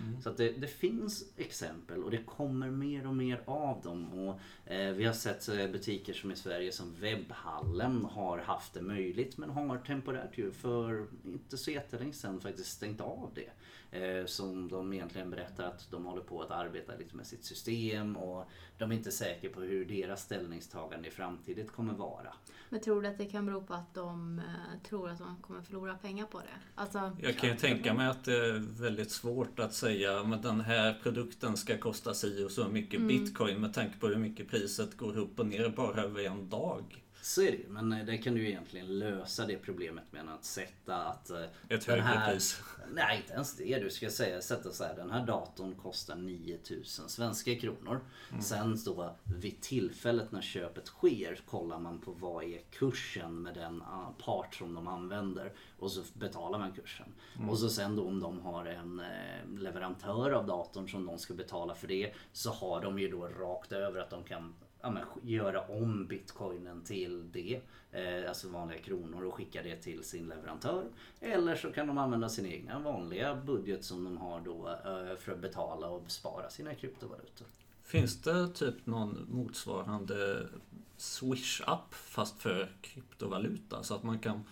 Mm. 0.00 0.22
Så 0.22 0.28
att 0.30 0.36
det, 0.36 0.48
det 0.48 0.66
finns 0.66 1.24
exempel 1.36 2.02
och 2.02 2.10
det 2.10 2.22
kommer 2.22 2.70
mer 2.70 3.06
och 3.06 3.14
mer 3.14 3.42
av 3.44 3.80
dem. 3.82 4.12
Och, 4.12 4.40
eh, 4.72 4.92
vi 4.92 5.04
har 5.04 5.12
sett 5.12 5.48
eh, 5.48 5.66
butiker 5.66 6.12
som 6.12 6.32
i 6.32 6.36
Sverige 6.36 6.72
som 6.72 6.94
Webbhallen 7.00 8.04
har 8.04 8.38
haft 8.38 8.74
det 8.74 8.82
möjligt 8.82 9.36
men 9.36 9.50
har 9.50 9.78
temporärt 9.78 10.38
ju 10.38 10.52
för 10.52 11.06
inte 11.24 11.56
så 11.56 11.70
jättelänge 11.70 12.12
sedan 12.12 12.40
faktiskt 12.40 12.70
stängt 12.70 13.00
av 13.00 13.30
det. 13.34 13.50
Eh, 13.94 14.26
som 14.26 14.68
de 14.68 14.92
egentligen 14.92 15.30
berättar 15.30 15.64
att 15.64 15.90
de 15.90 16.04
håller 16.04 16.22
på 16.22 16.42
att 16.42 16.50
arbeta 16.50 16.96
lite 16.96 17.16
med 17.16 17.26
sitt 17.26 17.44
system 17.44 18.16
och 18.16 18.48
de 18.78 18.90
är 18.90 18.94
inte 18.96 19.10
säkra 19.10 19.50
på 19.50 19.60
hur 19.60 19.84
deras 19.84 20.22
ställningstagande 20.22 21.08
i 21.08 21.10
framtiden 21.10 21.66
kommer 21.66 21.94
vara. 21.94 22.34
Men 22.70 22.80
tror 22.80 23.02
du 23.02 23.08
att 23.08 23.18
det 23.18 23.24
kan 23.24 23.46
bero 23.46 23.62
på 23.62 23.74
att 23.74 23.94
de 23.94 24.38
eh, 24.38 24.88
tror 24.88 25.10
att 25.10 25.18
de 25.18 25.36
kommer 25.42 25.62
förlora 25.62 25.94
pengar 25.94 26.26
på 26.26 26.38
det? 26.38 26.44
Alltså, 26.74 27.16
jag 27.22 27.36
kan 27.36 27.50
ju 27.50 27.56
tänka 27.56 27.94
mig 27.94 28.08
att 28.08 28.24
det 28.24 28.36
är 28.46 28.82
väldigt 28.82 29.10
svårt 29.10 29.58
att 29.58 29.74
säga 29.74 30.20
att 30.20 30.42
den 30.42 30.60
här 30.60 31.00
produkten 31.02 31.56
ska 31.56 31.78
kosta 31.78 32.14
si 32.14 32.44
och 32.44 32.50
så 32.50 32.68
mycket 32.68 33.00
Mm. 33.00 33.08
bitcoin 33.08 33.60
med 33.60 33.74
tanke 33.74 33.98
på 33.98 34.06
hur 34.06 34.16
mycket 34.16 34.48
priset 34.50 34.96
går 34.96 35.18
upp 35.18 35.40
och 35.40 35.46
ner 35.46 35.68
bara 35.68 36.02
över 36.02 36.24
en 36.24 36.48
dag. 36.48 37.03
Så 37.24 37.42
är 37.42 37.50
det 37.50 37.56
ju, 37.56 37.68
men 37.68 37.92
eh, 37.92 38.04
det 38.04 38.18
kan 38.18 38.34
du 38.34 38.40
ju 38.40 38.48
egentligen 38.48 38.98
lösa 38.98 39.46
det 39.46 39.56
problemet 39.56 40.04
med 40.12 40.28
att 40.28 40.44
sätta 40.44 40.96
att 40.96 41.30
eh, 41.30 41.44
Ett 41.68 41.84
högre 41.84 42.02
här, 42.02 42.32
pris. 42.32 42.60
Nej, 42.92 43.16
inte 43.16 43.32
ens 43.32 43.56
det. 43.56 43.78
Du 43.78 43.90
ska 43.90 44.10
säga, 44.10 44.40
sätta 44.40 44.70
så 44.70 44.84
här, 44.84 44.96
den 44.96 45.10
här 45.10 45.26
datorn 45.26 45.74
kostar 45.74 46.16
9000 46.16 47.08
svenska 47.08 47.54
kronor. 47.54 48.00
Mm. 48.30 48.42
Sen 48.42 48.78
då 48.84 49.16
vid 49.24 49.60
tillfället 49.60 50.32
när 50.32 50.40
köpet 50.40 50.86
sker 50.86 51.40
kollar 51.46 51.78
man 51.78 51.98
på 51.98 52.12
vad 52.12 52.44
är 52.44 52.60
kursen 52.70 53.42
med 53.42 53.54
den 53.54 53.82
ah, 53.82 54.14
part 54.24 54.54
som 54.54 54.74
de 54.74 54.88
använder 54.88 55.52
och 55.78 55.90
så 55.90 56.02
betalar 56.14 56.58
man 56.58 56.72
kursen. 56.72 57.14
Mm. 57.36 57.50
Och 57.50 57.58
så 57.58 57.68
sen 57.68 57.96
då 57.96 58.06
om 58.06 58.20
de 58.20 58.40
har 58.40 58.64
en 58.64 59.00
eh, 59.00 59.58
leverantör 59.58 60.30
av 60.30 60.46
datorn 60.46 60.88
som 60.88 61.06
de 61.06 61.18
ska 61.18 61.34
betala 61.34 61.74
för 61.74 61.88
det 61.88 62.12
så 62.32 62.50
har 62.50 62.82
de 62.82 62.98
ju 62.98 63.10
då 63.10 63.28
rakt 63.28 63.72
över 63.72 64.00
att 64.00 64.10
de 64.10 64.24
kan 64.24 64.54
ja, 64.84 64.90
men, 64.90 65.04
göra 65.22 65.60
om 65.60 66.06
bitcoinen 66.06 66.82
till 66.82 67.32
det, 67.32 67.60
eh, 67.92 68.28
alltså 68.28 68.48
vanliga 68.48 68.78
kronor 68.78 69.24
och 69.24 69.34
skicka 69.34 69.62
det 69.62 69.76
till 69.76 70.04
sin 70.04 70.28
leverantör. 70.28 70.84
Eller 71.20 71.56
så 71.56 71.72
kan 71.72 71.86
de 71.86 71.98
använda 71.98 72.28
sin 72.28 72.46
egna 72.46 72.78
vanliga 72.78 73.34
budget 73.34 73.84
som 73.84 74.04
de 74.04 74.16
har 74.16 74.40
då 74.40 74.68
eh, 74.68 75.16
för 75.16 75.32
att 75.32 75.38
betala 75.38 75.88
och 75.88 76.10
spara 76.10 76.50
sina 76.50 76.74
kryptovalutor. 76.74 77.46
Finns 77.82 78.22
det 78.22 78.48
typ 78.48 78.86
någon 78.86 79.26
motsvarande 79.30 80.48
Swish-app 80.96 81.94
fast 81.94 82.42
för 82.42 82.72
kryptovaluta? 82.80 83.82
Så 83.82 83.94
att 83.94 84.02
man 84.02 84.18
kan 84.18 84.44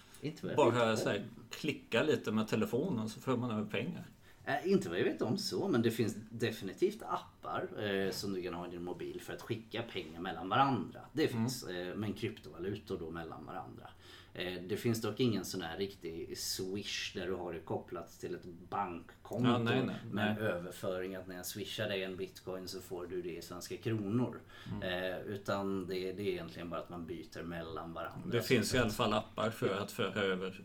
bara 0.57 0.97
så 0.97 1.09
här, 1.09 1.25
klicka 1.51 2.03
lite 2.03 2.33
med 2.33 2.49
telefonen 2.49 3.09
så 3.09 3.21
får 3.21 3.37
man 3.37 3.51
över 3.51 3.65
pengar. 3.65 4.05
Eh, 4.45 4.71
inte 4.73 4.89
vad 4.89 4.99
jag 4.99 5.05
vet 5.05 5.23
om 5.23 5.39
så, 5.39 5.69
men 5.69 5.83
det 5.83 5.91
finns 5.91 6.17
definitivt 6.31 7.03
appar 7.03 7.69
eh, 7.85 8.11
som 8.11 8.33
du 8.33 8.43
kan 8.43 8.55
ha 8.55 8.67
i 8.67 8.71
din 8.71 8.85
mobil 8.85 9.21
för 9.21 9.33
att 9.33 9.43
skicka 9.43 9.83
pengar 9.83 10.21
mellan 10.21 10.49
varandra. 10.49 11.01
Det 11.13 11.29
finns, 11.29 11.63
eh, 11.65 11.95
men 11.97 12.13
kryptovalutor 12.13 12.99
då 12.99 13.11
mellan 13.11 13.47
varandra. 13.47 13.89
Eh, 14.35 14.63
det 14.69 14.77
finns 14.77 15.01
dock 15.03 15.21
ingen 15.21 15.45
sån 15.45 15.63
här 15.63 15.79
riktig 15.79 16.39
swish 16.39 17.13
där 17.15 17.27
du 17.27 17.35
har 17.35 17.53
det 17.53 17.59
kopplat 17.61 18.21
till 18.21 18.35
ett 18.35 18.45
bankkonto 18.69 19.49
Ja, 19.49 19.59
nej, 19.59 19.83
nej, 19.87 19.97
med 20.11 20.37
nej. 20.41 20.49
överföring 20.49 21.15
att 21.15 21.27
när 21.27 21.37
jag 21.37 21.47
swishar 21.47 21.89
dig 21.89 22.03
en 22.05 22.17
bitcoin 22.17 22.69
så 22.69 22.81
får 22.81 23.07
du 23.07 23.23
det 23.23 23.37
i 23.37 23.43
svenska 23.43 23.77
kronor. 23.77 24.41
Eh, 24.83 25.19
utan 25.21 25.87
det, 25.87 26.13
det 26.13 26.23
är 26.23 26.27
egentligen 26.33 26.71
bara 26.71 26.81
att 26.81 26.91
man 26.91 27.07
byter 27.07 27.43
mellan 27.43 27.93
varandra. 27.93 28.31
Det 28.31 28.43
finns 28.43 28.75
i 28.75 28.79
alla 28.79 28.91
fall 28.91 29.13
appar 29.13 29.51
för 29.51 29.79
att 29.79 29.93
föra 29.93 30.23
över 30.23 30.65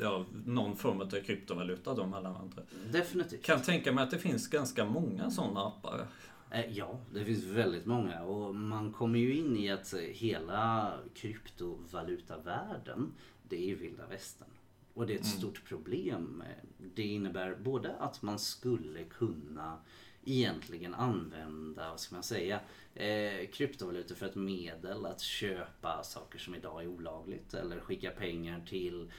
ja, 0.00 0.24
någon 0.46 0.76
form 0.76 1.00
av 1.00 1.10
kryptovaluta 1.10 1.94
då 1.94 2.06
mellan 2.06 2.32
varandra. 2.32 2.62
Definitivt. 2.92 3.42
Kan 3.42 3.62
tänka 3.62 3.92
mig 3.92 4.04
att 4.04 4.10
det 4.10 4.18
finns 4.18 4.48
ganska 4.48 4.84
många 4.84 5.30
sådana 5.30 5.66
appar. 5.66 6.06
Eh, 6.50 6.64
Ja, 6.70 6.98
det 7.14 7.24
finns 7.24 7.44
väldigt 7.44 7.86
många 7.86 8.22
och 8.22 8.54
man 8.54 8.92
kommer 8.92 9.18
ju 9.18 9.36
in 9.36 9.56
i 9.56 9.70
att 9.70 9.94
hela 10.12 10.94
kryptovalutavärlden, 11.14 13.12
det 13.48 13.56
är 13.56 13.66
ju 13.66 13.74
vilda 13.74 14.06
västern. 14.06 14.48
Och 14.94 15.06
det 15.06 15.14
är 15.14 15.18
ett 15.18 15.26
stort 15.26 15.64
problem. 15.64 16.42
Det 16.94 17.02
innebär 17.02 17.54
både 17.54 17.96
att 17.96 18.22
man 18.22 18.38
skulle 18.38 19.04
kunna 19.04 19.78
egentligen 20.24 20.94
använda, 20.94 21.90
vad 21.90 22.00
ska 22.00 22.14
man 22.14 22.22
säga, 22.22 22.60
eh, 22.94 23.46
kryptovalutor 23.52 24.14
för 24.14 24.26
ett 24.26 24.34
medel 24.34 25.06
att 25.06 25.20
köpa 25.20 26.02
saker 26.02 26.38
som 26.38 26.54
idag 26.54 26.82
är 26.82 26.86
olagligt 26.86 27.54
eller 27.54 27.80
skicka 27.80 28.10
pengar 28.10 28.62
till 28.68 29.10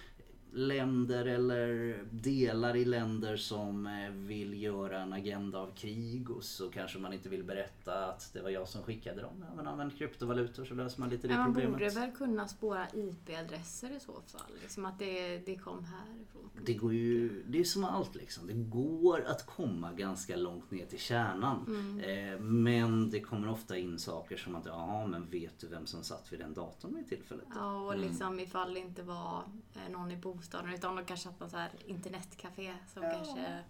länder 0.58 1.26
eller 1.26 1.96
delar 2.12 2.76
i 2.76 2.86
länder 2.86 3.38
som 3.38 3.88
eh, 3.88 4.12
vill 4.12 4.64
göra 4.64 5.02
en 5.02 5.14
agenda 5.14 5.60
av 5.60 5.68
krig 5.68 6.30
och 6.30 6.44
så 6.44 6.70
kanske 6.70 7.00
man 7.00 7.14
inte 7.14 7.30
vill 7.30 7.44
berätta 7.44 8.06
att 8.06 8.34
det 8.34 8.42
var 8.42 8.50
jag 8.50 8.68
som 8.68 8.84
skickade 8.84 9.22
dem. 9.22 9.46
Ja, 9.50 9.56
men 9.56 9.68
använd 9.68 9.98
kryptovalutor 9.98 10.66
så 10.66 10.74
löser 10.74 11.00
man 11.00 11.10
lite 11.10 11.28
det 11.28 11.34
man 11.34 11.46
problemet. 11.46 11.72
borde 11.72 11.90
väl 11.90 12.12
kunna 12.12 12.48
spåra 12.48 12.88
IP-adresser 12.94 13.96
i 13.96 14.00
så 14.00 14.14
fall? 14.14 14.52
Liksom 14.62 14.86
att 14.86 15.00
det, 15.00 15.38
det 15.38 15.56
kom 15.56 15.86
härifrån. 15.86 16.50
Det 16.66 16.74
går 16.74 16.94
ju, 16.94 17.44
det 17.48 17.60
är 17.60 17.64
som 17.64 17.84
allt 17.84 18.16
liksom. 18.16 18.48
Det 18.48 18.54
går 18.54 19.26
att 19.28 19.46
komma 19.46 19.94
ganska 19.94 20.36
långt 20.36 20.72
ner 20.72 20.86
till 20.86 21.00
kärnan. 21.00 21.66
Mm. 21.68 22.00
Eh, 22.34 22.40
men 22.40 23.10
det 23.10 23.20
kommer 23.20 23.50
ofta 23.50 23.78
in 23.78 24.00
saker 24.00 24.38
som 24.38 24.56
att, 24.56 24.66
ja 24.66 25.08
men 25.08 25.30
vet 25.30 25.60
du 25.60 25.68
vem 25.68 25.86
som 25.86 26.04
satt 26.04 26.34
vid 26.34 26.40
den 26.40 26.54
datorn 26.54 26.96
vid 26.96 27.10
tillfället? 27.10 27.46
Ja, 27.56 27.82
och 27.82 27.98
liksom 27.98 28.40
ifall 28.40 28.74
det 28.74 28.80
inte 28.80 29.04
var 29.04 29.44
eh, 29.76 29.92
någon 29.92 30.12
i 30.12 30.18
bostaden 30.18 30.47
utan 30.76 30.96
de 30.96 31.06
kanske 31.06 31.30
har 31.30 31.36
något 31.40 31.52
så 31.52 31.58
här 31.58 31.72
internetcafé 31.86 32.74
som 32.94 33.04
Ja. 33.04 33.12
kanske 33.12 33.40
är 33.40 33.64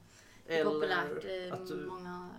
Eller 0.45 0.71
populärt 0.71 1.23
i 1.25 1.51
du, 1.67 1.85
många 1.85 2.29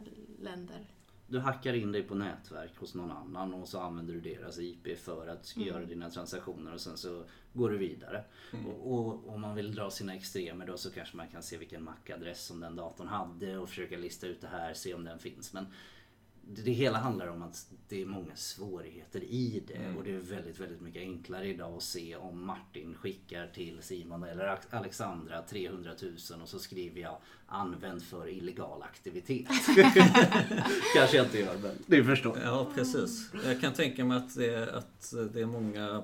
länder. 0.40 0.86
du 1.26 1.38
hackar 1.38 1.72
in 1.74 1.92
dig 1.92 2.02
på 2.02 2.14
nätverk 2.14 2.76
hos 2.78 2.94
någon 2.94 3.10
annan 3.10 3.54
och 3.54 3.68
så 3.68 3.80
använder 3.80 4.14
du 4.14 4.20
deras 4.20 4.58
IP 4.58 4.98
för 4.98 5.28
att 5.28 5.56
Mm. 5.56 5.68
göra 5.68 5.84
dina 5.84 6.10
transaktioner 6.10 6.74
och 6.74 6.80
sen 6.80 6.96
så 6.96 7.24
går 7.52 7.70
du 7.70 7.78
vidare. 7.78 8.24
Mm. 8.52 8.66
Och, 8.66 8.92
och 8.94 9.28
om 9.34 9.40
man 9.40 9.54
vill 9.54 9.74
dra 9.74 9.90
sina 9.90 10.14
extremer 10.14 10.66
då 10.66 10.76
så 10.76 10.90
kanske 10.90 11.16
man 11.16 11.28
kan 11.28 11.42
se 11.42 11.56
vilken 11.56 11.82
MAC-adress 11.88 12.46
som 12.46 12.60
den 12.60 12.76
datorn 12.76 13.08
hade 13.08 13.58
och 13.58 13.68
försöka 13.68 13.96
lista 13.96 14.26
ut 14.26 14.40
det 14.40 14.48
här, 14.48 14.74
se 14.74 14.94
om 14.94 15.04
den 15.04 15.18
finns. 15.18 15.52
Men 15.52 15.66
det, 16.54 16.62
det 16.62 16.70
hela 16.72 16.98
handlar 16.98 17.26
om 17.26 17.42
att 17.42 17.66
det 17.88 18.02
är 18.02 18.06
många 18.06 18.36
svårigheter 18.36 19.20
i 19.20 19.62
det 19.66 19.74
Mm. 19.74 19.96
och 19.96 20.04
det 20.04 20.10
är 20.14 20.18
väldigt, 20.18 20.60
väldigt 20.60 20.80
mycket 20.80 21.02
enklare 21.02 21.48
idag 21.48 21.76
att 21.76 21.82
se 21.82 22.16
om 22.16 22.46
Martin 22.46 22.94
skickar 22.94 23.46
till 23.46 23.78
Simon 23.82 24.22
eller 24.22 24.58
Alexandra 24.70 25.42
300 25.42 25.90
000 26.02 26.42
och 26.42 26.48
så 26.48 26.58
skriver 26.58 27.00
jag 27.00 27.18
använd 27.46 28.02
för 28.02 28.28
illegal 28.28 28.82
aktivitet. 28.82 29.46
Kanske 30.94 31.16
jag 31.16 31.26
inte 31.26 31.38
gör 31.38 31.58
men 31.58 31.72
du 31.86 32.04
förstår. 32.04 32.38
Ja, 32.44 32.70
precis. 32.74 33.30
Jag 33.44 33.60
kan 33.60 33.72
tänka 33.72 34.04
mig 34.04 34.16
att 34.16 34.34
det, 34.36 34.74
att 34.74 35.14
det 35.32 35.40
är 35.40 35.46
många 35.46 36.02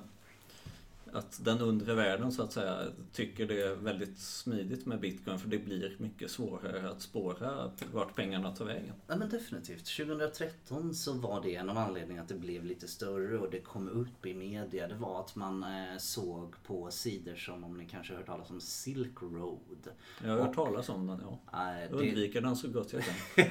att 1.15 1.45
den 1.45 1.61
undre 1.61 1.95
världen 1.95 2.33
så 2.33 2.43
att 2.43 2.53
säga 2.53 2.79
tycker 3.13 3.47
det 3.47 3.63
är 3.63 3.75
väldigt 3.75 4.19
smidigt 4.19 4.87
med 4.87 5.01
bitcoin 5.01 5.39
för 5.39 5.49
det 5.49 5.59
blir 5.59 5.97
mycket 5.99 6.31
svårare 6.31 6.91
att 6.91 7.03
spåra 7.03 7.71
vart 7.93 8.15
pengarna 8.15 8.57
tar 8.57 8.65
vägen. 8.65 8.93
Ja 9.07 9.17
men 9.17 9.29
definitivt. 9.29 9.97
2013 9.97 10.95
så 10.95 11.13
var 11.13 11.43
det 11.43 11.57
en 11.57 11.71
av 11.71 11.79
anledningarna 11.79 12.23
att 12.23 12.29
det 12.29 12.35
blev 12.35 12.65
lite 12.65 12.89
större 12.89 13.39
och 13.39 13.51
det 13.51 13.61
kom 13.61 13.89
upp 13.89 14.27
i 14.27 14.35
media. 14.35 14.89
Det 14.89 14.95
var 14.95 15.21
att 15.21 15.37
man 15.37 15.63
eh, 15.63 15.99
såg 15.99 16.55
på 16.67 16.91
sidor 16.91 17.35
som, 17.35 17.65
om 17.65 17.77
ni 17.77 17.87
kanske 17.87 18.13
har 18.13 18.19
hört 18.19 18.27
talas 18.27 18.51
om, 18.51 18.61
Silk 18.61 19.23
Road. 19.23 19.89
Jag 20.25 20.31
har 20.31 20.39
hört 20.39 20.55
talas 20.55 20.89
om 20.89 21.07
den, 21.07 21.21
ja. 21.23 21.39
Eh, 21.53 21.91
det, 21.91 21.97
Undviker 21.97 22.41
den 22.41 22.57
så 22.57 22.69
gott 22.69 22.93
jag 22.93 23.03
kan. 23.05 23.15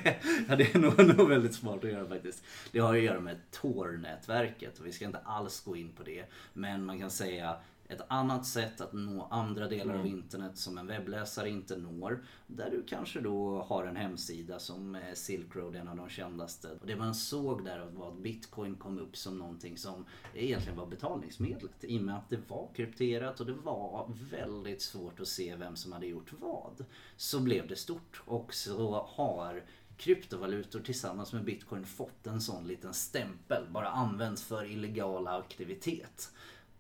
ja, 0.50 0.56
det 0.56 0.76
är 0.76 0.80
nog, 0.80 1.18
nog 1.18 1.30
väldigt 1.30 1.56
smart 1.56 1.84
att 1.84 1.92
göra 1.92 2.08
faktiskt. 2.08 2.44
Det 2.72 2.80
har 2.80 2.96
att 2.96 3.04
göra 3.04 3.20
med 3.20 3.52
Tor-nätverket 3.52 4.80
och 4.80 4.86
vi 4.86 4.92
ska 4.92 5.06
inte 5.06 5.18
alls 5.18 5.64
gå 5.64 5.76
in 5.76 5.92
på 5.92 6.04
det. 6.04 6.26
Men 6.54 6.86
man 6.86 7.00
kan 7.00 7.12
säga 7.12 7.53
ett 7.94 8.06
annat 8.08 8.46
sätt 8.46 8.82
att 8.82 8.94
nå 8.94 9.28
andra 9.32 9.68
delar 9.68 9.94
av 9.94 10.00
Mm. 10.00 10.12
internet 10.18 10.58
som 10.58 10.78
en 10.78 10.88
webbläsare 10.88 11.50
inte 11.50 11.78
når. 11.78 12.24
Där 12.48 12.70
du 12.72 12.84
kanske 12.88 13.22
då 13.22 13.62
har 13.62 13.86
en 13.86 13.96
hemsida 13.96 14.60
som 14.60 14.96
eh, 14.96 15.14
Silk 15.14 15.56
Road, 15.56 15.76
en 15.76 15.88
av 15.88 15.98
de 15.98 16.10
kändaste. 16.10 16.68
Och 16.82 16.88
det 16.88 16.96
man 16.96 17.16
såg 17.16 17.66
där 17.66 17.86
var 17.94 18.08
att 18.08 18.18
bitcoin 18.18 18.76
kom 18.76 19.00
upp 19.00 19.18
som 19.18 19.38
någonting 19.38 19.78
som 19.78 20.06
egentligen 20.34 20.78
var 20.78 20.86
betalningsmedlet. 20.86 21.84
I 21.84 21.98
och 22.00 22.02
med 22.02 22.16
att 22.18 22.30
det 22.30 22.40
var 22.50 22.68
krypterat 22.76 23.40
och 23.40 23.46
det 23.46 23.54
var 23.54 24.10
väldigt 24.32 24.82
svårt 24.82 25.20
att 25.20 25.28
se 25.28 25.56
vem 25.56 25.76
som 25.76 25.92
hade 25.92 26.06
gjort 26.08 26.34
vad. 26.40 26.86
Så 27.18 27.40
blev 27.40 27.68
det 27.68 27.76
stort 27.76 28.22
och 28.26 28.54
så 28.54 29.08
har 29.10 29.64
kryptovalutor 29.98 30.80
tillsammans 30.80 31.34
med 31.34 31.44
bitcoin 31.44 31.86
fått 31.86 32.28
en 32.28 32.42
sån 32.42 32.68
liten 32.68 32.94
stämpel. 32.94 33.64
Bara 33.72 33.88
används 33.88 34.44
för 34.44 34.66
illegala 34.72 35.38
aktivitet. 35.38 36.32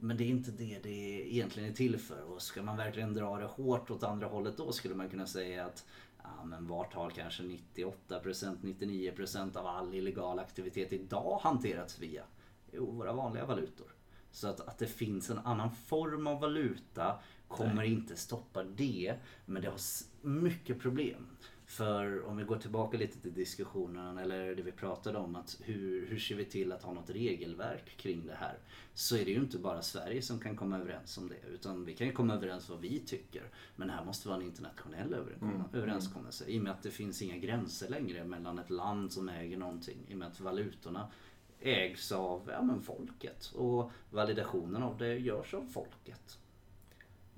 Men 0.03 0.17
det 0.17 0.23
är 0.23 0.27
inte 0.27 0.51
det 0.51 0.79
det 0.83 1.33
egentligen 1.33 1.69
är 1.69 1.73
till 1.73 1.97
för. 1.97 2.23
Och 2.23 2.41
ska 2.41 2.63
man 2.63 2.77
verkligen 2.77 3.13
dra 3.13 3.37
det 3.37 3.45
hårt 3.45 3.91
åt 3.91 4.03
andra 4.03 4.27
hållet 4.27 4.57
då 4.57 4.71
skulle 4.71 4.95
man 4.95 5.09
kunna 5.09 5.27
säga 5.27 5.65
att 5.65 5.85
ja, 6.23 6.43
men 6.45 6.67
vart 6.67 6.93
har 6.93 7.09
kanske 7.09 7.43
98% 7.43 8.57
99% 8.61 9.57
av 9.57 9.67
all 9.67 9.93
illegal 9.93 10.39
aktivitet 10.39 10.93
idag 10.93 11.39
hanterats 11.43 11.99
via? 11.99 12.23
Jo, 12.71 12.91
våra 12.91 13.13
vanliga 13.13 13.45
valutor. 13.45 13.87
Så 14.31 14.47
att, 14.47 14.59
att 14.59 14.77
det 14.77 14.87
finns 14.87 15.29
en 15.29 15.39
annan 15.39 15.71
form 15.71 16.27
av 16.27 16.39
valuta 16.39 17.19
kommer 17.47 17.83
inte 17.83 18.15
stoppa 18.15 18.63
det. 18.63 19.15
Men 19.45 19.61
det 19.61 19.67
har 19.67 19.79
mycket 20.21 20.79
problem. 20.79 21.27
För 21.77 22.25
om 22.25 22.37
vi 22.37 22.43
går 22.43 22.57
tillbaka 22.57 22.97
lite 22.97 23.19
till 23.19 23.33
diskussionen 23.33 24.17
eller 24.17 24.55
det 24.55 24.61
vi 24.61 24.71
pratade 24.71 25.17
om 25.17 25.35
att 25.35 25.59
hur, 25.63 26.07
hur 26.07 26.19
ser 26.19 26.35
vi 26.35 26.45
till 26.45 26.71
att 26.71 26.83
ha 26.83 26.93
något 26.93 27.09
regelverk 27.09 27.97
kring 27.97 28.25
det 28.27 28.35
här? 28.35 28.57
Så 28.93 29.15
är 29.17 29.25
det 29.25 29.31
ju 29.31 29.39
inte 29.39 29.57
bara 29.59 29.81
Sverige 29.81 30.21
som 30.21 30.39
kan 30.39 30.55
komma 30.55 30.79
överens 30.79 31.17
om 31.17 31.27
det 31.29 31.35
utan 31.53 31.85
vi 31.85 31.93
kan 31.95 32.07
ju 32.07 32.13
komma 32.13 32.33
överens 32.33 32.69
vad 32.69 32.79
vi 32.79 32.99
tycker. 32.99 33.43
Men 33.75 33.87
det 33.87 33.93
här 33.93 34.05
måste 34.05 34.27
vara 34.27 34.37
en 34.39 34.45
internationell 34.45 35.13
överenskom- 35.13 35.55
Mm. 35.55 35.61
överenskommelse 35.73 36.45
i 36.47 36.59
och 36.59 36.63
med 36.63 36.71
att 36.71 36.83
det 36.83 36.91
finns 36.91 37.21
inga 37.21 37.37
gränser 37.37 37.89
längre 37.89 38.23
mellan 38.23 38.59
ett 38.59 38.69
land 38.69 39.11
som 39.11 39.29
äger 39.29 39.57
någonting 39.57 39.97
i 40.07 40.13
och 40.13 40.17
med 40.17 40.27
att 40.27 40.39
valutorna 40.39 41.11
ägs 41.59 42.11
av 42.11 42.49
ja, 42.51 42.61
men 42.61 42.81
folket 42.81 43.51
och 43.55 43.91
validationen 44.11 44.83
av 44.83 44.97
det 44.97 45.17
görs 45.17 45.53
av 45.53 45.65
folket. 45.73 46.39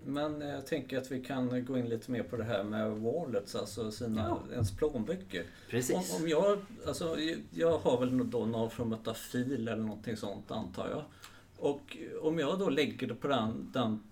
Men 0.06 0.41
jag 0.41 0.66
tänker 0.66 0.97
att 0.97 1.12
vi 1.12 1.24
kan 1.24 1.66
gå 1.66 1.78
in 1.78 1.89
lite 1.89 2.12
mer 2.12 2.24
på 2.24 2.38
det 2.38 2.43
här 2.43 2.64
med 2.64 2.91
wallets, 2.91 3.56
alltså 3.56 3.91
sina, 3.91 4.22
Ja. 4.22 4.53
ens 4.53 4.78
plånböcker. 4.78 5.43
Precis. 5.70 5.95
Om, 6.14 6.22
om 6.22 6.30
jag, 6.30 6.58
alltså, 6.88 7.18
jag 7.51 7.78
har 7.78 7.99
väl 7.99 8.30
då 8.30 8.45
någon 8.45 8.70
form 8.70 8.95
av 9.06 9.14
fil 9.14 9.68
eller 9.68 9.76
någonting 9.76 10.18
sånt 10.18 10.51
antar 10.51 10.89
jag. 10.89 11.03
Och 11.58 11.97
om 12.22 12.39
jag 12.39 12.60
då 12.60 12.70
lägger 12.70 13.08
det 13.08 13.16
på, 13.16 13.28
den, 13.28 13.70
den, 13.74 14.03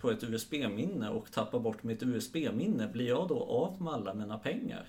på 0.00 0.10
ett 0.10 0.24
USB-minne 0.24 1.08
och 1.10 1.32
tappar 1.32 1.58
bort 1.58 1.82
mitt 1.82 2.02
USB-minne, 2.02 2.88
blir 2.92 3.08
jag 3.08 3.28
då 3.28 3.42
av 3.42 3.82
med 3.82 3.92
alla 3.92 4.14
mina 4.14 4.38
pengar? 4.38 4.86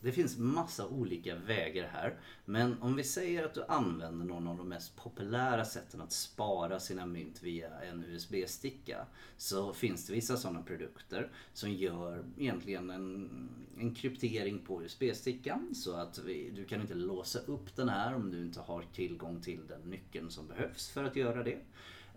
Det 0.00 0.12
finns 0.12 0.38
massa 0.38 0.88
olika 0.88 1.36
vägar 1.36 1.88
här. 1.92 2.18
Men 2.44 2.82
om 2.82 2.96
vi 2.96 3.04
säger 3.04 3.44
att 3.44 3.54
du 3.54 3.64
använder 3.64 4.24
någon 4.26 4.48
av 4.48 4.56
de 4.56 4.68
mest 4.68 4.96
populära 4.96 5.64
sätten 5.64 6.00
att 6.00 6.12
spara 6.12 6.80
sina 6.80 7.06
mynt 7.06 7.42
via 7.42 7.80
en 7.80 8.04
USB-sticka. 8.04 9.06
Så 9.36 9.72
finns 9.72 10.06
det 10.06 10.12
vissa 10.12 10.36
sådana 10.36 10.62
produkter 10.62 11.30
som 11.52 11.72
gör 11.72 12.24
egentligen 12.38 12.90
en, 12.90 13.30
en 13.78 13.94
kryptering 13.94 14.58
på 14.58 14.82
USB-stickan. 14.82 15.74
Så 15.74 15.96
att 15.96 16.18
vi, 16.18 16.50
du 16.50 16.64
kan 16.64 16.80
inte 16.80 16.94
låsa 16.94 17.38
upp 17.38 17.76
den 17.76 17.88
här 17.88 18.14
om 18.14 18.30
du 18.30 18.42
inte 18.42 18.60
har 18.60 18.84
tillgång 18.94 19.40
till 19.40 19.66
den 19.66 19.80
nyckeln 19.80 20.30
som 20.30 20.46
behövs 20.48 20.88
för 20.88 21.04
att 21.04 21.16
göra 21.16 21.42
det. 21.42 21.58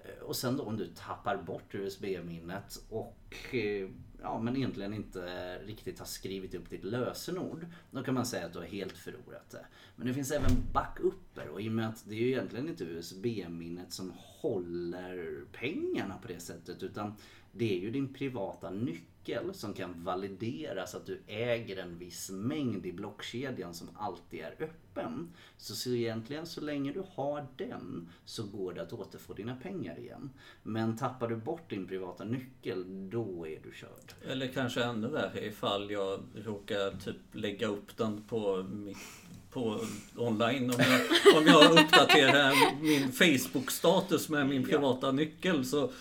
Eh, 0.05 0.23
och 0.23 0.35
sen 0.35 0.57
då 0.57 0.63
om 0.63 0.77
du 0.77 0.87
tappar 0.87 1.37
bort 1.37 1.75
USB-minnet 1.75 2.83
och 2.89 3.55
eh, 3.55 3.89
ja, 4.21 4.39
men 4.39 4.55
egentligen 4.55 4.93
inte 4.93 5.57
riktigt 5.65 5.99
har 5.99 6.05
skrivit 6.05 6.53
upp 6.53 6.69
ditt 6.69 6.83
lösenord. 6.83 7.65
Då 7.91 8.03
kan 8.03 8.13
man 8.13 8.25
säga 8.25 8.45
att 8.45 8.53
du 8.53 8.59
har 8.59 8.65
helt 8.65 8.97
förlorat 8.97 9.49
det. 9.49 9.65
Men 9.95 10.07
det 10.07 10.13
finns 10.13 10.31
även 10.31 10.51
backuper 10.73 11.49
och 11.49 11.61
i 11.61 11.69
och 11.69 11.73
med 11.73 11.89
att 11.89 12.05
det 12.07 12.15
är 12.15 12.19
ju 12.19 12.27
egentligen 12.27 12.69
inte 12.69 12.83
USB-minnet 12.83 13.93
som 13.93 14.13
håller 14.15 15.45
pengarna 15.51 16.17
på 16.21 16.27
det 16.27 16.39
sättet 16.39 16.83
utan 16.83 17.13
det 17.51 17.77
är 17.77 17.79
ju 17.79 17.91
din 17.91 18.13
privata 18.13 18.69
nyckel 18.69 19.10
som 19.53 19.73
kan 19.73 20.03
valideras 20.03 20.95
att 20.95 21.05
du 21.05 21.21
äger 21.27 21.77
en 21.77 21.97
viss 21.97 22.29
mängd 22.29 22.85
i 22.85 22.93
blockkedjan 22.93 23.73
som 23.73 23.89
alltid 23.95 24.39
är 24.39 24.55
öppen. 24.59 25.33
Så, 25.57 25.75
så 25.75 25.89
egentligen 25.89 26.45
så 26.45 26.61
länge 26.61 26.93
du 26.93 27.03
har 27.15 27.47
den 27.57 28.09
så 28.25 28.43
går 28.43 28.73
det 28.73 28.81
att 28.81 28.93
återfå 28.93 29.33
dina 29.33 29.55
pengar 29.55 29.99
igen. 29.99 30.29
Men 30.63 30.97
tappar 30.97 31.27
du 31.27 31.35
bort 31.35 31.69
din 31.69 31.87
privata 31.87 32.23
nyckel 32.23 33.09
då 33.09 33.47
är 33.47 33.59
du 33.63 33.71
körd. 33.73 34.31
Eller 34.31 34.47
kanske 34.47 34.83
ännu 34.83 35.07
värre 35.07 35.45
ifall 35.45 35.91
jag 35.91 36.19
råkar 36.35 36.91
typ 36.91 37.17
lägga 37.31 37.67
upp 37.67 37.97
den 37.97 38.23
på 38.23 38.63
mitt 38.63 38.97
på 39.51 39.79
online 40.15 40.69
om 40.69 40.75
jag, 40.77 41.37
om 41.37 41.45
jag 41.45 41.71
uppdaterar 41.71 42.81
min 42.81 43.11
Facebook-status 43.11 44.29
med 44.29 44.47
min 44.47 44.63
privata 44.63 45.11
nyckel 45.11 45.65
så 45.65 45.91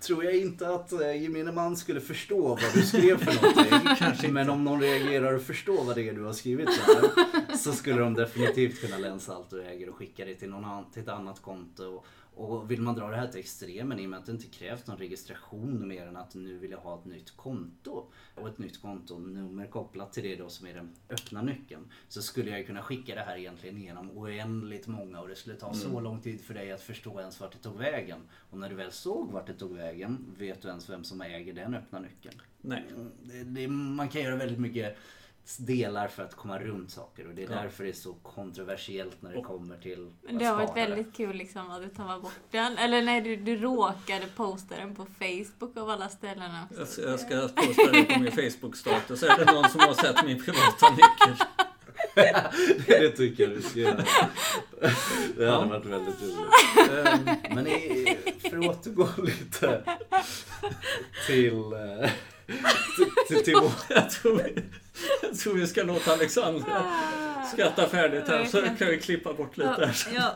Tror 0.00 0.24
jag 0.24 0.36
inte 0.36 0.68
att 0.68 0.92
eh, 0.92 1.22
gemene 1.22 1.52
man 1.52 1.76
skulle 1.76 2.00
förstå 2.00 2.48
vad 2.48 2.74
du 2.74 2.82
skrev 2.82 3.16
för 3.16 3.42
någonting. 3.42 4.32
Men 4.32 4.50
om 4.50 4.64
någon 4.64 4.80
reagerar 4.80 5.34
och 5.34 5.42
förstår 5.42 5.84
vad 5.84 5.96
det 5.96 6.08
är 6.08 6.12
du 6.12 6.24
har 6.24 6.32
skrivit 6.32 6.66
där. 6.66 7.56
Så 7.56 7.72
skulle 7.72 8.00
de 8.00 8.14
definitivt 8.14 8.80
kunna 8.80 8.98
länsa 8.98 9.34
allt 9.34 9.50
du 9.50 9.62
äger 9.62 9.88
och 9.88 9.96
skicka 9.96 10.24
det 10.24 10.34
till, 10.34 10.50
någon 10.50 10.90
till 10.92 11.02
ett 11.02 11.08
annat 11.08 11.42
konto. 11.42 11.84
Och 11.84 12.06
vill 12.68 12.82
man 12.82 12.94
dra 12.94 13.08
det 13.08 13.16
här 13.16 13.28
till 13.28 13.40
extremen 13.40 14.00
i 14.00 14.06
och 14.06 14.10
med 14.10 14.18
att 14.18 14.26
det 14.26 14.32
inte 14.32 14.46
krävs 14.46 14.86
någon 14.86 14.98
registration 14.98 15.88
mer 15.88 16.06
än 16.06 16.16
att 16.16 16.34
nu 16.34 16.58
vill 16.58 16.70
jag 16.70 16.78
ha 16.78 16.98
ett 16.98 17.04
nytt 17.04 17.36
konto. 17.36 18.06
Och 18.34 18.48
ett 18.48 18.58
nytt 18.58 18.82
kontonummer 18.82 19.66
kopplat 19.66 20.12
till 20.12 20.22
det 20.22 20.36
då 20.36 20.48
som 20.48 20.66
är 20.66 20.74
den 20.74 20.92
öppna 21.10 21.42
nyckeln. 21.42 21.90
Så 22.08 22.22
skulle 22.22 22.50
jag 22.50 22.66
kunna 22.66 22.82
skicka 22.82 23.14
det 23.14 23.20
här 23.20 23.36
egentligen 23.36 23.80
genom 23.80 24.18
oändligt 24.18 24.86
många 24.86 25.20
och 25.20 25.28
det 25.28 25.36
skulle 25.36 25.56
ta 25.56 25.74
så 25.74 26.00
lång 26.00 26.20
tid 26.20 26.40
för 26.40 26.54
dig 26.54 26.72
att 26.72 26.80
förstå 26.80 27.20
ens 27.20 27.40
vart 27.40 27.52
det 27.52 27.58
tog 27.58 27.76
vägen. 27.76 28.20
Och 28.50 28.58
när 28.58 28.68
du 28.68 28.74
väl 28.74 28.92
såg 28.92 29.30
vart 29.30 29.46
det 29.46 29.54
tog 29.54 29.76
vägen, 29.76 30.34
vet 30.38 30.62
du 30.62 30.68
ens 30.68 30.90
vem 30.90 31.04
som 31.04 31.20
äger 31.20 31.52
den 31.54 31.74
öppna 31.74 32.00
nyckeln? 32.00 32.42
nej. 32.60 32.84
Det, 33.22 33.44
det, 33.44 33.68
man 33.68 34.08
kan 34.08 34.22
göra 34.22 34.36
väldigt 34.36 34.58
mycket 34.58 34.96
delar 35.58 36.08
för 36.08 36.22
att 36.22 36.34
komma 36.34 36.58
runt 36.58 36.90
saker 36.90 37.28
och 37.28 37.34
det 37.34 37.42
är 37.44 37.50
Ja. 37.50 37.62
därför 37.62 37.84
det 37.84 37.90
är 37.90 37.94
så 37.94 38.12
kontroversiellt 38.14 39.22
när 39.22 39.32
det 39.32 39.42
kommer 39.42 39.76
till 39.78 40.12
Men 40.22 40.38
det 40.38 40.44
har 40.44 40.56
varit 40.56 40.76
väldigt 40.76 41.16
kul 41.16 41.36
liksom 41.36 41.70
att 41.70 41.82
du 41.82 41.88
tar 41.88 42.20
bort 42.20 42.32
den. 42.50 42.78
Eller 42.78 43.02
nej, 43.02 43.20
du, 43.20 43.36
du 43.36 43.56
råkade 43.56 44.26
posta 44.36 44.76
den 44.76 44.94
på 44.94 45.06
Facebook 45.18 45.76
av 45.76 45.90
alla 45.90 46.08
ställen 46.08 46.50
också. 46.70 47.02
Jag 47.02 47.20
ska, 47.20 47.34
jag 47.34 47.50
ska 47.50 47.62
posta 47.62 47.92
det 47.92 48.04
på 48.04 48.20
min 48.20 48.32
Facebook-status. 48.32 49.22
Är 49.22 49.38
det 49.44 49.52
någon 49.52 49.68
som 49.70 49.80
har 49.80 49.94
sett 49.94 50.26
min 50.26 50.44
privata 50.44 50.90
nyckel? 50.90 51.46
det 52.86 53.10
tycker 53.10 53.42
jag 53.48 53.52
du 53.52 53.62
ska 53.62 53.78
göra. 53.80 54.04
Det 55.36 55.50
hade 55.50 55.66
varit 55.66 55.86
väldigt 55.86 56.22
roligt. 56.22 56.90
Ehm, 56.90 57.54
Men 57.54 57.64
för 58.50 58.70
att 58.70 58.86
återgå 58.86 59.08
lite 59.22 59.82
till, 61.26 61.72
eh, 61.72 62.10
till, 63.28 63.44
till, 63.44 63.54
vår... 63.54 63.72
Jag 63.94 64.10
tror, 64.10 64.36
vi, 64.36 64.62
jag 65.22 65.38
tror 65.38 65.54
vi 65.54 65.66
ska 65.66 65.82
låta 65.82 66.12
Alexandra 66.12 66.84
skratta 67.52 67.88
färdigt 67.88 68.28
här 68.28 68.44
så 68.44 68.62
kan 68.62 68.88
vi 68.88 69.00
klippa 69.00 69.32
bort 69.32 69.56
lite 69.56 69.86
här. 69.86 69.96
Ja. 70.14 70.34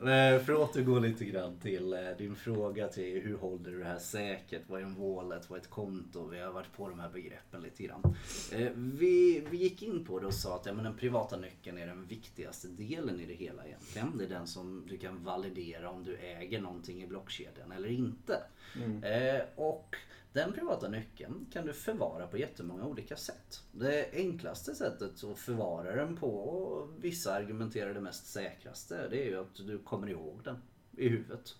Men 0.00 0.34
eh, 0.34 0.40
för 0.42 0.52
att 0.52 0.58
återgå 0.70 0.98
lite 0.98 1.24
grann 1.24 1.56
till 1.58 1.92
eh, 1.92 1.98
din 2.18 2.36
fråga 2.36 2.88
till 2.88 3.20
hur 3.22 3.36
håller 3.36 3.70
du 3.70 3.78
det 3.78 3.84
här 3.84 3.98
säkert? 3.98 4.62
Vad 4.66 4.80
är 4.80 4.84
en 4.84 4.94
wallet? 4.94 5.50
Vad 5.50 5.58
är 5.58 5.62
ett 5.62 5.70
konto? 5.70 6.28
Vi 6.28 6.38
har 6.40 6.52
varit 6.52 6.72
på 6.76 6.88
de 6.88 6.98
här 7.00 7.08
begreppen 7.10 7.62
lite 7.62 7.82
grann. 7.82 8.16
Eh, 8.52 8.68
Vi, 8.74 9.44
vi 9.50 9.56
gick 9.56 9.82
in 9.82 10.04
på 10.04 10.18
det 10.18 10.26
och 10.26 10.34
sa 10.34 10.56
att 10.56 10.66
ja, 10.66 10.72
men 10.72 10.84
den 10.84 10.96
privata 10.96 11.36
nyckeln 11.36 11.78
är 11.78 11.86
den 11.86 12.06
viktigaste 12.06 12.68
delen 12.68 13.20
i 13.20 13.26
det 13.26 13.34
hela 13.34 13.66
egentligen. 13.66 14.18
Det 14.18 14.24
är 14.24 14.28
den 14.28 14.46
som 14.46 14.84
du 14.88 14.98
kan 14.98 15.24
validera 15.24 15.90
om 15.90 16.04
du 16.04 16.16
äger 16.16 16.60
någonting 16.60 17.02
i 17.02 17.06
blockkedjan 17.06 17.72
eller 17.72 17.88
inte. 17.88 18.42
Eh, 19.02 19.42
Och 19.56 19.96
den 20.32 20.52
privata 20.52 20.88
nyckeln 20.88 21.46
kan 21.52 21.66
du 21.66 21.72
förvara 21.72 22.26
på 22.26 22.38
jättemånga 22.38 22.86
olika 22.86 23.16
sätt. 23.16 23.62
Det 23.72 24.10
enklaste 24.12 24.74
sättet 24.74 25.24
att 25.24 25.38
förvara 25.38 25.96
den 25.96 26.16
på, 26.16 26.26
och 26.26 27.04
vissa 27.04 27.34
argumenterar 27.34 27.94
det 27.94 28.00
mest 28.00 28.26
säkraste, 28.26 29.08
det 29.08 29.26
är 29.26 29.26
ju 29.26 29.40
att 29.40 29.54
du 29.54 29.78
kommer 29.78 30.10
ihåg 30.10 30.40
den 30.44 30.56
i 30.96 31.08
huvudet. 31.08 31.56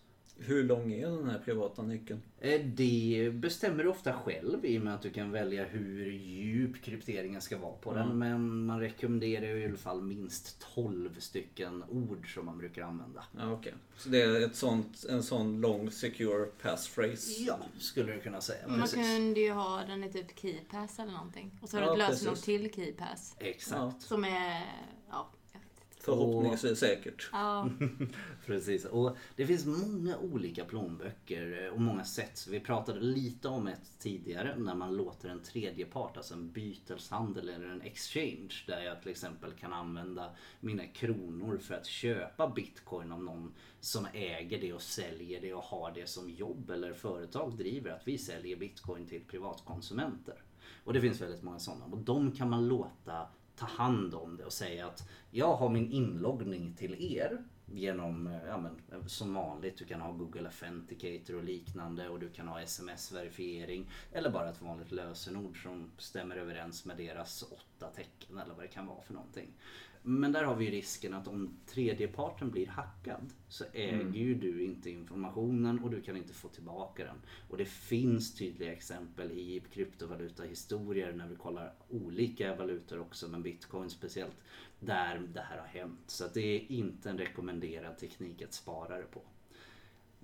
Hur 0.46 0.64
lång 0.64 0.92
är 0.92 1.06
den 1.06 1.30
här 1.30 1.38
privata 1.38 1.82
nyckeln? 1.82 2.22
Eh, 2.40 2.60
Det 2.64 3.30
bestämmer 3.34 3.84
du 3.84 3.90
ofta 3.90 4.12
själv 4.12 4.64
i 4.64 4.78
och 4.78 4.82
med 4.82 4.94
att 4.94 5.02
du 5.02 5.10
kan 5.10 5.30
välja 5.30 5.64
hur 5.64 6.10
djup 6.12 6.82
krypteringen 6.82 7.40
ska 7.40 7.58
vara 7.58 7.72
på 7.72 7.94
den. 7.94 8.18
Men 8.18 8.64
man 8.66 8.80
rekommenderar 8.80 9.56
i 9.56 9.64
alla 9.66 9.76
fall 9.76 10.02
minst 10.02 10.66
12 10.74 11.14
stycken 11.18 11.84
ord 11.88 12.34
som 12.34 12.46
man 12.46 12.58
brukar 12.58 12.82
använda. 12.82 13.24
Ja, 13.38 13.52
okej. 13.52 13.74
Så 13.96 14.08
det 14.08 14.22
är 14.22 14.40
ett 14.40 14.56
sånt, 14.56 15.04
en 15.08 15.22
sån 15.22 15.60
lång 15.60 15.90
secure 15.90 16.44
passphrase? 16.62 17.42
Ja, 17.42 17.58
skulle 17.78 18.12
du 18.12 18.20
kunna 18.20 18.40
säga. 18.40 18.68
Man 18.68 18.80
Precis. 18.80 18.94
kunde 19.16 19.40
ju 19.40 19.50
ha 19.52 19.82
den 19.86 20.04
i 20.04 20.12
typ 20.12 20.38
KeyPass 20.40 20.98
eller 20.98 21.12
någonting. 21.12 21.50
Och 21.62 21.68
så 21.68 21.76
har 21.76 21.82
du 21.82 21.86
Ja, 21.88 21.92
ett 21.92 21.98
lösenord 21.98 22.36
till 22.36 22.70
KeyPass. 22.74 23.36
Exakt. 23.38 24.02
Som 24.02 24.24
är, 24.24 24.62
Förhoppningsvis 26.02 26.78
säkert. 26.78 27.28
Ja, 27.32 27.68
Precis, 28.46 28.84
och 28.84 29.16
det 29.36 29.46
finns 29.46 29.66
många 29.66 30.18
olika 30.18 30.64
plånböcker 30.64 31.64
eh, 31.64 31.72
och 31.72 31.80
många 31.80 32.04
sätt. 32.04 32.46
Vi 32.50 32.60
pratade 32.60 33.00
lite 33.00 33.48
om 33.48 33.66
ett 33.66 33.98
tidigare 33.98 34.56
när 34.56 34.74
man 34.74 34.96
låter 34.96 35.28
en 35.28 35.42
tredje 35.42 35.86
part, 35.86 36.16
alltså 36.16 36.34
en 36.34 36.50
byteshandel 36.50 37.48
eller 37.48 37.68
en 37.68 37.82
exchange, 37.82 38.64
där 38.66 38.82
jag 38.82 39.02
till 39.02 39.10
exempel 39.10 39.52
kan 39.52 39.72
använda 39.72 40.30
mina 40.60 40.86
kronor 40.86 41.58
för 41.58 41.74
att 41.74 41.86
köpa 41.86 42.48
bitcoin 42.48 43.12
av 43.12 43.24
någon 43.24 43.54
som 43.80 44.06
äger 44.12 44.60
det 44.60 44.72
och 44.72 44.82
säljer 44.82 45.40
det 45.40 45.54
och 45.54 45.64
har 45.64 45.92
det 45.94 46.08
som 46.08 46.30
jobb 46.30 46.70
eller 46.70 46.92
företag 46.92 47.56
driver 47.56 47.90
att 47.90 48.08
vi 48.08 48.18
säljer 48.18 48.56
bitcoin 48.56 49.06
till 49.06 49.24
privatkonsumenter. 49.24 50.42
Och 50.84 50.92
det 50.92 51.00
finns 51.00 51.20
väldigt 51.20 51.42
många 51.42 51.58
sådana 51.58 51.84
och 51.84 51.98
de 51.98 52.32
kan 52.32 52.50
man 52.50 52.68
låta 52.68 53.26
ta 53.56 53.66
hand 53.66 54.14
om 54.14 54.36
det 54.36 54.44
och 54.44 54.52
säga 54.52 54.86
att 54.86 55.08
jag 55.30 55.56
har 55.56 55.68
min 55.68 55.90
inloggning 55.90 56.74
till 56.74 57.16
er 57.16 57.44
genom, 57.66 58.26
eh, 58.26 58.46
ja 58.46 58.58
men 58.58 58.80
eh, 58.92 59.06
som 59.06 59.34
vanligt, 59.34 59.78
du 59.78 59.84
kan 59.84 60.00
ha 60.00 60.12
Google 60.12 60.46
Authenticator 60.46 61.36
och 61.36 61.44
liknande 61.44 62.08
och 62.08 62.20
du 62.20 62.30
kan 62.30 62.48
ha 62.48 62.60
sms-verifiering 62.60 63.90
eller 64.12 64.30
bara 64.30 64.50
ett 64.50 64.62
vanligt 64.62 64.92
lösenord 64.92 65.62
som 65.62 65.90
stämmer 65.98 66.36
överens 66.36 66.84
med 66.84 66.96
deras 66.96 67.42
åtta 67.42 67.86
tecken 67.86 68.38
eller 68.38 68.54
vad 68.54 68.64
det 68.64 68.68
kan 68.68 68.86
vara 68.86 69.02
för 69.02 69.14
någonting. 69.14 69.52
Men 70.04 70.32
där 70.32 70.44
har 70.44 70.56
vi 70.56 70.70
risken 70.70 71.14
att 71.14 71.28
om 71.28 71.56
tredjeparten 71.66 72.50
blir 72.50 72.66
hackad 72.66 73.32
så 73.48 73.64
äger 73.72 74.20
ju 74.20 74.34
du 74.34 74.64
inte 74.64 74.90
informationen 74.90 75.78
och 75.78 75.90
du 75.90 76.00
kan 76.02 76.16
inte 76.16 76.32
få 76.32 76.48
tillbaka 76.48 77.04
den. 77.04 77.16
Och 77.48 77.56
det 77.56 77.64
finns 77.64 78.34
tydliga 78.34 78.72
exempel 78.72 79.30
i 79.30 79.62
kryptovalutahistorier 79.72 81.12
när 81.12 81.28
vi 81.28 81.36
kollar 81.36 81.72
olika 81.88 82.54
valutor 82.54 83.00
också, 83.00 83.28
men 83.28 83.42
bitcoin 83.42 83.90
speciellt, 83.90 84.36
där 84.80 85.22
det 85.34 85.40
här 85.40 85.58
har 85.58 85.66
hänt. 85.66 86.00
Så 86.06 86.24
det 86.34 86.56
är 86.56 86.72
inte 86.72 87.10
en 87.10 87.18
rekommenderad 87.18 87.98
teknik 87.98 88.42
att 88.42 88.52
spara 88.52 88.96
det 88.96 89.06
på. 89.10 89.20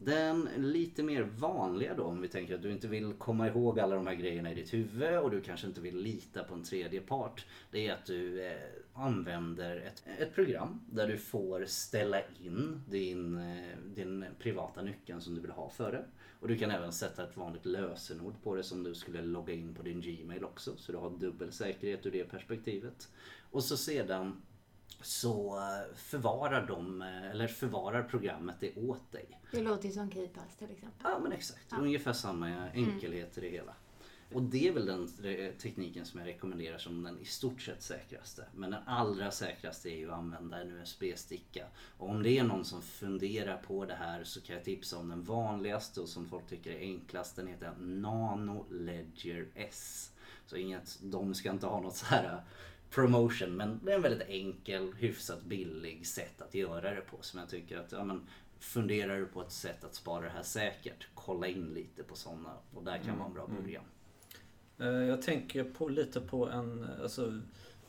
Den 0.05 0.49
lite 0.57 1.03
mer 1.03 1.23
vanliga 1.23 1.95
då 1.95 2.03
om 2.03 2.21
vi 2.21 2.29
tänker 2.29 2.55
att 2.55 2.63
du 2.63 2.73
inte 2.73 2.89
vill 2.89 3.13
komma 3.13 3.49
ihåg 3.49 3.81
alla 3.81 3.95
de 3.95 4.07
här 4.07 4.15
grejerna 4.15 4.53
i 4.53 4.55
ditt 4.55 4.75
huvud 4.75 5.19
och 5.19 5.31
du 5.31 5.41
kanske 5.41 5.67
inte 5.67 5.81
vill 5.81 5.97
lita 5.97 6.45
på 6.45 6.55
en 6.55 6.65
tredje 6.65 7.01
part. 7.01 7.47
Det 7.71 7.87
är 7.87 7.95
att 7.95 8.07
du 8.07 8.47
eh, 8.47 8.57
använder 8.99 9.77
ett, 9.77 10.03
ett 10.19 10.35
program 10.35 10.81
där 10.91 11.09
du 11.09 11.19
får 11.19 11.65
ställa 11.65 12.21
in 12.21 12.83
din, 12.89 13.39
eh, 13.39 13.79
din 13.95 14.25
privata 14.39 14.83
nyckeln 14.83 15.21
som 15.21 15.35
du 15.35 15.41
vill 15.41 15.51
ha 15.51 15.71
för 15.71 15.93
det. 15.93 16.05
Och 16.41 16.49
du 16.49 16.59
kan 16.59 16.71
även 16.71 16.93
sätta 16.93 17.25
ett 17.25 17.37
vanligt 17.37 17.67
lösenord 17.67 18.35
på 18.43 18.55
det 18.55 18.63
som 18.63 18.83
du 18.83 18.95
skulle 18.95 19.23
logga 19.23 19.55
in 19.55 19.75
på 19.75 19.83
din 19.83 20.01
Gmail 20.01 20.45
också. 20.45 20.77
Så 20.77 20.93
du 20.93 20.99
har 20.99 21.11
dubbel 21.11 21.53
säkerhet 21.53 22.07
ur 22.07 22.11
det 22.11 22.25
perspektivet. 22.25 23.09
Och 23.51 23.65
så 23.65 23.77
sedan 23.77 24.43
så 25.03 25.57
eh, 25.57 25.95
förvarar 25.95 26.67
de, 26.67 27.03
eh, 27.03 27.31
eller 27.31 27.47
förvarar 27.47 28.03
programmet 28.03 28.57
det 28.61 28.77
åt 28.77 29.13
dig. 29.13 29.41
det 29.53 29.63
låter 29.63 29.89
ju 29.89 29.95
som 29.95 30.11
KeyPass 30.11 30.57
till 30.59 30.71
exempel. 30.71 31.01
Ja 31.03 31.19
men 31.19 31.33
exakt, 31.33 31.73
ungefär 31.73 32.13
samma 32.13 32.71
enkelhet 32.71 33.39
i 33.39 33.41
det 33.41 33.49
hela. 33.49 33.75
Och 34.33 34.43
det 34.43 34.69
är 34.69 34.73
väl 34.73 34.87
den 34.87 35.09
tekniken 35.59 36.07
som 36.07 36.21
jag 36.21 36.27
rekommenderar 36.27 36.79
som 36.79 37.03
den 37.03 37.19
i 37.19 37.25
stort 37.25 37.63
sett 37.63 37.83
säkraste. 37.83 38.45
Men 38.55 38.71
den 38.71 38.83
allra 38.87 39.31
säkraste 39.31 39.91
är 39.91 39.97
ju 39.97 40.11
att 40.11 40.19
använda 40.19 40.61
en 40.61 40.71
USB-sticka. 40.71 41.67
Och 41.99 42.09
om 42.09 42.23
det 42.23 42.39
är 42.39 42.45
någon 42.45 42.65
som 42.65 42.83
funderar 42.83 43.57
på 43.57 43.85
det 43.85 43.95
här 43.95 44.25
så 44.25 44.41
kan 44.41 44.57
jag 44.57 44.65
tipsa 44.65 44.99
om 44.99 45.09
den 45.09 45.23
vanligaste 45.23 46.01
och 46.01 46.09
som 46.09 46.27
folk 46.27 46.47
tycker 46.47 46.71
är 46.71 46.81
enklast. 46.81 47.37
Den 47.37 47.47
heter 47.47 47.73
Nano 47.79 48.67
Ledger 48.71 49.47
S. 49.55 50.13
Så 50.47 50.57
inget, 50.57 50.99
de 51.03 51.35
ska 51.35 51.51
inte 51.51 51.67
ha 51.67 51.81
något 51.81 51.97
så 51.97 52.07
här 52.07 52.25
eh, 52.25 52.41
promotion 52.91 53.57
men 53.57 53.81
det 53.85 53.93
är 53.93 53.97
en 53.97 54.03
väldigt 54.03 54.29
enkel, 54.29 54.93
hyfsat 54.93 55.45
billig 55.45 56.07
sätt 56.07 56.41
att 56.41 56.55
göra 56.55 56.95
det 56.95 57.01
på 57.01 57.17
som 57.21 57.41
jag 57.41 57.49
tycker 57.49 57.79
att 57.79 57.93
ja, 57.93 58.05
men, 58.05 58.27
funderar 58.59 59.19
du 59.19 59.27
på 59.27 59.43
ett 59.43 59.53
sätt 59.53 59.85
att 59.85 59.95
spara 59.95 60.25
det 60.25 60.31
här 60.31 60.43
säkert, 60.43 61.09
kolla 61.15 61.47
in 61.47 61.75
lite 61.75 62.03
på 62.03 62.17
sådana 62.17 62.57
och 62.75 62.85
där 62.85 62.99
kan 62.99 63.19
vara 63.19 63.29
en 63.29 63.35
bra 63.35 63.47
början. 63.47 63.85
Eh, 63.85 63.98
Jag 64.87 65.23
tänker 65.23 65.65
på 65.65 65.89
lite 65.89 66.21
på 66.21 66.49
en, 66.49 66.87
alltså, 67.03 67.41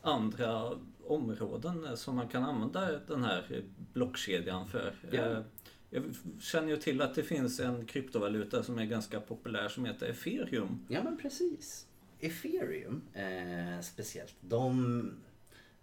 andra 0.01 0.71
områden 1.07 1.85
eh, 1.85 1.95
som 1.95 2.15
man 2.15 2.27
kan 2.27 2.43
använda 2.43 2.99
den 3.07 3.23
här 3.23 3.63
blockkedjan 3.93 4.67
för. 4.67 4.93
Eh, 5.11 5.41
Jag 5.89 6.03
känner 6.39 6.67
ju 6.69 6.77
till 6.77 7.01
att 7.01 7.15
det 7.15 7.23
finns 7.23 7.59
en 7.59 7.85
kryptovaluta 7.85 8.63
som 8.63 8.79
är 8.79 8.85
ganska 8.85 9.19
populär 9.19 9.69
som 9.69 9.85
heter 9.85 10.09
ethereum. 10.09 10.85
Ja 10.87 11.03
men 11.03 11.17
precis. 11.17 11.87
Ethereum 12.19 13.01
eh, 13.13 13.81
speciellt, 13.81 14.35
de, 14.41 15.11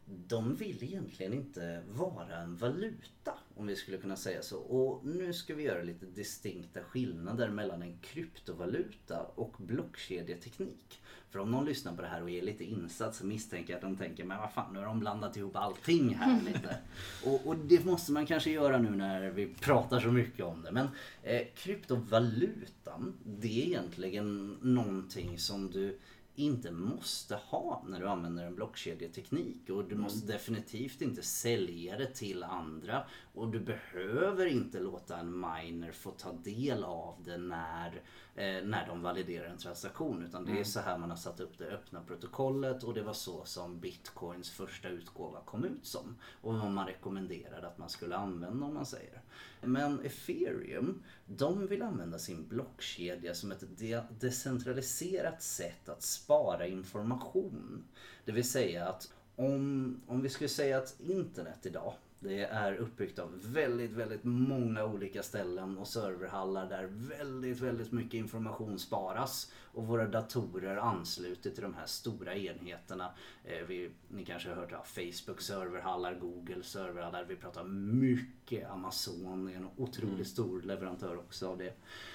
de 0.04 0.54
vill 0.54 0.84
egentligen 0.84 1.32
inte 1.32 1.82
vara 1.88 2.36
en 2.36 2.56
valuta 2.56 3.32
om 3.56 3.66
vi 3.66 3.76
skulle 3.76 3.98
kunna 3.98 4.16
säga 4.16 4.42
så. 4.42 4.58
Och 4.58 5.06
nu 5.06 5.32
ska 5.32 5.54
vi 5.54 5.62
göra 5.62 5.82
lite 5.82 6.06
distinkta 6.06 6.80
skillnader 6.80 7.48
mellan 7.48 7.82
en 7.82 7.98
kryptovaluta 7.98 9.22
och 9.34 9.54
blockkedjeteknik. 9.58 11.00
För 11.30 11.38
om 11.38 11.50
någon 11.50 11.64
lyssnar 11.64 11.96
på 11.96 12.02
det 12.02 12.08
här 12.08 12.22
och 12.22 12.30
är 12.30 12.42
lite 12.42 12.64
insatt 12.64 13.14
så 13.14 13.26
misstänker 13.26 13.72
jag 13.72 13.76
att 13.76 13.82
de 13.82 13.96
tänker 13.96 14.24
men 14.24 14.38
vad 14.38 14.52
fan 14.52 14.72
nu 14.72 14.78
har 14.78 14.86
de 14.86 15.00
blandat 15.00 15.36
ihop 15.36 15.56
allting 15.56 16.14
här 16.14 16.40
lite. 16.46 16.78
och, 17.24 17.46
och 17.46 17.56
det 17.56 17.84
måste 17.84 18.12
man 18.12 18.26
kanske 18.26 18.50
göra 18.50 18.78
nu 18.78 18.90
när 18.90 19.30
vi 19.30 19.46
pratar 19.46 20.00
så 20.00 20.08
mycket 20.08 20.44
om 20.44 20.62
det. 20.62 20.72
Men 20.72 20.88
eh, 21.22 21.42
kryptovalutan 21.54 23.14
det 23.24 23.62
är 23.62 23.66
egentligen 23.66 24.58
någonting 24.62 25.38
som 25.38 25.70
du 25.70 25.98
inte 26.36 26.70
måste 26.70 27.36
ha 27.36 27.84
när 27.86 28.00
du 28.00 28.08
använder 28.08 28.46
en 28.46 28.54
blockkedjeteknik. 28.54 29.70
Och 29.70 29.84
du 29.84 29.94
måste 29.94 30.32
definitivt 30.32 31.02
inte 31.02 31.22
sälja 31.22 31.98
det 31.98 32.14
till 32.14 32.44
andra. 32.44 33.04
Och 33.34 33.48
du 33.48 33.60
behöver 33.60 34.46
inte 34.46 34.80
låta 34.80 35.18
en 35.18 35.40
miner 35.40 35.92
få 35.92 36.10
ta 36.10 36.32
del 36.32 36.84
av 36.84 37.14
det 37.24 37.36
när, 37.36 38.02
eh, 38.34 38.64
när 38.64 38.86
de 38.88 39.02
validerar 39.02 39.46
en 39.46 39.58
transaktion. 39.58 40.22
Utan 40.22 40.44
det 40.44 40.60
är 40.60 40.64
så 40.64 40.80
här 40.80 40.98
man 40.98 41.10
har 41.10 41.16
satt 41.16 41.40
upp 41.40 41.58
det 41.58 41.64
öppna 41.64 42.00
protokollet 42.00 42.82
och 42.82 42.94
det 42.94 43.02
var 43.02 43.12
så 43.12 43.44
som 43.44 43.80
bitcoins 43.80 44.50
första 44.50 44.88
utgåva 44.88 45.40
kom 45.40 45.64
ut 45.64 45.86
som. 45.86 46.16
Och 46.40 46.54
vad 46.54 46.70
man 46.70 46.86
rekommenderade 46.86 47.66
att 47.66 47.78
man 47.78 47.88
skulle 47.88 48.16
använda 48.16 48.66
om 48.66 48.74
man 48.74 48.86
säger. 48.86 49.22
Men 49.66 50.06
ethereum, 50.06 51.02
de 51.26 51.66
vill 51.66 51.82
använda 51.82 52.18
sin 52.18 52.48
blockkedja 52.48 53.34
som 53.34 53.52
ett 53.52 53.64
de- 53.78 54.00
decentraliserat 54.20 55.42
sätt 55.42 55.88
att 55.88 56.02
spara 56.02 56.66
information. 56.66 57.84
Det 58.24 58.32
vill 58.32 58.48
säga 58.48 58.88
att 58.88 59.12
om, 59.36 60.00
om 60.06 60.22
vi 60.22 60.28
skulle 60.28 60.48
säga 60.48 60.78
att 60.78 61.00
internet 61.00 61.66
idag 61.66 61.94
det 62.20 62.44
är 62.44 62.74
uppbyggt 62.74 63.18
av 63.18 63.40
väldigt, 63.52 63.90
väldigt 63.90 64.24
många 64.24 64.84
olika 64.84 65.22
ställen 65.22 65.78
och 65.78 65.88
serverhallar 65.88 66.68
där 66.68 66.84
väldigt, 66.90 67.60
väldigt 67.60 67.92
mycket 67.92 68.14
information 68.14 68.78
sparas. 68.78 69.52
Och 69.62 69.86
våra 69.86 70.08
datorer 70.08 70.76
ansluter 70.76 71.50
till 71.50 71.62
de 71.62 71.74
här 71.74 71.86
stora 71.86 72.34
enheterna. 72.36 73.10
Eh, 73.44 73.66
vi, 73.68 73.90
ni 74.08 74.24
kanske 74.24 74.48
har 74.48 74.56
hört 74.56 74.72
ja, 74.72 74.84
Facebook 74.84 75.40
serverhallar, 75.40 76.14
Google 76.14 76.62
serverhallar. 76.62 77.24
Vi 77.24 77.36
pratar 77.36 77.64
mycket 77.64 78.70
Amazon, 78.70 79.48
är 79.48 79.56
en 79.56 79.68
otroligt 79.76 80.12
Mm. 80.12 80.24
stor 80.24 80.62
leverantör 80.62 81.16
också 81.16 81.48
av 81.48 81.58
det. 81.58 81.72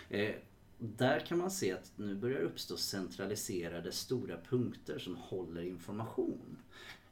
Eh, 0.09 0.35
där 0.77 1.19
kan 1.19 1.37
man 1.37 1.51
se 1.51 1.71
att 1.71 1.91
nu 1.95 2.15
börjar 2.15 2.41
uppstå 2.41 2.77
centraliserade 2.77 3.91
stora 3.91 4.37
punkter 4.49 4.99
som 4.99 5.15
håller 5.15 5.61
information. 5.61 6.57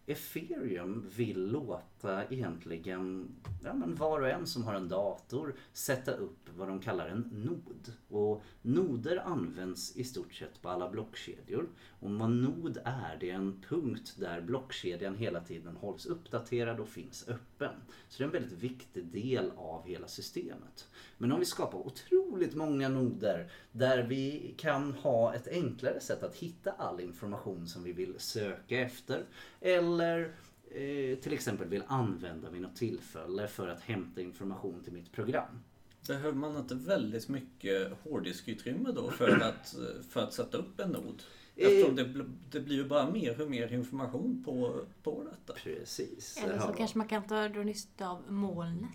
Ethereum 0.06 1.10
vill 1.16 1.46
låta 1.52 1.99
egentligen 2.30 3.28
ja, 3.64 3.74
men 3.74 3.96
var 3.96 4.20
och 4.22 4.30
en 4.30 4.48
som 4.48 4.64
har 4.64 4.74
en 4.74 4.90
dator 4.90 5.56
sätta 5.74 6.12
upp 6.12 6.50
vad 6.56 6.68
de 6.68 6.80
kallar 6.80 7.08
en 7.08 7.22
nod. 7.22 7.94
Och 8.10 8.44
noder 8.62 9.18
används 9.18 9.96
i 9.98 10.04
stort 10.04 10.34
sett 10.34 10.62
på 10.62 10.70
alla 10.70 10.90
blockkedjor. 10.90 11.70
Och 12.00 12.12
vad 12.12 12.32
nod 12.32 12.78
är, 12.86 13.18
det 13.20 13.30
är 13.30 13.36
en 13.36 13.62
punkt 13.70 14.16
där 14.20 14.42
blockkedjan 14.42 15.16
hela 15.16 15.42
tiden 15.42 15.76
hålls 15.76 16.06
uppdaterad 16.06 16.80
och 16.80 16.90
finns 16.90 17.28
öppen. 17.28 17.74
Så 18.10 18.18
det 18.18 18.24
är 18.24 18.26
en 18.26 18.34
väldigt 18.34 18.60
viktig 18.60 19.06
del 19.06 19.52
av 19.58 19.88
hela 19.88 20.08
systemet. 20.08 20.88
Men 21.18 21.32
om 21.32 21.40
vi 21.40 21.46
skapar 21.46 21.78
otroligt 21.78 22.56
många 22.56 22.90
noder 22.90 23.52
där 23.72 24.04
vi 24.04 24.54
kan 24.58 24.94
ha 24.94 25.34
ett 25.34 25.48
enklare 25.48 26.00
sätt 26.00 26.24
att 26.24 26.36
hitta 26.36 26.72
all 26.72 27.00
information 27.00 27.68
som 27.68 27.84
vi 27.84 27.92
vill 27.92 28.16
söka 28.18 28.80
efter. 28.80 29.26
Eller 29.62 30.34
till 31.22 31.34
exempel 31.34 31.68
vill 31.68 31.84
använda 31.88 32.50
vid 32.50 32.62
något 32.62 32.76
tillfälle 32.76 33.48
för 33.48 33.68
att 33.68 33.82
hämta 33.82 34.22
information 34.22 34.84
till 34.84 34.94
mitt 34.94 35.12
program. 35.12 35.60
Behöver 36.08 36.38
man 36.38 36.58
inte 36.58 36.76
väldigt 36.76 37.30
mycket 37.30 37.92
hårddiskutrymme 38.04 38.92
då 38.92 39.12
för 39.12 39.40
att, 39.40 39.76
för 40.10 40.24
att 40.24 40.34
sätta 40.34 40.58
upp 40.58 40.80
en 40.80 40.90
nod? 40.90 41.24
Eftersom 41.56 41.96
det, 41.96 42.04
bl- 42.04 42.38
det 42.52 42.60
blir 42.60 42.76
ju 42.76 42.88
bara 42.88 43.12
mer 43.12 43.42
och 43.42 43.50
mer 43.50 43.74
information 43.74 44.44
på, 44.46 44.82
på 45.04 45.24
detta. 45.24 45.54
Precis. 45.54 46.38
Eller 46.44 46.60
så 46.60 46.74
kanske 46.74 46.98
man 46.98 47.08
kan 47.08 47.28
ta 47.28 47.48
dra 47.50 47.64
nytta 47.64 48.10
av 48.10 48.32
molnet. 48.32 48.90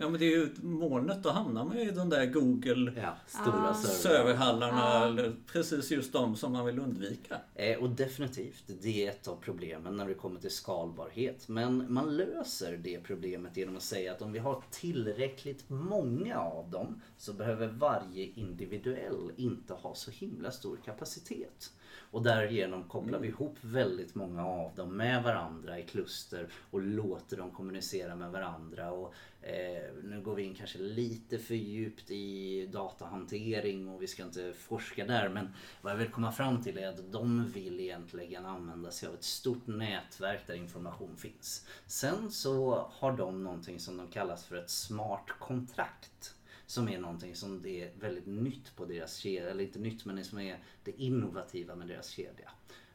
Ja 0.00 0.08
men 0.08 0.20
det 0.20 0.26
är 0.26 0.30
ju 0.36 0.48
molnet, 0.62 1.22
då 1.22 1.30
hamnar 1.30 1.64
man 1.64 1.76
ju 1.76 1.82
i 1.82 1.90
de 1.90 2.08
där 2.08 2.26
Google 2.26 2.92
Ja, 2.96 3.16
stora 3.26 3.68
Ah. 3.70 3.74
serverhallarna 3.74 4.78
Ja. 4.78 5.06
eller 5.06 5.32
precis 5.52 5.90
just 5.90 6.12
de 6.12 6.36
som 6.36 6.52
man 6.52 6.66
vill 6.66 6.78
undvika. 6.78 7.40
Eh, 7.54 7.78
Och 7.78 7.90
definitivt, 7.90 8.64
det 8.82 9.06
är 9.06 9.10
ett 9.10 9.28
av 9.28 9.36
problemen 9.36 9.96
när 9.96 10.08
det 10.08 10.14
kommer 10.14 10.40
till 10.40 10.50
skalbarhet. 10.50 11.48
Men 11.48 11.92
man 11.92 12.16
löser 12.16 12.76
det 12.76 13.00
problemet 13.00 13.56
genom 13.56 13.76
att 13.76 13.82
säga 13.82 14.12
att 14.12 14.22
om 14.22 14.32
vi 14.32 14.38
har 14.38 14.62
tillräckligt 14.70 15.64
många 15.70 16.38
av 16.38 16.70
dem 16.70 17.00
så 17.16 17.32
behöver 17.32 17.66
varje 17.68 18.26
individuell 18.34 19.30
inte 19.36 19.74
ha 19.74 19.94
så 19.94 20.10
himla 20.10 20.50
stor 20.50 20.78
kapacitet. 20.84 21.72
Och 22.12 22.22
därigenom 22.22 22.84
kopplar 22.84 23.18
vi 23.18 23.28
ihop 23.28 23.56
väldigt 23.60 24.14
många 24.14 24.46
av 24.46 24.74
dem 24.74 24.96
med 24.96 25.22
varandra 25.22 25.78
i 25.78 25.82
kluster 25.82 26.48
och 26.70 26.80
låter 26.80 27.36
dem 27.36 27.50
kommunicera 27.50 28.16
med 28.16 28.30
varandra. 28.32 28.92
Och, 28.92 29.14
eh, 29.42 29.94
nu 30.02 30.20
går 30.24 30.34
vi 30.34 30.42
in 30.42 30.54
kanske 30.54 30.78
lite 30.78 31.38
för 31.38 31.54
djupt 31.54 32.10
i 32.10 32.66
datahantering 32.66 33.88
och 33.88 34.02
vi 34.02 34.06
ska 34.06 34.22
inte 34.22 34.52
forska 34.52 35.06
där 35.06 35.28
men 35.28 35.48
vad 35.80 35.92
jag 35.92 35.96
vill 35.96 36.10
komma 36.10 36.32
fram 36.32 36.62
till 36.62 36.78
är 36.78 36.88
att 36.88 37.12
de 37.12 37.50
vill 37.50 37.80
egentligen 37.80 38.46
använda 38.46 38.90
sig 38.90 39.08
av 39.08 39.14
ett 39.14 39.24
stort 39.24 39.66
nätverk 39.66 40.46
där 40.46 40.54
information 40.54 41.16
finns. 41.16 41.66
Sen 41.86 42.30
så 42.30 42.86
har 42.92 43.16
de 43.16 43.44
någonting 43.44 43.80
som 43.80 43.96
de 43.96 44.08
kallas 44.08 44.44
för 44.44 44.56
ett 44.56 44.70
smart 44.70 45.26
kontrakt. 45.38 46.34
Som 46.66 46.88
är 46.88 46.98
någonting 46.98 47.34
som 47.34 47.62
det 47.62 47.84
är 47.84 47.92
väldigt 48.00 48.26
nytt 48.26 48.76
på 48.76 48.84
deras 48.84 49.16
kedja, 49.16 49.50
eller 49.50 49.64
inte 49.64 49.78
nytt 49.78 50.04
men 50.04 50.16
det 50.16 50.24
som 50.24 50.38
är 50.38 50.58
det 50.84 51.02
innovativa 51.02 51.74
med 51.74 51.88
deras 51.88 52.08
kedja. 52.08 52.50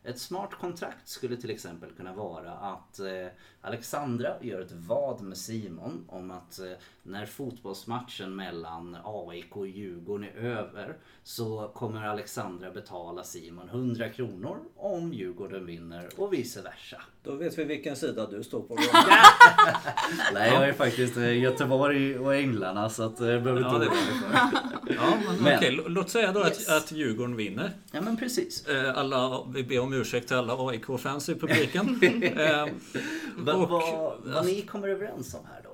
Ett 0.05 0.19
smart 0.19 0.53
kontrakt 0.53 1.07
skulle 1.07 1.37
till 1.37 1.49
exempel 1.49 1.91
kunna 1.91 2.13
vara 2.13 2.51
att 2.51 2.99
eh, 2.99 3.27
Alexandra 3.61 4.35
gör 4.41 4.61
ett 4.61 4.71
vad 4.71 5.21
med 5.21 5.37
Simon 5.37 6.05
om 6.07 6.31
att 6.31 6.59
eh, 6.59 6.71
när 7.05 7.25
fotbollsmatchen 7.25 8.35
mellan 8.35 8.97
AIK 9.03 9.57
och 9.57 9.67
Djurgården 9.67 10.23
är 10.29 10.41
över 10.41 10.97
så 11.23 11.71
kommer 11.75 12.05
Alexandra 12.07 12.71
betala 12.71 13.23
Simon 13.23 13.69
100 13.69 14.09
kronor 14.09 14.57
om 14.77 15.13
Djurgården 15.13 15.65
vinner 15.65 16.09
och 16.17 16.33
vice 16.33 16.61
versa. 16.61 17.01
Då 17.23 17.35
vet 17.35 17.57
vi 17.57 17.63
vilken 17.63 17.95
sida 17.95 18.27
du 18.31 18.43
står 18.43 18.61
på. 18.61 18.75
Nej, 20.33 20.53
jag 20.53 20.69
är 20.69 20.73
faktiskt 20.73 21.17
eh, 21.17 21.37
Göteborg 21.41 22.19
och 22.19 22.35
Änglarna 22.35 22.89
så 22.89 23.03
att 23.03 23.21
eh, 23.21 23.27
jag 23.27 23.43
behöver 23.43 23.61
Ja, 23.61 23.75
inte 23.75 23.95
för. 23.95 24.33
Ja, 24.95 25.13
men, 25.27 25.43
Men- 25.43 25.57
okej, 25.57 25.71
lå- 25.71 25.89
låt 25.89 26.09
säga 26.09 26.31
då 26.31 26.39
Yes. 26.39 26.69
att, 26.69 26.77
att 26.83 26.91
Djurgården 26.91 27.35
vinner. 27.35 27.71
Ja 27.91 28.01
men 28.01 28.17
precis. 28.17 28.67
Eh, 28.67 28.97
Alla, 28.97 29.43
vi 29.53 29.63
ber 29.63 29.79
om 29.79 29.93
ursäkt 29.93 30.27
till 30.27 30.37
alla 30.37 30.53
AIK-fans 30.69 31.29
i 31.29 31.35
publiken. 31.35 31.99
Eh, 32.35 32.65
Vad, 33.37 33.55
och- 33.55 33.69
vad, 33.69 34.13
vad 34.23 34.45
ni 34.45 34.61
kommer 34.61 34.87
överens 34.87 35.33
om 35.33 35.39
här 35.53 35.64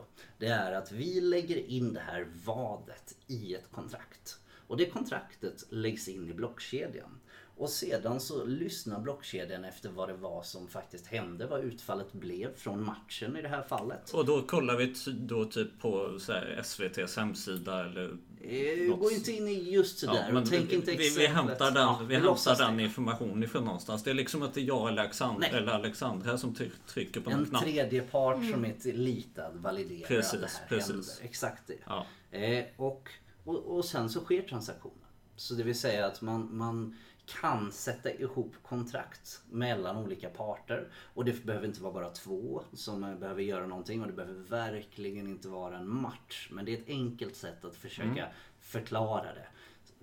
det 0.42 0.48
är 0.48 0.72
att 0.72 0.92
vi 0.92 1.22
lägger 1.22 1.58
in 1.58 1.94
det 1.94 2.00
här 2.00 2.28
vadet 2.46 3.18
i 3.28 3.56
ett 3.56 3.72
kontrakt. 3.72 4.39
Och 4.68 4.78
det 4.78 4.86
kontraktet 4.86 5.66
läggs 5.70 6.08
in 6.08 6.30
i 6.30 6.34
blockkedjan. 6.34 7.20
Och 7.58 7.70
sedan 7.70 8.20
så 8.20 8.46
lyssnar 8.46 9.00
blockkedjan 9.00 9.66
efter 9.66 9.89
vad 9.89 10.10
det 10.10 10.14
var 10.14 10.44
som 10.44 10.68
faktiskt 10.68 11.08
hände, 11.08 11.48
vad 11.48 11.64
utfallet 11.64 12.14
blev 12.14 12.56
från 12.56 12.86
matchen 12.86 13.38
i 13.38 13.42
det 13.42 13.48
här 13.48 13.62
fallet. 13.62 14.14
Och 14.14 14.26
då 14.26 14.42
kollar 14.42 14.78
vi 14.78 14.94
då 15.14 15.46
typ 15.46 15.80
på 15.80 16.20
så 16.20 16.32
här 16.32 16.58
SVTs 16.60 17.18
hemsida 17.18 17.86
eller... 17.86 18.18
Eh, 18.44 18.89
Något- 18.89 19.00
Gå 19.00 19.12
inte 19.12 19.32
in 19.32 19.48
i 19.48 19.72
just 19.72 20.00
sådär 20.00 20.14
Ja, 20.28 20.34
men 20.34 20.44
och 20.44 20.50
tänk 20.50 20.70
vi, 20.72 20.76
inte 20.76 20.92
vi, 20.92 20.98
vi 20.98 21.08
exemplet. 21.08 21.32
hämtar 21.36 21.72
den, 21.72 21.82
Ja, 21.84 22.00
vi 22.02 22.06
vi 22.06 22.16
hämtar 22.16 22.56
den 22.58 22.80
informationen 22.80 23.44
ifrån 23.44 23.66
någonstans. 23.66 24.04
Det 24.04 24.10
är 24.10 24.14
liksom 24.14 24.44
inte 24.44 24.62
jag 24.62 24.89
eller, 24.89 25.02
Alexand- 25.04 25.39
Nej. 25.39 25.50
eller 25.54 25.72
Alexandra 25.72 26.38
som 26.38 26.54
try- 26.56 26.72
trycker 26.88 27.22
på 27.22 27.30
En 27.30 27.46
knapp. 27.46 27.64
tredje 27.64 28.02
part 28.02 28.38
som 28.52 28.66
är 28.66 28.94
litad 28.94 29.56
validerar 29.56 30.08
Precis, 30.08 30.34
att 30.34 30.42
det 30.42 30.48
här 30.60 30.68
precis. 30.68 30.92
händer. 30.92 31.14
Exakt 31.22 31.68
det. 31.68 31.78
Ja. 31.86 32.06
Eh, 32.38 32.66
och, 32.78 33.10
och, 33.44 33.78
och 33.78 33.86
sen 33.86 34.10
så 34.10 34.20
sker 34.20 34.42
transaktionen. 34.42 34.98
Så 35.36 35.54
det 35.54 35.64
vill 35.64 35.80
säga 35.80 36.06
att 36.06 36.22
man, 36.22 36.58
man 36.58 36.98
kan 37.32 37.72
sätta 37.72 38.12
ihop 38.12 38.56
kontrakt 38.64 39.42
mellan 39.50 39.98
olika 39.98 40.30
parter. 40.30 40.88
Och 41.14 41.26
det 41.26 41.44
behöver 41.44 41.68
inte 41.68 41.82
vara 41.84 41.94
bara 41.94 42.10
två 42.10 42.64
som 42.74 43.04
eh, 43.04 43.16
behöver 43.16 43.42
göra 43.42 43.68
någonting 43.68 44.02
och 44.02 44.08
det 44.08 44.14
behöver 44.14 44.40
verkligen 44.40 45.28
inte 45.28 45.48
vara 45.48 45.78
en 45.78 45.90
match. 45.90 46.50
Men 46.52 46.66
det 46.66 46.74
är 46.74 46.78
ett 46.78 46.90
enkelt 46.90 47.36
sätt 47.36 47.66
att 47.66 47.76
försöka 47.76 48.28
förklara 48.60 49.34
det. 49.34 49.48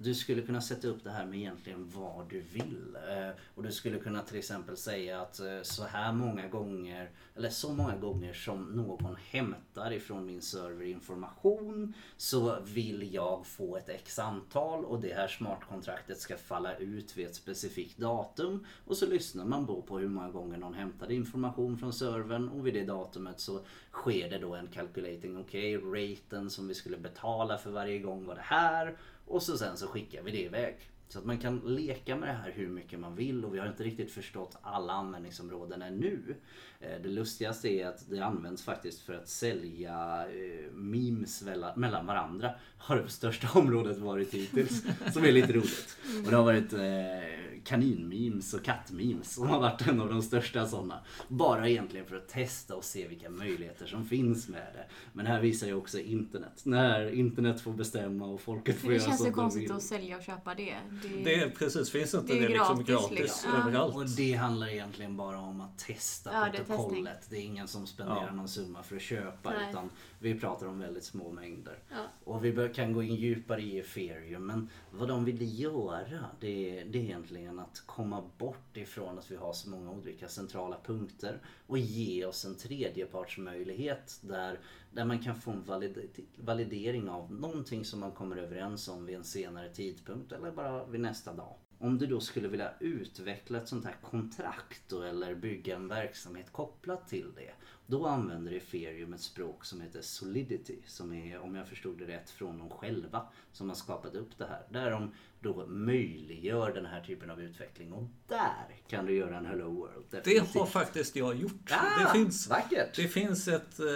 Du 0.01 0.15
skulle 0.15 0.43
kunna 0.43 0.61
sätta 0.61 0.89
upp 0.89 1.05
det 1.05 1.11
här 1.11 1.27
med 1.27 1.39
egentligen 1.39 1.91
vad 1.95 2.29
du 2.31 2.41
vill. 2.41 2.97
Eh, 3.09 3.31
och 3.55 3.63
du 3.63 3.73
skulle 3.73 3.99
kunna 3.99 4.23
till 4.23 4.39
exempel 4.39 4.77
säga 4.77 5.21
att 5.21 5.41
eh, 5.41 5.63
så 5.63 5.85
här 5.85 6.13
många 6.13 6.49
gånger, 6.49 7.11
eller 7.37 7.51
så 7.51 7.73
många 7.73 7.97
gånger 7.97 8.33
som 8.33 8.65
någon 8.65 9.17
hämtar 9.17 9.93
ifrån 9.93 10.27
min 10.27 10.43
server 10.43 10.85
information 10.85 11.95
så 12.17 12.61
vill 12.61 13.15
jag 13.15 13.47
få 13.47 13.77
ett 13.77 13.89
x 13.89 14.19
antal 14.19 14.85
och 14.85 15.01
det 15.01 15.15
här 15.15 15.29
smartkontraktet 15.29 16.21
ska 16.21 16.37
falla 16.37 16.77
ut 16.77 17.17
vid 17.17 17.27
ett 17.27 17.35
specifikt 17.35 17.99
datum. 17.99 18.67
Och 18.87 18.97
så 18.97 19.07
lyssnar 19.07 19.45
man 19.45 19.67
då 19.67 19.83
på 19.83 19.99
hur 19.99 20.09
många 20.09 20.31
gånger 20.31 20.59
någon 20.59 20.75
hämtade 20.75 21.15
information 21.15 21.79
från 21.79 21.93
servern 21.93 22.49
och 22.49 22.67
vid 22.67 22.75
det 22.75 22.85
datumet 22.85 23.41
så 23.41 23.61
sker 23.93 24.31
det 24.31 24.39
då 24.39 24.55
en 24.55 24.67
calculating. 24.67 25.37
Okej, 25.37 25.77
raten 25.77 26.51
som 26.51 26.69
vi 26.69 26.75
skulle 26.75 26.99
betala 26.99 27.59
för 27.59 27.71
varje 27.71 27.99
gång 27.99 28.25
var 28.25 28.35
det 28.35 28.41
här. 28.41 28.97
Och 29.29 29.43
så 29.43 29.59
sen 29.59 29.77
så 29.77 29.87
skickar 29.87 30.23
vi 30.23 30.31
det 30.31 30.43
iväg. 30.43 30.77
Så 31.09 31.19
att 31.19 31.25
man 31.25 31.39
kan 31.39 31.59
leka 31.59 32.17
med 32.17 32.29
det 32.29 32.33
här 32.33 32.51
hur 32.51 32.69
mycket 32.69 32.99
man 32.99 33.15
vill 33.15 33.45
och 33.45 33.55
vi 33.55 33.59
har 33.59 33.67
inte 33.67 33.85
riktigt 33.85 34.11
förstått 34.11 34.57
alla 34.63 34.93
användningsområden 34.93 35.83
ännu. 35.83 36.35
Eh, 36.81 37.03
Det 37.03 37.09
lustigaste 37.09 37.69
är 37.69 37.87
att 37.87 38.11
det 38.11 38.21
används 38.21 38.63
faktiskt 38.65 39.01
för 39.01 39.13
att 39.15 39.29
sälja 39.29 40.25
eh, 40.27 40.73
memes 40.73 41.43
mellan 41.77 42.07
varandra. 42.07 42.51
Har 42.79 42.97
det 42.97 43.09
största 43.09 43.49
området 43.59 43.99
varit 43.99 44.35
hittills. 44.35 44.83
Som 45.13 45.25
är 45.25 45.33
lite 45.33 45.53
roligt. 45.53 45.97
Och 46.25 46.31
det 46.31 46.37
har 46.37 46.45
varit 46.45 46.73
eh, 46.73 47.61
kaninmemes 47.65 48.55
och 48.55 48.65
kattmemes 48.65 49.35
som 49.35 49.49
har 49.49 49.61
varit 49.61 49.87
en 49.89 50.01
av 50.01 50.09
de 50.09 50.23
största 50.23 50.67
sådana. 50.67 51.01
Bara 51.29 51.69
egentligen 51.69 52.07
för 52.07 52.17
att 52.17 52.29
testa 52.29 52.75
och 52.75 52.85
se 52.85 53.09
vilka 53.09 53.31
möjligheter 53.31 53.87
som 53.87 54.07
finns 54.07 54.49
med 54.49 54.67
det. 54.75 54.85
Men 55.13 55.27
här 55.27 55.41
visar 55.41 55.67
ju 55.67 55.75
också 55.75 55.99
internet. 55.99 56.61
När 56.65 57.11
internet 57.15 57.61
får 57.61 57.73
bestämma 57.73 58.27
och 58.27 58.41
folket 58.41 58.77
får 58.77 58.89
Det 58.89 58.95
göra 58.95 59.05
känns 59.05 59.17
som 59.17 59.27
ju 59.27 59.31
de 59.33 59.37
konstigt 59.37 59.63
vill. 59.63 59.73
att 59.73 59.83
sälja 59.83 60.17
och 60.17 60.23
köpa 60.23 60.55
det. 60.55 60.77
Det, 61.03 61.25
Det 61.25 61.35
är 61.35 61.51
precis, 61.51 61.91
finns 61.91 62.15
inte 62.15 62.33
Det 62.33 62.39
det, 62.39 62.45
är 62.45 62.49
ju 62.49 62.55
liksom 62.55 62.85
gratis, 62.85 63.09
gratis 63.09 63.19
liksom. 63.21 63.53
Överallt? 63.53 63.95
Och 63.97 64.09
det 64.17 64.33
handlar 64.33 64.69
egentligen 64.69 65.17
bara 65.17 65.39
om 65.39 65.61
att 65.61 65.79
testa 65.79 66.31
Ja, 66.33 66.49
det 66.69 66.75
är 66.75 66.77
protokollet. 66.77 67.27
Det 67.31 67.37
är 67.37 67.43
ingen 67.43 67.69
som 67.69 67.87
spenderar 67.87 68.27
Ja. 68.27 68.35
någon 68.35 68.49
summa 68.49 68.83
för 68.83 68.97
att 68.97 69.03
köpa 69.03 69.51
Nej. 69.51 69.71
utan 69.71 69.91
vi 70.19 70.41
pratar 70.41 70.67
om 70.67 70.79
väldigt 70.79 71.05
små 71.05 71.33
mängder. 71.33 71.79
Ja. 71.91 72.05
Och 72.25 72.45
vi 72.45 72.71
kan 72.75 72.93
gå 72.93 73.03
in 73.03 73.15
djupare 73.15 73.63
i 73.63 73.79
ethereum 73.79 74.47
men 74.47 74.69
vad 74.91 75.09
de 75.09 75.25
vill 75.25 75.61
göra 75.61 76.25
det 76.41 76.79
är, 76.81 76.85
det 76.85 76.99
är 76.99 77.03
egentligen 77.03 77.29
egentligen 77.29 77.59
att 77.59 77.83
komma 77.87 78.23
bort 78.39 78.77
ifrån 78.77 79.19
att 79.19 79.31
vi 79.31 79.37
har 79.37 79.53
så 79.53 79.71
många 79.71 79.91
olika 79.91 80.29
centrala 80.29 80.77
punkter 80.85 81.41
och 81.67 81.79
ge 81.79 82.25
oss 82.25 82.45
en 82.45 82.55
tredjepartsmöjlighet 82.55 84.19
där, 84.23 84.61
där 84.93 85.05
man 85.05 85.19
kan 85.19 85.41
få 85.41 85.51
en 85.51 85.65
valid, 85.65 86.27
validering 86.37 87.09
av 87.09 87.33
någonting 87.33 87.85
som 87.85 88.01
man 88.01 88.13
kommer 88.13 88.37
överens 88.37 88.89
om 88.89 89.07
vid 89.07 89.17
en 89.17 89.25
senare 89.25 89.69
tidpunkt 89.75 90.33
eller 90.33 90.51
bara 90.51 90.87
vid 90.87 91.01
nästa 91.01 91.33
dag. 91.33 91.55
Om 91.81 91.99
du 91.99 92.07
då 92.07 92.21
skulle 92.21 92.49
vilja 92.49 92.73
utveckla 92.81 93.59
ett 93.59 93.69
sånt 93.69 93.85
här 93.85 93.97
kontrakt 94.03 94.83
då, 94.89 95.03
eller 95.03 95.35
bygga 95.35 95.77
en 95.77 95.89
verksamhet 95.89 96.53
kopplat 96.53 97.09
till 97.09 97.33
det. 97.37 97.53
Då 97.91 98.07
använder 98.07 98.53
ethereum 98.53 99.13
ett 99.13 99.21
språk 99.21 99.65
som 99.65 99.81
heter 99.81 100.03
Solidity 100.03 100.79
som 100.87 101.13
är, 101.13 101.39
om 101.39 101.55
jag 101.55 101.69
förstod 101.69 101.99
det 101.99 102.07
rätt, 102.07 102.31
från 102.31 102.59
dem 102.59 102.71
själva 102.71 103.27
som 103.53 103.69
har 103.69 103.77
skapat 103.77 104.15
upp 104.15 104.39
det 104.39 104.45
här. 104.45 104.63
Där 104.71 104.91
de 104.91 105.13
då 105.41 105.67
möjliggör 105.67 106.75
den 106.75 106.87
här 106.87 107.01
typen 107.01 107.31
av 107.31 107.43
utveckling 107.43 107.93
och 107.93 108.05
där 108.27 108.77
kan 108.89 109.07
du 109.07 109.15
göra 109.15 109.37
en 109.37 109.47
Hello 109.47 109.71
World. 109.71 110.05
Definitivt. 110.11 110.53
Det 110.53 110.59
har 110.59 110.67
faktiskt 110.67 111.17
jag 111.17 111.37
gjort. 111.37 111.71
Ah, 111.71 112.05
det, 112.05 112.11
finns, 112.13 112.49
vackert. 112.49 112.97
det 112.97 113.09
finns 113.09 113.49
ett 113.49 113.81
eh, 113.81 113.87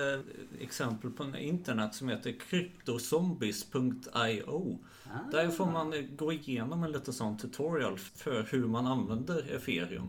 exempel 0.61 1.11
på 1.11 1.37
internet 1.37 1.95
som 1.95 2.09
heter 2.09 2.33
cryptozombies.io. 2.33 4.79
Ah. 5.05 5.31
Där 5.31 5.51
får 5.51 5.67
man 5.67 6.17
gå 6.17 6.33
igenom 6.33 6.85
en 6.85 6.93
lite 6.93 7.13
sån 7.13 7.39
tutorial 7.39 7.99
för 7.99 8.43
hur 8.43 8.67
man 8.67 8.87
använder 8.87 9.55
ethereum. 9.55 10.09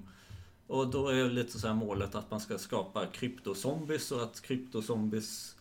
Och 0.73 0.87
då 0.87 1.07
är 1.07 1.29
lite 1.29 1.59
så 1.59 1.67
här 1.67 1.73
målet 1.73 2.15
att 2.15 2.31
man 2.31 2.39
ska 2.39 2.57
skapa 2.57 3.05
kryptozombies 3.05 4.11
och 4.11 4.23
att 4.23 4.41
kryptozombies 4.41 5.55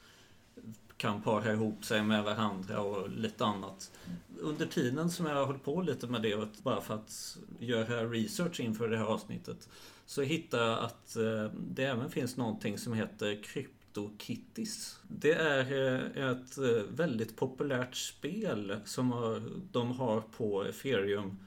kan 0.96 1.22
para 1.22 1.52
ihop 1.52 1.84
sig 1.84 2.02
med 2.02 2.24
varandra 2.24 2.80
och 2.80 3.10
lite 3.10 3.44
annat. 3.44 3.90
Under 4.40 4.66
tiden 4.66 5.10
som 5.10 5.26
jag 5.26 5.34
har 5.34 5.46
hållit 5.46 5.64
på 5.64 5.82
lite 5.82 6.06
med 6.06 6.22
det, 6.22 6.62
bara 6.62 6.80
för 6.80 6.94
att 6.94 7.38
göra 7.58 8.04
research 8.04 8.60
inför 8.60 8.88
det 8.88 8.96
här 8.96 9.04
avsnittet, 9.04 9.68
så 10.06 10.22
hittade 10.22 10.64
jag 10.64 10.78
att 10.78 11.16
eh, 11.16 11.50
det 11.68 11.84
även 11.84 12.10
finns 12.10 12.36
någonting 12.36 12.78
som 12.78 12.92
heter 12.92 13.42
CryptoKitties. 13.42 14.98
Det 15.08 15.32
är 15.32 15.72
eh, 15.72 16.30
ett 16.30 16.58
eh, 16.58 16.82
väldigt 16.94 17.36
populärt 17.36 17.94
spel 17.94 18.76
som 18.84 19.10
de 19.72 19.92
har 19.92 20.20
på 20.20 20.64
ethereum 20.64 21.38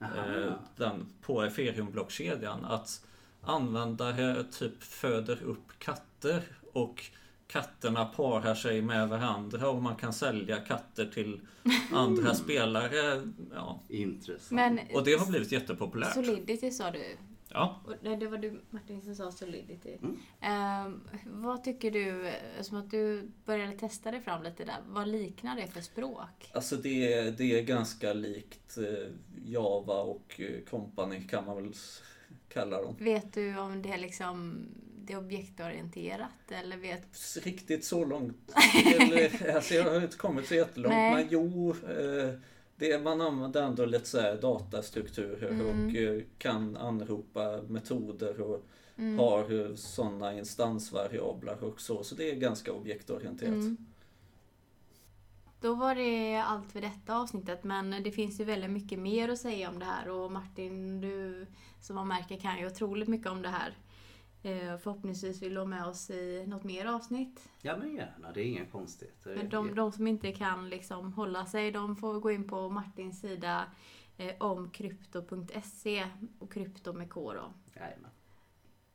eh, 0.00 0.52
den, 0.76 1.06
på 1.22 1.42
ethereum-blockkedjan. 1.42 2.64
Att 2.64 3.02
användare 3.48 4.44
typ 4.44 4.82
föder 4.82 5.42
upp 5.42 5.78
katter 5.78 6.42
och 6.72 7.04
katterna 7.46 8.04
parar 8.04 8.54
sig 8.54 8.82
med 8.82 9.08
varandra 9.08 9.68
och 9.68 9.82
man 9.82 9.96
kan 9.96 10.12
sälja 10.12 10.56
katter 10.56 11.06
till 11.06 11.40
andra 11.92 12.34
spelare. 12.34 13.22
Ja. 13.54 13.82
Intressant. 13.88 14.50
Men, 14.50 14.78
och 14.94 15.04
det 15.04 15.14
har 15.14 15.26
blivit 15.26 15.52
jättepopulärt. 15.52 16.14
Solidity 16.14 16.70
sa 16.70 16.90
du? 16.90 17.16
Ja. 17.48 17.80
Och 17.84 18.18
det 18.18 18.26
var 18.26 18.38
du 18.38 18.60
Martin 18.70 19.02
som 19.02 19.14
sa 19.14 19.32
Solidity. 19.32 19.98
Mm. 20.02 20.86
Um, 20.86 21.00
vad 21.24 21.64
tycker 21.64 21.90
du, 21.90 22.32
som 22.60 22.78
att 22.78 22.90
du 22.90 23.30
började 23.44 23.72
testa 23.72 24.10
dig 24.10 24.20
fram 24.20 24.42
lite 24.42 24.64
där, 24.64 24.76
vad 24.86 25.08
liknar 25.08 25.56
det 25.56 25.66
för 25.66 25.80
språk? 25.80 26.50
Alltså 26.52 26.76
det 26.76 27.12
är, 27.12 27.30
det 27.30 27.58
är 27.58 27.62
ganska 27.62 28.12
likt 28.12 28.78
eh, 28.78 29.08
Java 29.44 30.00
och 30.00 30.40
eh, 30.40 30.64
Company 30.70 31.22
kan 31.28 31.46
man 31.46 31.56
väl 31.56 31.72
kalla 32.48 32.82
dem. 32.82 32.96
Vet 32.98 33.34
du 33.34 33.58
om 33.58 33.82
det 33.82 33.92
är 33.92 33.98
liksom 33.98 34.66
det 35.08 35.14
är 35.14 35.18
objektorienterat 35.18 36.50
eller 36.50 36.76
vet... 36.76 37.36
Riktigt 37.42 37.84
så 37.84 38.04
långt. 38.04 38.54
eller, 39.00 39.54
alltså 39.56 39.74
jag 39.74 39.84
har 39.84 40.02
inte 40.02 40.16
kommit 40.16 40.46
så 40.46 40.54
jättelångt. 40.54 40.94
Nej. 40.94 41.14
Men 41.14 41.26
jo, 41.30 41.70
eh, 41.70 42.34
det, 42.78 43.04
man 43.04 43.20
använder 43.20 43.62
ändå 43.62 43.84
lite 43.84 44.06
så 44.06 44.20
här 44.20 44.36
datastrukturer 44.36 45.50
mm. 45.50 45.66
och 45.66 45.96
eh, 45.96 46.22
kan 46.38 46.76
anropa 46.76 47.62
metoder 47.68 48.40
och 48.40 48.66
mm. 48.96 49.18
har 49.18 49.76
sådana 49.76 50.38
instansvariabler 50.38 51.64
och 51.64 51.80
så. 51.80 52.04
Så 52.04 52.14
det 52.14 52.30
är 52.30 52.36
ganska 52.36 52.72
objektorienterat. 52.72 53.52
Mm. 53.52 53.76
Då 55.60 55.74
var 55.74 55.94
det 55.94 56.36
allt 56.36 56.72
för 56.72 56.80
detta 56.80 57.16
avsnittet 57.16 57.64
men 57.64 58.02
det 58.02 58.10
finns 58.10 58.40
ju 58.40 58.44
väldigt 58.44 58.70
mycket 58.70 58.98
mer 58.98 59.28
att 59.28 59.38
säga 59.38 59.68
om 59.68 59.78
det 59.78 59.84
här 59.84 60.08
och 60.08 60.32
Martin, 60.32 61.00
du 61.00 61.46
som 61.80 61.96
man 61.96 62.08
märker 62.08 62.36
kan 62.36 62.58
ju 62.58 62.66
otroligt 62.66 63.08
mycket 63.08 63.30
om 63.30 63.42
det 63.42 63.48
här. 63.48 63.76
Eh, 64.48 64.78
förhoppningsvis 64.78 65.42
vill 65.42 65.54
du 65.54 65.60
ha 65.60 65.66
med 65.66 65.86
oss 65.86 66.10
i 66.10 66.44
något 66.46 66.64
mer 66.64 66.86
avsnitt. 66.86 67.48
Ja 67.62 67.76
men 67.76 67.94
gärna, 67.94 68.32
det 68.32 68.40
är 68.40 68.44
inga 68.44 68.66
konstigheter. 68.66 69.36
Men 69.36 69.48
de, 69.48 69.74
de 69.74 69.92
som 69.92 70.06
inte 70.06 70.32
kan 70.32 70.68
liksom 70.68 71.12
hålla 71.12 71.46
sig, 71.46 71.72
de 71.72 71.96
får 71.96 72.20
gå 72.20 72.30
in 72.30 72.48
på 72.48 72.68
Martins 72.68 73.20
sida 73.20 73.64
eh, 74.16 74.34
om 74.40 74.70
krypto.se 74.70 76.06
och 76.38 76.52
krypto 76.52 76.92
med 76.92 77.10
K 77.10 77.32
då. 77.32 77.52
Jajamän. 77.74 78.10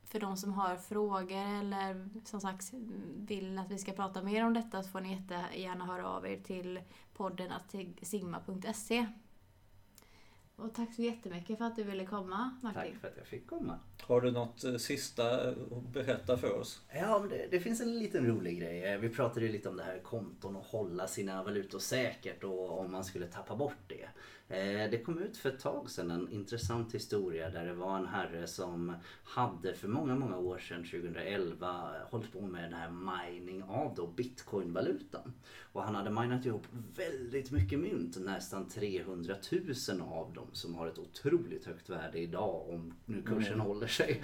För 0.04 0.20
de 0.20 0.36
som 0.36 0.52
har 0.52 0.76
frågor 0.76 1.58
eller 1.60 2.08
som 2.24 2.40
sagt 2.40 2.72
vill 3.16 3.58
att 3.58 3.70
vi 3.70 3.78
ska 3.78 3.92
prata 3.92 4.22
mer 4.22 4.46
om 4.46 4.54
detta 4.54 4.82
så 4.82 4.88
får 4.88 5.00
ni 5.00 5.12
jättegärna 5.12 5.86
höra 5.86 6.08
av 6.08 6.26
er 6.26 6.36
till 6.36 6.80
podden 7.14 7.52
sigma.se. 8.02 9.06
Och 10.56 10.74
tack 10.74 10.94
så 10.94 11.02
jättemycket 11.02 11.58
för 11.58 11.64
att 11.64 11.76
du 11.76 11.82
ville 11.82 12.06
komma 12.06 12.56
Martin. 12.62 12.82
Tack 12.82 13.00
för 13.00 13.08
att 13.08 13.16
jag 13.16 13.26
fick 13.26 13.46
komma. 13.46 13.78
Har 14.02 14.20
du 14.20 14.30
något 14.30 14.64
eh, 14.64 14.76
sista 14.76 15.50
att 15.50 15.92
berätta 15.92 16.36
för 16.36 16.60
oss? 16.60 16.82
Ja, 16.94 17.26
det, 17.30 17.46
det, 17.50 17.60
finns 17.60 17.80
en 17.80 17.98
liten 17.98 18.26
rolig 18.26 18.60
grej. 18.60 18.84
Eh, 18.84 18.98
vi 18.98 19.08
pratade 19.08 19.46
ju 19.46 19.52
lite 19.52 19.68
om 19.68 19.76
det 19.76 19.82
här 19.82 19.98
konton 19.98 20.56
och 20.56 20.64
hålla 20.64 21.06
sina 21.06 21.42
valutor 21.42 21.78
säkert 21.78 22.44
och 22.44 22.80
om 22.80 22.92
man 22.92 23.04
skulle 23.04 23.26
tappa 23.26 23.56
bort 23.56 23.82
det. 23.86 24.08
Eh, 24.48 24.90
det 24.90 25.04
kom 25.04 25.18
ut 25.18 25.36
för 25.36 25.48
ett 25.48 25.60
tag 25.60 25.90
sedan 25.90 26.10
en 26.10 26.28
intressant 26.28 26.94
historia 26.94 27.50
där 27.50 27.66
det 27.66 27.74
var 27.74 27.98
en 27.98 28.06
herre 28.06 28.46
som 28.46 28.94
hade 29.24 29.74
för 29.74 29.88
många, 29.88 30.14
många 30.14 30.38
år 30.38 30.58
sedan, 30.58 30.84
2011, 30.84 31.90
hållit 32.10 32.32
på 32.32 32.40
med 32.40 32.64
den 32.64 32.72
här 32.72 32.90
mining 32.90 33.62
av 33.62 33.94
då 33.94 34.06
bitcoinvalutan. 34.06 35.32
Och 35.72 35.82
han 35.82 35.94
hade 35.94 36.10
minat 36.10 36.46
ihop 36.46 36.66
väldigt 36.96 37.50
mycket 37.50 37.78
mynt, 37.78 38.16
nästan 38.20 38.68
300 38.68 39.34
000 39.88 40.00
av 40.00 40.32
dem 40.32 40.48
som 40.52 40.74
har 40.74 40.86
ett 40.86 40.98
otroligt 40.98 41.66
högt 41.66 41.90
värde 41.90 42.18
idag 42.18 42.68
om 42.68 42.94
nu 43.04 43.22
kursen 43.22 43.54
mm. 43.54 43.66
håller 43.66 43.86
sig. 43.86 44.22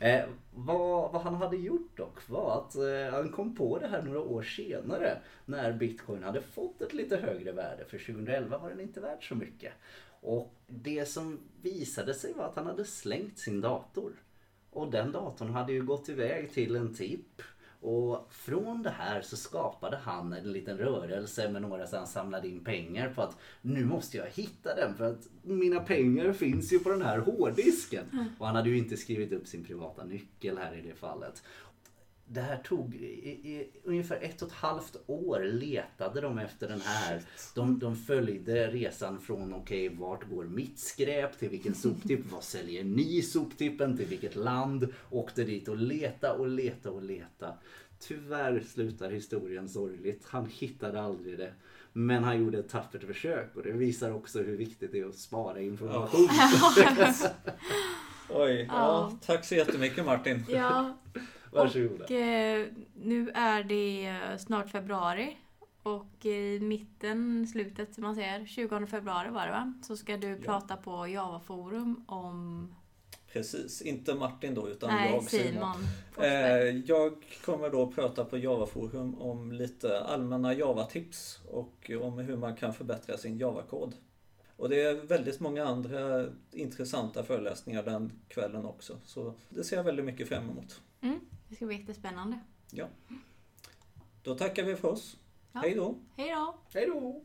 Vad, 0.56 1.12
vad, 1.12 1.22
han 1.22 1.34
hade 1.34 1.56
gjort 1.56 1.96
dock 1.96 2.28
var 2.28 2.58
att 2.58 2.74
eh, 2.74 3.14
han 3.14 3.28
kom 3.28 3.54
på 3.54 3.78
det 3.78 3.86
här 3.86 4.02
några 4.02 4.20
år 4.20 4.42
senare 4.42 5.18
när 5.44 5.72
bitcoin 5.72 6.22
hade 6.22 6.40
fått 6.40 6.80
ett 6.80 6.92
lite 6.92 7.16
högre 7.16 7.52
värde. 7.52 7.84
För 7.84 7.98
2011 7.98 8.58
var 8.58 8.70
den 8.70 8.80
inte 8.80 9.00
värd 9.00 9.28
så 9.28 9.34
mycket. 9.34 9.72
Och 10.20 10.54
det 10.66 11.06
som 11.06 11.38
visade 11.62 12.14
sig 12.14 12.32
var 12.32 12.44
att 12.44 12.56
han 12.56 12.66
hade 12.66 12.84
slängt 12.84 13.38
sin 13.38 13.60
dator. 13.60 14.12
Och 14.70 14.90
den 14.90 15.12
datorn 15.12 15.50
hade 15.50 15.72
ju 15.72 15.82
gått 15.82 16.08
iväg 16.08 16.52
till 16.52 16.76
en 16.76 16.94
tipp 16.94 17.42
och 17.84 18.28
från 18.30 18.82
det 18.82 18.90
här 18.90 19.22
så 19.22 19.36
skapade 19.36 19.96
han 19.96 20.32
en 20.32 20.52
liten 20.52 20.78
rörelse 20.78 21.50
med 21.50 21.62
några 21.62 21.86
som 21.86 21.98
han 21.98 22.06
samlade 22.06 22.48
in 22.48 22.64
pengar 22.64 23.12
på 23.14 23.22
att 23.22 23.36
nu 23.62 23.84
måste 23.84 24.16
jag 24.16 24.26
hitta 24.26 24.74
den 24.74 24.94
för 24.94 25.04
att 25.04 25.28
mina 25.42 25.80
pengar 25.80 26.32
finns 26.32 26.72
ju 26.72 26.78
på 26.78 26.90
den 26.90 27.02
här 27.02 27.18
hårddisken. 27.18 28.04
Mm. 28.12 28.24
Och 28.38 28.46
han 28.46 28.56
hade 28.56 28.70
ju 28.70 28.78
inte 28.78 28.96
skrivit 28.96 29.32
upp 29.32 29.46
sin 29.46 29.64
privata 29.64 30.04
nyckel 30.04 30.58
här 30.58 30.74
i 30.74 30.88
det 30.88 30.94
fallet 30.94 31.42
det 32.26 32.40
här 32.40 32.56
tog 32.56 32.94
i, 32.94 33.28
i, 33.28 33.70
ungefär 33.84 34.18
ett 34.22 34.42
och 34.42 34.48
ett 34.48 34.54
halvt 34.54 34.96
år 35.06 35.40
letade 35.40 36.20
de 36.20 36.38
efter 36.38 36.68
den 36.68 36.80
här. 36.80 37.22
De, 37.54 37.78
de 37.78 37.96
följde 37.96 38.70
resan 38.70 39.20
från 39.20 39.54
okej, 39.54 39.86
okay, 39.86 39.98
vart 39.98 40.30
går 40.30 40.44
mitt 40.44 40.78
skräp 40.78 41.38
till 41.38 41.48
vilken 41.48 41.74
soptipp? 41.74 42.20
Vad 42.32 42.44
säljer 42.44 42.84
ni 42.84 43.22
soptippen 43.22 43.96
till 43.96 44.06
vilket 44.06 44.36
land? 44.36 44.88
Åkte 45.10 45.44
dit 45.44 45.68
och 45.68 45.76
leta 45.76 46.32
och 46.32 46.48
leta 46.48 46.90
och 46.90 47.02
leta. 47.02 47.54
Tyvärr 47.98 48.60
slutar 48.60 49.10
historien 49.10 49.68
sorgligt. 49.68 50.26
Han 50.26 50.46
hittade 50.46 51.02
aldrig 51.02 51.38
det. 51.38 51.52
Men 51.92 52.24
han 52.24 52.44
gjorde 52.44 52.58
ett 52.58 52.68
tappert 52.68 53.04
försök 53.04 53.56
och 53.56 53.62
det 53.62 53.72
visar 53.72 54.10
också 54.10 54.42
hur 54.42 54.56
viktigt 54.56 54.92
det 54.92 55.00
är 55.00 55.06
att 55.06 55.14
spara 55.14 55.60
information. 55.60 56.28
Oj, 58.28 58.66
ja, 58.68 59.18
tack 59.26 59.44
så 59.44 59.54
jättemycket 59.54 60.04
Martin. 60.04 60.44
Ja. 60.48 60.98
Varsågoda. 61.54 62.04
Och 62.04 62.10
eh, 62.10 62.66
nu 62.94 63.30
är 63.30 63.64
det 63.64 64.06
eh, 64.06 64.38
snart 64.38 64.70
februari. 64.70 65.36
Och 65.82 66.26
i 66.26 66.60
mitten, 66.60 67.46
slutet 67.46 67.94
som 67.94 68.04
man 68.04 68.14
säger, 68.14 68.46
20 68.46 68.86
februari 68.86 69.30
var 69.30 69.46
det 69.46 69.52
va? 69.52 69.74
Så 69.82 69.96
ska 69.96 70.16
du 70.16 70.28
ja. 70.28 70.36
prata 70.44 70.76
på 70.76 71.08
Java-forum 71.08 72.04
om 72.08 72.68
Precis, 73.32 73.82
inte 73.82 74.14
Martin 74.14 74.54
då 74.54 74.68
utan 74.68 74.90
Nej, 74.90 75.12
jag 75.12 75.24
Simon. 75.24 75.76
Eh, 76.20 76.78
jag 76.86 77.12
kommer 77.44 77.70
då 77.70 77.92
prata 77.92 78.24
på 78.24 78.38
Java-forum 78.38 79.22
om 79.22 79.52
lite 79.52 80.00
allmänna 80.00 80.54
Java-tips 80.54 81.40
och 81.50 81.90
om 82.00 82.18
hur 82.18 82.36
man 82.36 82.56
kan 82.56 82.74
förbättra 82.74 83.16
sin 83.16 83.38
Java-kod. 83.38 83.94
Och 84.56 84.68
det 84.68 84.82
är 84.82 84.94
väldigt 84.94 85.40
många 85.40 85.64
andra 85.64 86.26
intressanta 86.52 87.22
föreläsningar 87.22 87.82
den 87.82 88.12
kvällen 88.28 88.64
också. 88.64 88.98
Så 89.04 89.34
det 89.48 89.64
ser 89.64 89.76
jag 89.76 89.84
väldigt 89.84 90.04
mycket 90.04 90.28
fram 90.28 90.50
emot. 90.50 90.80
Mm. 91.00 91.20
Det 91.48 91.56
ska 91.56 91.66
bli 91.66 91.76
jättespännande. 91.76 92.38
Ja. 92.70 92.88
Då 94.22 94.34
tackar 94.34 94.62
vi 94.62 94.76
för 94.76 94.88
oss. 94.88 95.16
Ja. 95.52 95.60
Hej 95.60 95.74
då. 95.74 95.98
Hej 96.16 96.30
då. 96.30 96.58
Hej 96.72 96.86
då. 96.86 97.22